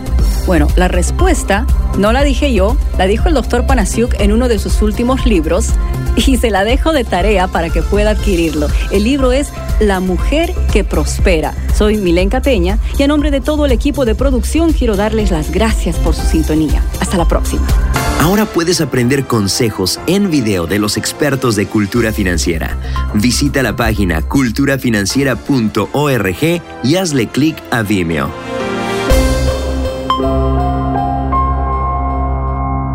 Bueno, 0.46 0.66
la 0.74 0.88
respuesta 0.88 1.64
no 1.96 2.12
la 2.12 2.24
dije 2.24 2.52
yo, 2.52 2.76
la 2.98 3.06
dijo 3.06 3.28
el 3.28 3.34
doctor 3.34 3.66
Panasiuk 3.66 4.20
en 4.20 4.32
uno 4.32 4.48
de 4.48 4.58
sus 4.58 4.82
últimos 4.82 5.26
libros 5.26 5.68
y 6.16 6.36
se 6.38 6.50
la 6.50 6.64
dejo 6.64 6.92
de 6.92 7.04
tarea 7.04 7.46
para 7.46 7.70
que 7.70 7.82
pueda 7.82 8.10
adquirirlo. 8.10 8.66
El 8.90 9.04
libro 9.04 9.30
es 9.30 9.52
La 9.78 10.00
mujer 10.00 10.52
que 10.72 10.82
prospera. 10.82 11.54
Soy 11.76 11.98
Milenka 11.98 12.42
Peña 12.42 12.78
y 12.98 13.04
a 13.04 13.06
nombre 13.06 13.30
de 13.30 13.40
todo 13.40 13.64
el 13.66 13.72
equipo 13.72 14.04
de 14.04 14.16
producción 14.16 14.72
quiero 14.72 14.96
darles 14.96 15.30
las 15.30 15.52
gracias 15.52 15.96
por 15.98 16.16
su 16.16 16.26
sintonía. 16.26 16.82
Hasta 17.00 17.16
la 17.16 17.26
próxima. 17.26 17.66
Ahora 18.22 18.46
puedes 18.46 18.80
aprender 18.80 19.26
consejos 19.26 20.00
en 20.06 20.30
video 20.30 20.68
de 20.68 20.78
los 20.78 20.96
expertos 20.96 21.56
de 21.56 21.66
cultura 21.66 22.12
financiera. 22.12 22.78
Visita 23.14 23.64
la 23.64 23.74
página 23.74 24.22
culturafinanciera.org 24.22 26.62
y 26.84 26.94
hazle 26.94 27.26
clic 27.26 27.60
a 27.72 27.82
Vimeo. 27.82 28.30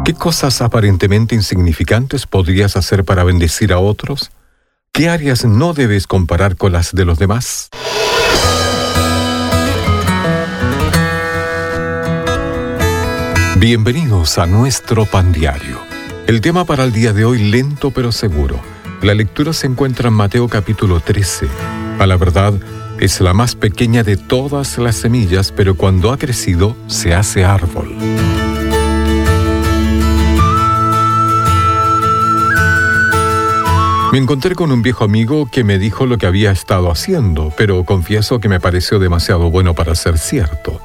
¿Qué 0.05 0.13
cosas 0.13 0.61
aparentemente 0.61 1.35
insignificantes 1.35 2.25
podrías 2.25 2.77
hacer 2.77 3.03
para 3.03 3.25
bendecir 3.25 3.73
a 3.73 3.79
otros? 3.79 4.31
¿Qué 4.93 5.09
áreas 5.09 5.43
no 5.43 5.73
debes 5.73 6.07
comparar 6.07 6.55
con 6.55 6.71
las 6.71 6.93
de 6.93 7.03
los 7.03 7.19
demás? 7.19 7.69
Bienvenidos 13.59 14.37
a 14.37 14.45
nuestro 14.45 15.07
pan 15.07 15.31
diario. 15.31 15.79
El 16.27 16.41
tema 16.41 16.63
para 16.63 16.83
el 16.83 16.91
día 16.91 17.11
de 17.11 17.25
hoy, 17.25 17.39
lento 17.39 17.89
pero 17.89 18.11
seguro. 18.11 18.59
La 19.01 19.15
lectura 19.15 19.51
se 19.51 19.65
encuentra 19.65 20.09
en 20.09 20.13
Mateo 20.13 20.47
capítulo 20.47 20.99
13. 20.99 21.47
A 21.97 22.05
la 22.05 22.17
verdad, 22.17 22.53
es 22.99 23.19
la 23.19 23.33
más 23.33 23.55
pequeña 23.55 24.03
de 24.03 24.15
todas 24.15 24.77
las 24.77 24.97
semillas, 24.97 25.51
pero 25.51 25.73
cuando 25.73 26.11
ha 26.11 26.19
crecido, 26.19 26.77
se 26.85 27.15
hace 27.15 27.45
árbol. 27.45 27.95
Me 34.11 34.19
encontré 34.19 34.53
con 34.53 34.71
un 34.71 34.83
viejo 34.83 35.03
amigo 35.03 35.49
que 35.51 35.63
me 35.63 35.79
dijo 35.79 36.05
lo 36.05 36.19
que 36.19 36.27
había 36.27 36.51
estado 36.51 36.91
haciendo, 36.91 37.51
pero 37.57 37.83
confieso 37.85 38.39
que 38.39 38.49
me 38.49 38.59
pareció 38.59 38.99
demasiado 38.99 39.49
bueno 39.49 39.73
para 39.73 39.95
ser 39.95 40.19
cierto. 40.19 40.79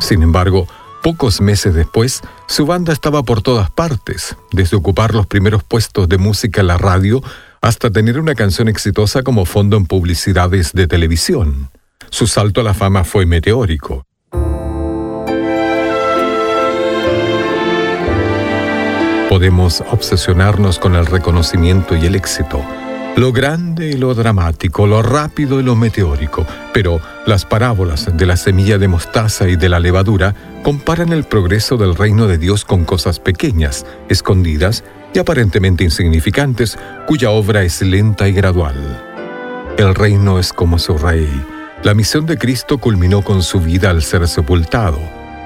Sin 0.00 0.22
embargo, 0.22 0.66
Pocos 1.06 1.40
meses 1.40 1.72
después, 1.72 2.20
su 2.48 2.66
banda 2.66 2.92
estaba 2.92 3.22
por 3.22 3.40
todas 3.40 3.70
partes, 3.70 4.36
desde 4.50 4.76
ocupar 4.76 5.14
los 5.14 5.28
primeros 5.28 5.62
puestos 5.62 6.08
de 6.08 6.18
música 6.18 6.62
en 6.62 6.66
la 6.66 6.78
radio 6.78 7.22
hasta 7.62 7.92
tener 7.92 8.18
una 8.18 8.34
canción 8.34 8.66
exitosa 8.66 9.22
como 9.22 9.44
fondo 9.44 9.76
en 9.76 9.86
publicidades 9.86 10.72
de 10.72 10.88
televisión. 10.88 11.70
Su 12.10 12.26
salto 12.26 12.60
a 12.60 12.64
la 12.64 12.74
fama 12.74 13.04
fue 13.04 13.24
meteórico. 13.24 14.04
Podemos 19.28 19.84
obsesionarnos 19.92 20.80
con 20.80 20.96
el 20.96 21.06
reconocimiento 21.06 21.94
y 21.94 22.06
el 22.06 22.16
éxito, 22.16 22.64
lo 23.16 23.32
grande 23.32 23.88
y 23.88 23.94
lo 23.94 24.14
dramático, 24.14 24.86
lo 24.86 25.02
rápido 25.02 25.58
y 25.58 25.62
lo 25.62 25.74
meteórico, 25.74 26.46
pero 26.74 27.00
las 27.24 27.46
parábolas 27.46 28.14
de 28.14 28.26
la 28.26 28.36
semilla 28.36 28.76
de 28.76 28.88
mostaza 28.88 29.48
y 29.48 29.56
de 29.56 29.70
la 29.70 29.80
levadura 29.80 30.34
comparan 30.62 31.12
el 31.12 31.24
progreso 31.24 31.78
del 31.78 31.96
reino 31.96 32.26
de 32.26 32.36
Dios 32.36 32.66
con 32.66 32.84
cosas 32.84 33.18
pequeñas, 33.18 33.86
escondidas 34.10 34.84
y 35.14 35.18
aparentemente 35.18 35.82
insignificantes, 35.82 36.78
cuya 37.06 37.30
obra 37.30 37.62
es 37.62 37.80
lenta 37.80 38.28
y 38.28 38.32
gradual. 38.32 38.76
El 39.78 39.94
reino 39.94 40.38
es 40.38 40.52
como 40.52 40.78
su 40.78 40.98
rey. 40.98 41.26
La 41.82 41.94
misión 41.94 42.26
de 42.26 42.36
Cristo 42.36 42.76
culminó 42.78 43.22
con 43.22 43.42
su 43.42 43.60
vida 43.60 43.88
al 43.88 44.02
ser 44.02 44.28
sepultado, 44.28 44.98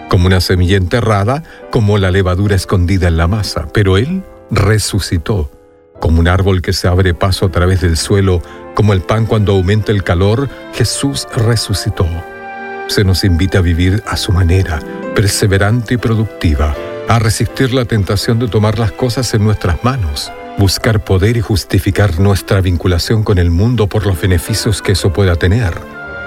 como 0.08 0.26
una 0.26 0.40
semilla 0.40 0.76
enterrada, 0.76 1.44
como 1.70 1.98
la 1.98 2.10
levadura 2.10 2.56
escondida 2.56 3.06
en 3.06 3.16
la 3.16 3.28
masa, 3.28 3.68
pero 3.72 3.96
Él 3.96 4.24
resucitó 4.50 5.59
como 6.00 6.18
un 6.18 6.28
árbol 6.28 6.62
que 6.62 6.72
se 6.72 6.88
abre 6.88 7.14
paso 7.14 7.46
a 7.46 7.50
través 7.50 7.82
del 7.82 7.96
suelo, 7.96 8.42
como 8.74 8.92
el 8.92 9.02
pan 9.02 9.26
cuando 9.26 9.52
aumenta 9.52 9.92
el 9.92 10.02
calor, 10.02 10.48
Jesús 10.74 11.28
resucitó. 11.36 12.06
Se 12.88 13.04
nos 13.04 13.22
invita 13.22 13.58
a 13.58 13.62
vivir 13.62 14.02
a 14.06 14.16
su 14.16 14.32
manera, 14.32 14.80
perseverante 15.14 15.94
y 15.94 15.96
productiva, 15.98 16.74
a 17.08 17.18
resistir 17.18 17.72
la 17.72 17.84
tentación 17.84 18.38
de 18.38 18.48
tomar 18.48 18.78
las 18.78 18.92
cosas 18.92 19.32
en 19.34 19.44
nuestras 19.44 19.84
manos, 19.84 20.32
buscar 20.58 21.04
poder 21.04 21.36
y 21.36 21.40
justificar 21.40 22.18
nuestra 22.18 22.60
vinculación 22.60 23.22
con 23.22 23.38
el 23.38 23.50
mundo 23.50 23.86
por 23.86 24.06
los 24.06 24.20
beneficios 24.20 24.82
que 24.82 24.92
eso 24.92 25.12
pueda 25.12 25.36
tener. 25.36 25.74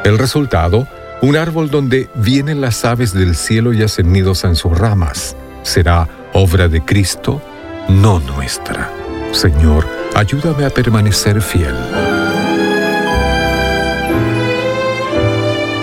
El 0.05 0.17
resultado, 0.17 0.88
un 1.21 1.36
árbol 1.36 1.69
donde 1.69 2.09
vienen 2.15 2.61
las 2.61 2.86
aves 2.86 3.13
del 3.13 3.36
cielo 3.36 3.74
y 3.74 3.84
hacen 3.84 4.11
nidos 4.11 4.43
en 4.43 4.55
sus 4.55 4.78
ramas, 4.78 5.36
será 5.63 6.07
obra 6.34 6.67
de 6.67 6.82
Cristo, 6.84 7.41
no 7.88 8.19
nuestra. 8.19 9.03
Señor, 9.34 9.86
ayúdame 10.15 10.63
a 10.63 10.69
permanecer 10.69 11.41
fiel. 11.41 11.75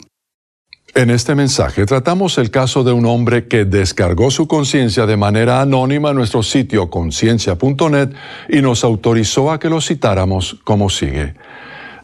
En 0.95 1.09
este 1.09 1.35
mensaje 1.35 1.85
tratamos 1.85 2.37
el 2.37 2.51
caso 2.51 2.85
de 2.85 2.93
un 2.93 3.05
hombre 3.05 3.49
que 3.49 3.65
descargó 3.65 4.31
su 4.31 4.47
conciencia 4.47 5.05
de 5.05 5.17
manera 5.17 5.59
anónima 5.59 6.11
en 6.11 6.15
nuestro 6.15 6.41
sitio 6.41 6.89
conciencia.net 6.89 8.11
y 8.47 8.61
nos 8.61 8.85
autorizó 8.85 9.51
a 9.51 9.59
que 9.59 9.69
lo 9.69 9.81
citáramos 9.81 10.57
como 10.63 10.89
sigue. 10.89 11.35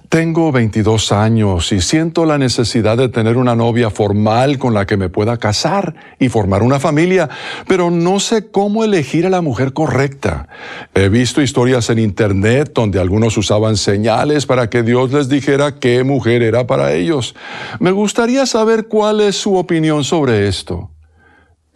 Tengo 0.09 0.53
22 0.53 1.11
años 1.11 1.73
y 1.73 1.81
siento 1.81 2.25
la 2.25 2.37
necesidad 2.37 2.95
de 2.95 3.09
tener 3.09 3.35
una 3.35 3.57
novia 3.57 3.89
formal 3.89 4.57
con 4.57 4.73
la 4.73 4.85
que 4.85 4.95
me 4.95 5.09
pueda 5.09 5.35
casar 5.35 5.95
y 6.17 6.29
formar 6.29 6.63
una 6.63 6.79
familia, 6.79 7.29
pero 7.67 7.91
no 7.91 8.21
sé 8.21 8.49
cómo 8.49 8.85
elegir 8.85 9.25
a 9.25 9.29
la 9.29 9.41
mujer 9.41 9.73
correcta. 9.73 10.47
He 10.93 11.09
visto 11.09 11.41
historias 11.41 11.89
en 11.89 11.99
internet 11.99 12.71
donde 12.73 13.01
algunos 13.01 13.37
usaban 13.37 13.75
señales 13.75 14.45
para 14.45 14.69
que 14.69 14.81
Dios 14.81 15.11
les 15.11 15.27
dijera 15.27 15.75
qué 15.75 16.05
mujer 16.05 16.41
era 16.41 16.65
para 16.65 16.93
ellos. 16.93 17.35
Me 17.81 17.91
gustaría 17.91 18.45
saber 18.45 18.87
cuál 18.87 19.19
es 19.19 19.35
su 19.35 19.57
opinión 19.57 20.05
sobre 20.05 20.47
esto. 20.47 20.89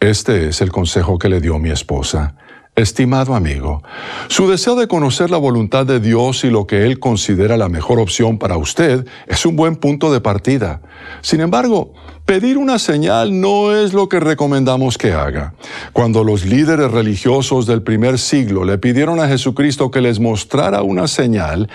Este 0.00 0.48
es 0.48 0.62
el 0.62 0.72
consejo 0.72 1.18
que 1.18 1.28
le 1.28 1.42
dio 1.42 1.58
mi 1.58 1.70
esposa. 1.70 2.34
Estimado 2.74 3.34
amigo, 3.34 3.82
su 4.28 4.48
deseo 4.48 4.76
de 4.76 4.88
conocer 4.88 5.30
la 5.30 5.36
voluntad 5.36 5.84
de 5.84 6.00
Dios 6.00 6.42
y 6.42 6.48
lo 6.50 6.66
que 6.66 6.86
Él 6.86 6.98
considera 6.98 7.58
la 7.58 7.68
mejor 7.68 8.00
opción 8.00 8.38
para 8.38 8.56
usted 8.56 9.06
es 9.26 9.44
un 9.44 9.56
buen 9.56 9.76
punto 9.76 10.10
de 10.10 10.22
partida. 10.22 10.80
Sin 11.20 11.42
embargo, 11.42 11.92
Pedir 12.24 12.56
una 12.56 12.78
señal 12.78 13.40
no 13.40 13.76
es 13.76 13.92
lo 13.92 14.08
que 14.08 14.20
recomendamos 14.20 14.96
que 14.96 15.12
haga. 15.12 15.54
Cuando 15.92 16.22
los 16.22 16.44
líderes 16.44 16.92
religiosos 16.92 17.66
del 17.66 17.82
primer 17.82 18.16
siglo 18.16 18.64
le 18.64 18.78
pidieron 18.78 19.18
a 19.18 19.26
Jesucristo 19.26 19.90
que 19.90 20.00
les 20.00 20.20
mostrara 20.20 20.82
una 20.82 21.08
señal, 21.08 21.68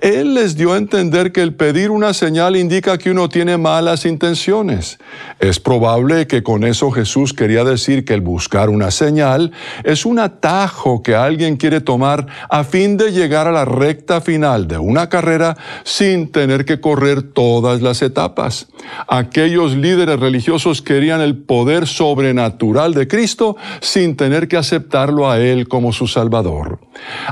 Él 0.00 0.34
les 0.34 0.56
dio 0.56 0.72
a 0.72 0.78
entender 0.78 1.30
que 1.30 1.40
el 1.40 1.54
pedir 1.54 1.92
una 1.92 2.14
señal 2.14 2.56
indica 2.56 2.98
que 2.98 3.12
uno 3.12 3.28
tiene 3.28 3.58
malas 3.58 4.04
intenciones. 4.04 4.98
Es 5.38 5.60
probable 5.60 6.26
que 6.26 6.42
con 6.42 6.64
eso 6.64 6.90
Jesús 6.90 7.32
quería 7.32 7.62
decir 7.62 8.04
que 8.04 8.14
el 8.14 8.22
buscar 8.22 8.70
una 8.70 8.90
señal 8.90 9.52
es 9.84 10.04
un 10.04 10.18
atajo 10.18 11.04
que 11.04 11.14
alguien 11.14 11.56
quiere 11.56 11.80
tomar 11.80 12.26
a 12.50 12.64
fin 12.64 12.96
de 12.96 13.12
llegar 13.12 13.46
a 13.46 13.52
la 13.52 13.64
recta 13.64 14.20
final 14.20 14.66
de 14.66 14.78
una 14.78 15.08
carrera 15.08 15.56
sin 15.84 16.32
tener 16.32 16.64
que 16.64 16.80
correr 16.80 17.22
todas 17.22 17.82
las 17.82 18.02
etapas. 18.02 18.66
Aquellos 19.06 19.76
líderes 19.76 19.91
líderes 19.92 20.20
religiosos 20.20 20.80
querían 20.80 21.20
el 21.20 21.36
poder 21.36 21.86
sobrenatural 21.86 22.94
de 22.94 23.06
Cristo 23.06 23.56
sin 23.80 24.16
tener 24.16 24.48
que 24.48 24.56
aceptarlo 24.56 25.30
a 25.30 25.38
Él 25.38 25.68
como 25.68 25.92
su 25.92 26.06
Salvador. 26.06 26.80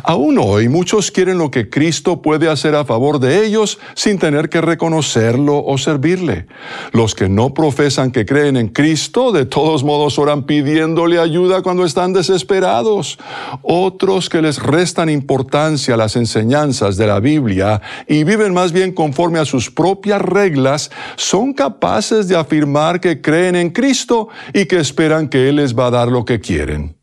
Aún 0.04 0.38
hoy 0.38 0.68
muchos 0.68 1.10
quieren 1.10 1.38
lo 1.38 1.50
que 1.50 1.70
Cristo 1.70 2.20
puede 2.20 2.50
hacer 2.50 2.74
a 2.74 2.84
favor 2.84 3.18
de 3.18 3.46
ellos 3.46 3.78
sin 3.94 4.18
tener 4.18 4.50
que 4.50 4.60
reconocerlo 4.60 5.64
o 5.64 5.78
servirle. 5.78 6.46
Los 6.92 7.14
que 7.14 7.30
no 7.30 7.54
profesan 7.54 8.10
que 8.10 8.26
creen 8.26 8.58
en 8.58 8.68
Cristo, 8.68 9.32
de 9.32 9.46
todos 9.46 9.82
modos 9.82 10.18
oran 10.18 10.44
pidiéndole 10.44 11.18
ayuda 11.18 11.62
cuando 11.62 11.86
están 11.86 12.12
desesperados. 12.12 13.18
Otros 13.62 14.28
que 14.28 14.42
les 14.42 14.62
restan 14.62 15.08
importancia 15.08 15.94
a 15.94 15.96
las 15.96 16.14
enseñanzas 16.16 16.98
de 16.98 17.06
la 17.06 17.20
Biblia 17.20 17.80
y 18.06 18.24
viven 18.24 18.52
más 18.52 18.72
bien 18.72 18.92
conforme 18.92 19.38
a 19.38 19.46
sus 19.46 19.70
propias 19.70 20.20
reglas, 20.20 20.90
son 21.16 21.54
capaces 21.54 22.28
de 22.28 22.36
afirmar 22.50 23.00
que 23.00 23.22
creen 23.22 23.54
en 23.54 23.70
Cristo 23.70 24.28
y 24.52 24.66
que 24.66 24.80
esperan 24.80 25.28
que 25.28 25.48
Él 25.48 25.56
les 25.56 25.78
va 25.78 25.86
a 25.86 25.90
dar 25.90 26.08
lo 26.08 26.24
que 26.24 26.40
quieren. 26.40 26.96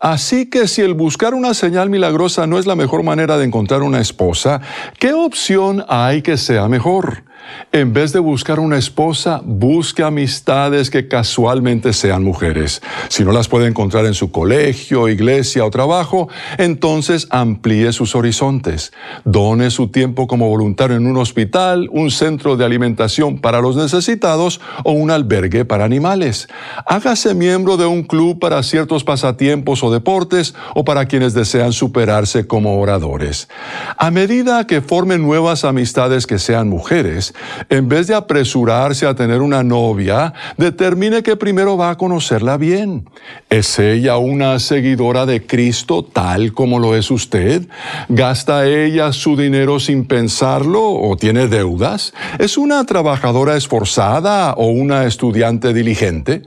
Así 0.00 0.48
que 0.48 0.66
si 0.66 0.80
el 0.80 0.94
buscar 0.94 1.34
una 1.34 1.52
señal 1.52 1.90
milagrosa 1.90 2.46
no 2.46 2.58
es 2.58 2.64
la 2.64 2.74
mejor 2.74 3.02
manera 3.02 3.36
de 3.36 3.44
encontrar 3.44 3.82
una 3.82 4.00
esposa, 4.00 4.62
¿qué 4.98 5.12
opción 5.12 5.84
hay 5.86 6.22
que 6.22 6.38
sea 6.38 6.66
mejor? 6.68 7.24
En 7.72 7.92
vez 7.92 8.12
de 8.12 8.18
buscar 8.18 8.58
una 8.58 8.78
esposa, 8.78 9.42
busque 9.44 10.02
amistades 10.02 10.90
que 10.90 11.06
casualmente 11.06 11.92
sean 11.92 12.24
mujeres. 12.24 12.82
Si 13.08 13.24
no 13.24 13.32
las 13.32 13.48
puede 13.48 13.68
encontrar 13.68 14.06
en 14.06 14.14
su 14.14 14.32
colegio, 14.32 15.08
iglesia 15.08 15.64
o 15.64 15.70
trabajo, 15.70 16.28
entonces 16.58 17.28
amplíe 17.30 17.92
sus 17.92 18.14
horizontes. 18.14 18.92
Done 19.24 19.70
su 19.70 19.88
tiempo 19.88 20.26
como 20.26 20.48
voluntario 20.48 20.96
en 20.96 21.06
un 21.06 21.16
hospital, 21.16 21.88
un 21.92 22.10
centro 22.10 22.56
de 22.56 22.64
alimentación 22.64 23.38
para 23.38 23.60
los 23.60 23.76
necesitados 23.76 24.60
o 24.84 24.92
un 24.92 25.10
albergue 25.10 25.64
para 25.64 25.84
animales. 25.84 26.48
Hágase 26.86 27.34
miembro 27.34 27.76
de 27.76 27.86
un 27.86 28.02
club 28.02 28.38
para 28.40 28.62
ciertos 28.62 29.04
pasatiempos 29.04 29.84
o 29.84 29.92
deportes 29.92 30.54
o 30.74 30.84
para 30.84 31.06
quienes 31.06 31.34
desean 31.34 31.72
superarse 31.72 32.46
como 32.46 32.80
oradores. 32.80 33.48
A 33.96 34.10
medida 34.10 34.66
que 34.66 34.80
formen 34.80 35.22
nuevas 35.22 35.64
amistades 35.64 36.26
que 36.26 36.38
sean 36.38 36.68
mujeres, 36.68 37.29
en 37.68 37.88
vez 37.88 38.06
de 38.06 38.14
apresurarse 38.14 39.06
a 39.06 39.14
tener 39.14 39.40
una 39.42 39.62
novia, 39.62 40.32
determine 40.56 41.22
que 41.22 41.36
primero 41.36 41.76
va 41.76 41.90
a 41.90 41.96
conocerla 41.96 42.56
bien. 42.56 43.08
¿Es 43.48 43.78
ella 43.78 44.16
una 44.18 44.58
seguidora 44.58 45.26
de 45.26 45.46
Cristo 45.46 46.04
tal 46.04 46.52
como 46.52 46.78
lo 46.78 46.96
es 46.96 47.10
usted? 47.10 47.68
¿Gasta 48.08 48.66
ella 48.66 49.12
su 49.12 49.36
dinero 49.36 49.80
sin 49.80 50.06
pensarlo 50.06 50.92
o 50.92 51.16
tiene 51.16 51.48
deudas? 51.48 52.12
¿Es 52.38 52.58
una 52.58 52.84
trabajadora 52.86 53.56
esforzada 53.56 54.54
o 54.54 54.66
una 54.66 55.04
estudiante 55.04 55.72
diligente? 55.72 56.42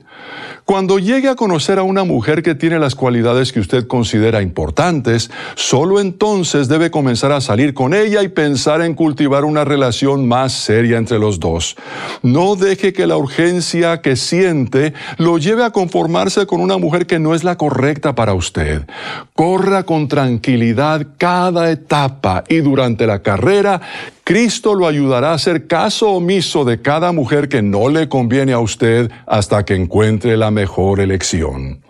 Cuando 0.64 0.98
llegue 0.98 1.28
a 1.28 1.34
conocer 1.34 1.78
a 1.78 1.82
una 1.82 2.04
mujer 2.04 2.42
que 2.42 2.54
tiene 2.54 2.78
las 2.78 2.94
cualidades 2.94 3.52
que 3.52 3.60
usted 3.60 3.86
considera 3.86 4.40
importantes, 4.40 5.30
solo 5.56 6.00
entonces 6.00 6.68
debe 6.68 6.90
comenzar 6.90 7.32
a 7.32 7.42
salir 7.42 7.74
con 7.74 7.92
ella 7.92 8.22
y 8.22 8.28
pensar 8.28 8.80
en 8.80 8.94
cultivar 8.94 9.44
una 9.44 9.64
relación 9.64 10.26
más 10.26 10.54
seria 10.54 10.96
entre 10.96 11.18
los 11.18 11.38
dos. 11.38 11.76
No 12.22 12.56
deje 12.56 12.94
que 12.94 13.06
la 13.06 13.18
urgencia 13.18 14.00
que 14.00 14.16
siente 14.16 14.94
lo 15.18 15.36
lleve 15.36 15.64
a 15.64 15.70
conformarse 15.70 16.46
con 16.46 16.62
una 16.62 16.78
mujer 16.78 17.06
que 17.06 17.18
no 17.18 17.34
es 17.34 17.44
la 17.44 17.58
correcta 17.58 18.14
para 18.14 18.32
usted. 18.32 18.86
Corra 19.34 19.82
con 19.82 20.08
tranquilidad 20.08 21.08
cada 21.18 21.70
etapa 21.70 22.42
y 22.48 22.56
durante 22.60 23.06
la 23.06 23.18
carrera 23.18 23.82
Cristo 24.26 24.74
lo 24.74 24.86
ayudará 24.86 25.32
a 25.32 25.34
hacer 25.34 25.66
caso 25.66 26.12
omiso 26.12 26.64
de 26.64 26.80
cada 26.80 27.12
mujer 27.12 27.50
que 27.50 27.60
no 27.60 27.90
le 27.90 28.08
conviene 28.08 28.54
a 28.54 28.58
usted 28.58 29.10
hasta 29.26 29.66
que 29.66 29.74
encuentre 29.74 30.38
la 30.38 30.50
mejor 30.50 31.00
elección. 31.00 31.82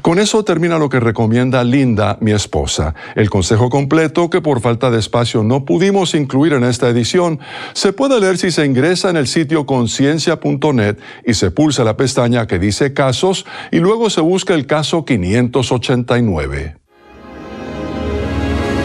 Con 0.00 0.18
eso 0.18 0.42
termina 0.46 0.78
lo 0.78 0.88
que 0.88 0.98
recomienda 0.98 1.62
Linda, 1.62 2.16
mi 2.22 2.32
esposa. 2.32 2.94
El 3.14 3.28
consejo 3.28 3.68
completo, 3.68 4.30
que 4.30 4.40
por 4.40 4.62
falta 4.62 4.90
de 4.90 4.98
espacio 4.98 5.44
no 5.44 5.66
pudimos 5.66 6.14
incluir 6.14 6.54
en 6.54 6.64
esta 6.64 6.88
edición, 6.88 7.38
se 7.74 7.92
puede 7.92 8.18
leer 8.18 8.38
si 8.38 8.50
se 8.50 8.64
ingresa 8.64 9.10
en 9.10 9.18
el 9.18 9.26
sitio 9.26 9.66
conciencia.net 9.66 10.96
y 11.26 11.34
se 11.34 11.50
pulsa 11.50 11.84
la 11.84 11.98
pestaña 11.98 12.46
que 12.46 12.58
dice 12.58 12.94
casos 12.94 13.44
y 13.70 13.80
luego 13.80 14.08
se 14.08 14.22
busca 14.22 14.54
el 14.54 14.64
caso 14.64 15.04
589. 15.04 16.76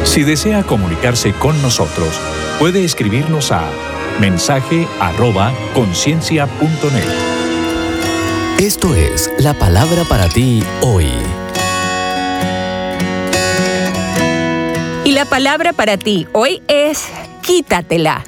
Si 0.03 0.23
desea 0.23 0.63
comunicarse 0.63 1.31
con 1.33 1.61
nosotros, 1.61 2.19
puede 2.59 2.83
escribirnos 2.83 3.53
a 3.53 3.63
mensaje 4.19 4.85
arroba 4.99 5.53
conciencia.net. 5.73 7.07
Esto 8.59 8.93
es 8.93 9.31
la 9.39 9.53
palabra 9.53 10.03
para 10.03 10.27
ti 10.27 10.61
hoy. 10.81 11.07
Y 15.05 15.13
la 15.13 15.23
palabra 15.23 15.71
para 15.71 15.95
ti 15.95 16.27
hoy 16.33 16.61
es 16.67 17.07
quítatela, 17.41 18.25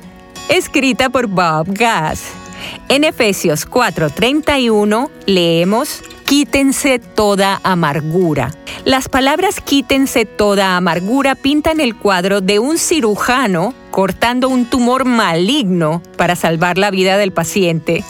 escrita 0.47 1.09
por 1.09 1.27
Bob 1.27 1.67
Gass. 1.67 2.40
En 2.89 3.03
Efesios 3.03 3.65
4:31 3.65 5.09
leemos, 5.25 6.01
quítense 6.25 6.99
toda 6.99 7.59
amargura. 7.63 8.51
Las 8.85 9.09
palabras 9.09 9.61
quítense 9.61 10.25
toda 10.25 10.77
amargura 10.77 11.35
pintan 11.35 11.79
el 11.79 11.95
cuadro 11.95 12.41
de 12.41 12.59
un 12.59 12.77
cirujano 12.77 13.73
cortando 13.91 14.49
un 14.49 14.65
tumor 14.65 15.05
maligno 15.05 16.01
para 16.17 16.35
salvar 16.35 16.77
la 16.77 16.89
vida 16.89 17.17
del 17.17 17.31
paciente. 17.31 18.03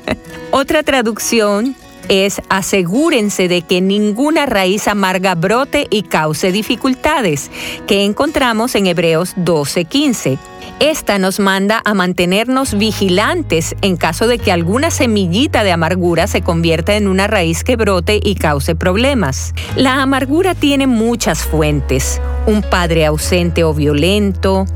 Otra 0.50 0.82
traducción 0.82 1.76
es 2.08 2.40
asegúrense 2.48 3.48
de 3.48 3.62
que 3.62 3.80
ninguna 3.80 4.46
raíz 4.46 4.88
amarga 4.88 5.34
brote 5.34 5.86
y 5.90 6.02
cause 6.02 6.52
dificultades, 6.52 7.50
que 7.86 8.04
encontramos 8.04 8.74
en 8.74 8.86
Hebreos 8.86 9.34
12:15. 9.36 10.38
Esta 10.78 11.18
nos 11.18 11.40
manda 11.40 11.80
a 11.84 11.94
mantenernos 11.94 12.76
vigilantes 12.76 13.74
en 13.80 13.96
caso 13.96 14.26
de 14.26 14.38
que 14.38 14.52
alguna 14.52 14.90
semillita 14.90 15.64
de 15.64 15.72
amargura 15.72 16.26
se 16.26 16.42
convierta 16.42 16.96
en 16.96 17.08
una 17.08 17.26
raíz 17.26 17.64
que 17.64 17.76
brote 17.76 18.20
y 18.22 18.34
cause 18.34 18.74
problemas. 18.74 19.54
La 19.74 20.02
amargura 20.02 20.54
tiene 20.54 20.86
muchas 20.86 21.44
fuentes. 21.44 22.20
Un 22.46 22.62
padre 22.62 23.06
ausente 23.06 23.64
o 23.64 23.72
violento, 23.72 24.66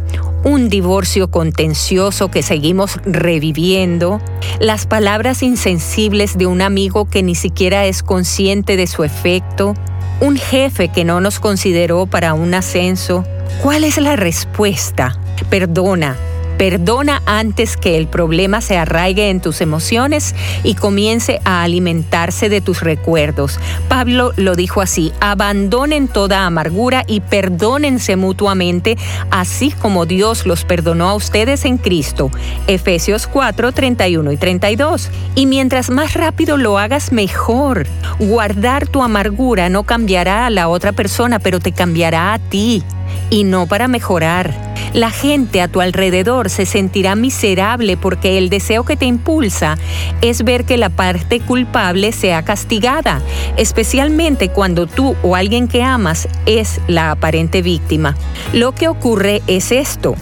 un 0.45 0.68
divorcio 0.68 1.30
contencioso 1.30 2.30
que 2.30 2.43
seguimos 2.43 2.99
reviviendo, 3.05 4.20
las 4.59 4.86
palabras 4.86 5.43
insensibles 5.43 6.38
de 6.38 6.47
un 6.47 6.62
amigo 6.62 7.05
que 7.05 7.22
ni 7.22 7.34
siquiera 7.34 7.86
es 7.86 8.03
consciente 8.03 8.76
de 8.76 8.86
su 8.86 9.05
efecto, 9.05 9.74
un 10.20 10.36
jefe 10.36 10.88
que 10.88 11.05
no 11.05 11.20
nos 11.20 11.41
consideró 11.41 12.07
para 12.07 12.34
un 12.34 12.55
ascenso. 12.55 13.24
¿Cuál 13.62 13.84
es 13.84 13.99
la 13.99 14.16
respuesta? 14.16 15.18
Perdona, 15.49 16.16
Perdona 16.61 17.22
antes 17.24 17.78
que 17.78 17.96
el 17.96 18.06
problema 18.06 18.61
se 18.61 18.76
arraigue 18.76 19.30
en 19.30 19.40
tus 19.40 19.62
emociones 19.62 20.34
y 20.62 20.74
comience 20.74 21.40
a 21.46 21.62
alimentarse 21.62 22.50
de 22.50 22.61
tus 22.61 22.82
recuerdos. 22.82 23.58
Pablo 23.88 24.34
lo 24.36 24.54
dijo 24.56 24.82
así, 24.82 25.11
abandonen 25.22 26.06
toda 26.06 26.44
amargura 26.44 27.04
y 27.06 27.20
perdónense 27.20 28.16
mutuamente, 28.16 28.98
así 29.30 29.70
como 29.70 30.04
Dios 30.04 30.44
los 30.44 30.66
perdonó 30.66 31.08
a 31.08 31.14
ustedes 31.14 31.64
en 31.64 31.78
Cristo. 31.78 32.30
Efesios 32.66 33.26
4, 33.26 33.72
31 33.72 34.30
y 34.30 34.36
32. 34.36 35.08
Y 35.36 35.46
mientras 35.46 35.88
más 35.88 36.12
rápido 36.12 36.58
lo 36.58 36.78
hagas, 36.78 37.11
mejor. 37.11 37.86
Guardar 38.18 38.86
tu 38.86 39.02
amargura 39.02 39.70
no 39.70 39.84
cambiará 39.84 40.44
a 40.44 40.50
la 40.50 40.68
otra 40.68 40.92
persona, 40.92 41.38
pero 41.38 41.58
te 41.58 41.72
cambiará 41.72 42.34
a 42.34 42.38
ti 42.38 42.84
y 43.30 43.44
no 43.44 43.66
para 43.66 43.88
mejorar. 43.88 44.70
La 44.92 45.11
gente 45.11 45.62
a 45.62 45.68
tu 45.68 45.80
alrededor 45.80 46.50
se 46.50 46.66
sentirá 46.66 47.14
miserable 47.14 47.96
porque 47.96 48.38
el 48.38 48.50
deseo 48.50 48.84
que 48.84 48.96
te 48.96 49.06
impulsa 49.06 49.78
es 50.20 50.42
ver 50.42 50.64
que 50.64 50.76
la 50.76 50.90
parte 50.90 51.40
culpable 51.40 52.11
sea 52.11 52.42
castigada, 52.42 53.22
especialmente 53.56 54.48
cuando 54.48 54.86
tú 54.86 55.14
o 55.22 55.36
alguien 55.36 55.68
que 55.68 55.82
amas 55.82 56.28
es 56.46 56.80
la 56.88 57.12
aparente 57.12 57.62
víctima. 57.62 58.16
Lo 58.52 58.72
que 58.72 58.88
ocurre 58.88 59.42
es 59.46 59.70
esto. 59.70 60.16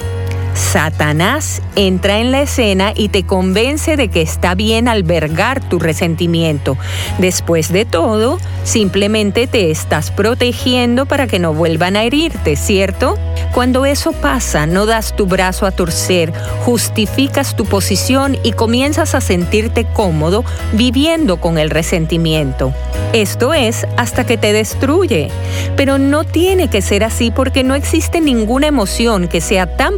Satanás 0.59 1.63
entra 1.77 2.19
en 2.19 2.33
la 2.33 2.43
escena 2.43 2.93
y 2.95 3.09
te 3.11 3.23
convence 3.23 3.97
de 3.97 4.09
que 4.09 4.21
está 4.21 4.57
bien 4.57 4.89
albergar 4.89 5.61
tu 5.61 5.79
resentimiento. 5.79 6.77
Después 7.19 7.73
de 7.73 7.85
todo, 7.85 8.39
simplemente 8.65 9.47
te 9.47 9.71
estás 9.71 10.11
protegiendo 10.11 11.07
para 11.07 11.29
que 11.29 11.39
no 11.39 11.55
vuelvan 11.55 11.97
a 11.97 12.03
herirte, 12.03 12.57
¿cierto? 12.57 13.17
Cuando 13.55 13.87
eso 13.87 14.13
pasa, 14.13 14.67
no 14.67 14.85
das 14.85 15.15
tu 15.17 15.27
brazo 15.27 15.65
a 15.65 15.71
torcer, 15.71 16.33
justificas 16.65 17.55
tu 17.57 17.65
posición 17.65 18.37
y 18.43 18.53
comienzas 18.53 19.15
a 19.15 19.21
sentirte 19.21 19.85
cómodo 19.85 20.45
viviendo 20.73 21.39
con 21.41 21.57
el 21.57 21.71
resentimiento. 21.71 22.75
Esto 23.13 23.55
es 23.55 23.87
hasta 23.97 24.27
que 24.27 24.37
te 24.37 24.53
destruye. 24.53 25.31
Pero 25.77 25.99
no 25.99 26.25
tiene 26.25 26.69
que 26.69 26.83
ser 26.83 27.05
así 27.05 27.31
porque 27.31 27.65
no 27.65 27.75
existe 27.75 28.21
ninguna 28.21 28.67
emoción 28.67 29.29
que 29.29 29.41
sea 29.41 29.77
tan 29.77 29.97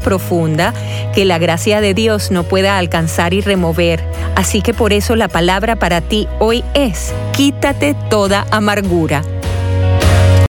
que 1.14 1.24
la 1.24 1.38
gracia 1.38 1.80
de 1.80 1.94
Dios 1.94 2.30
no 2.30 2.44
pueda 2.44 2.78
alcanzar 2.78 3.34
y 3.34 3.40
remover. 3.40 4.04
Así 4.36 4.62
que 4.62 4.74
por 4.74 4.92
eso 4.92 5.16
la 5.16 5.28
palabra 5.28 5.76
para 5.76 6.00
ti 6.00 6.28
hoy 6.38 6.64
es, 6.74 7.12
quítate 7.32 7.94
toda 8.08 8.46
amargura. 8.50 9.22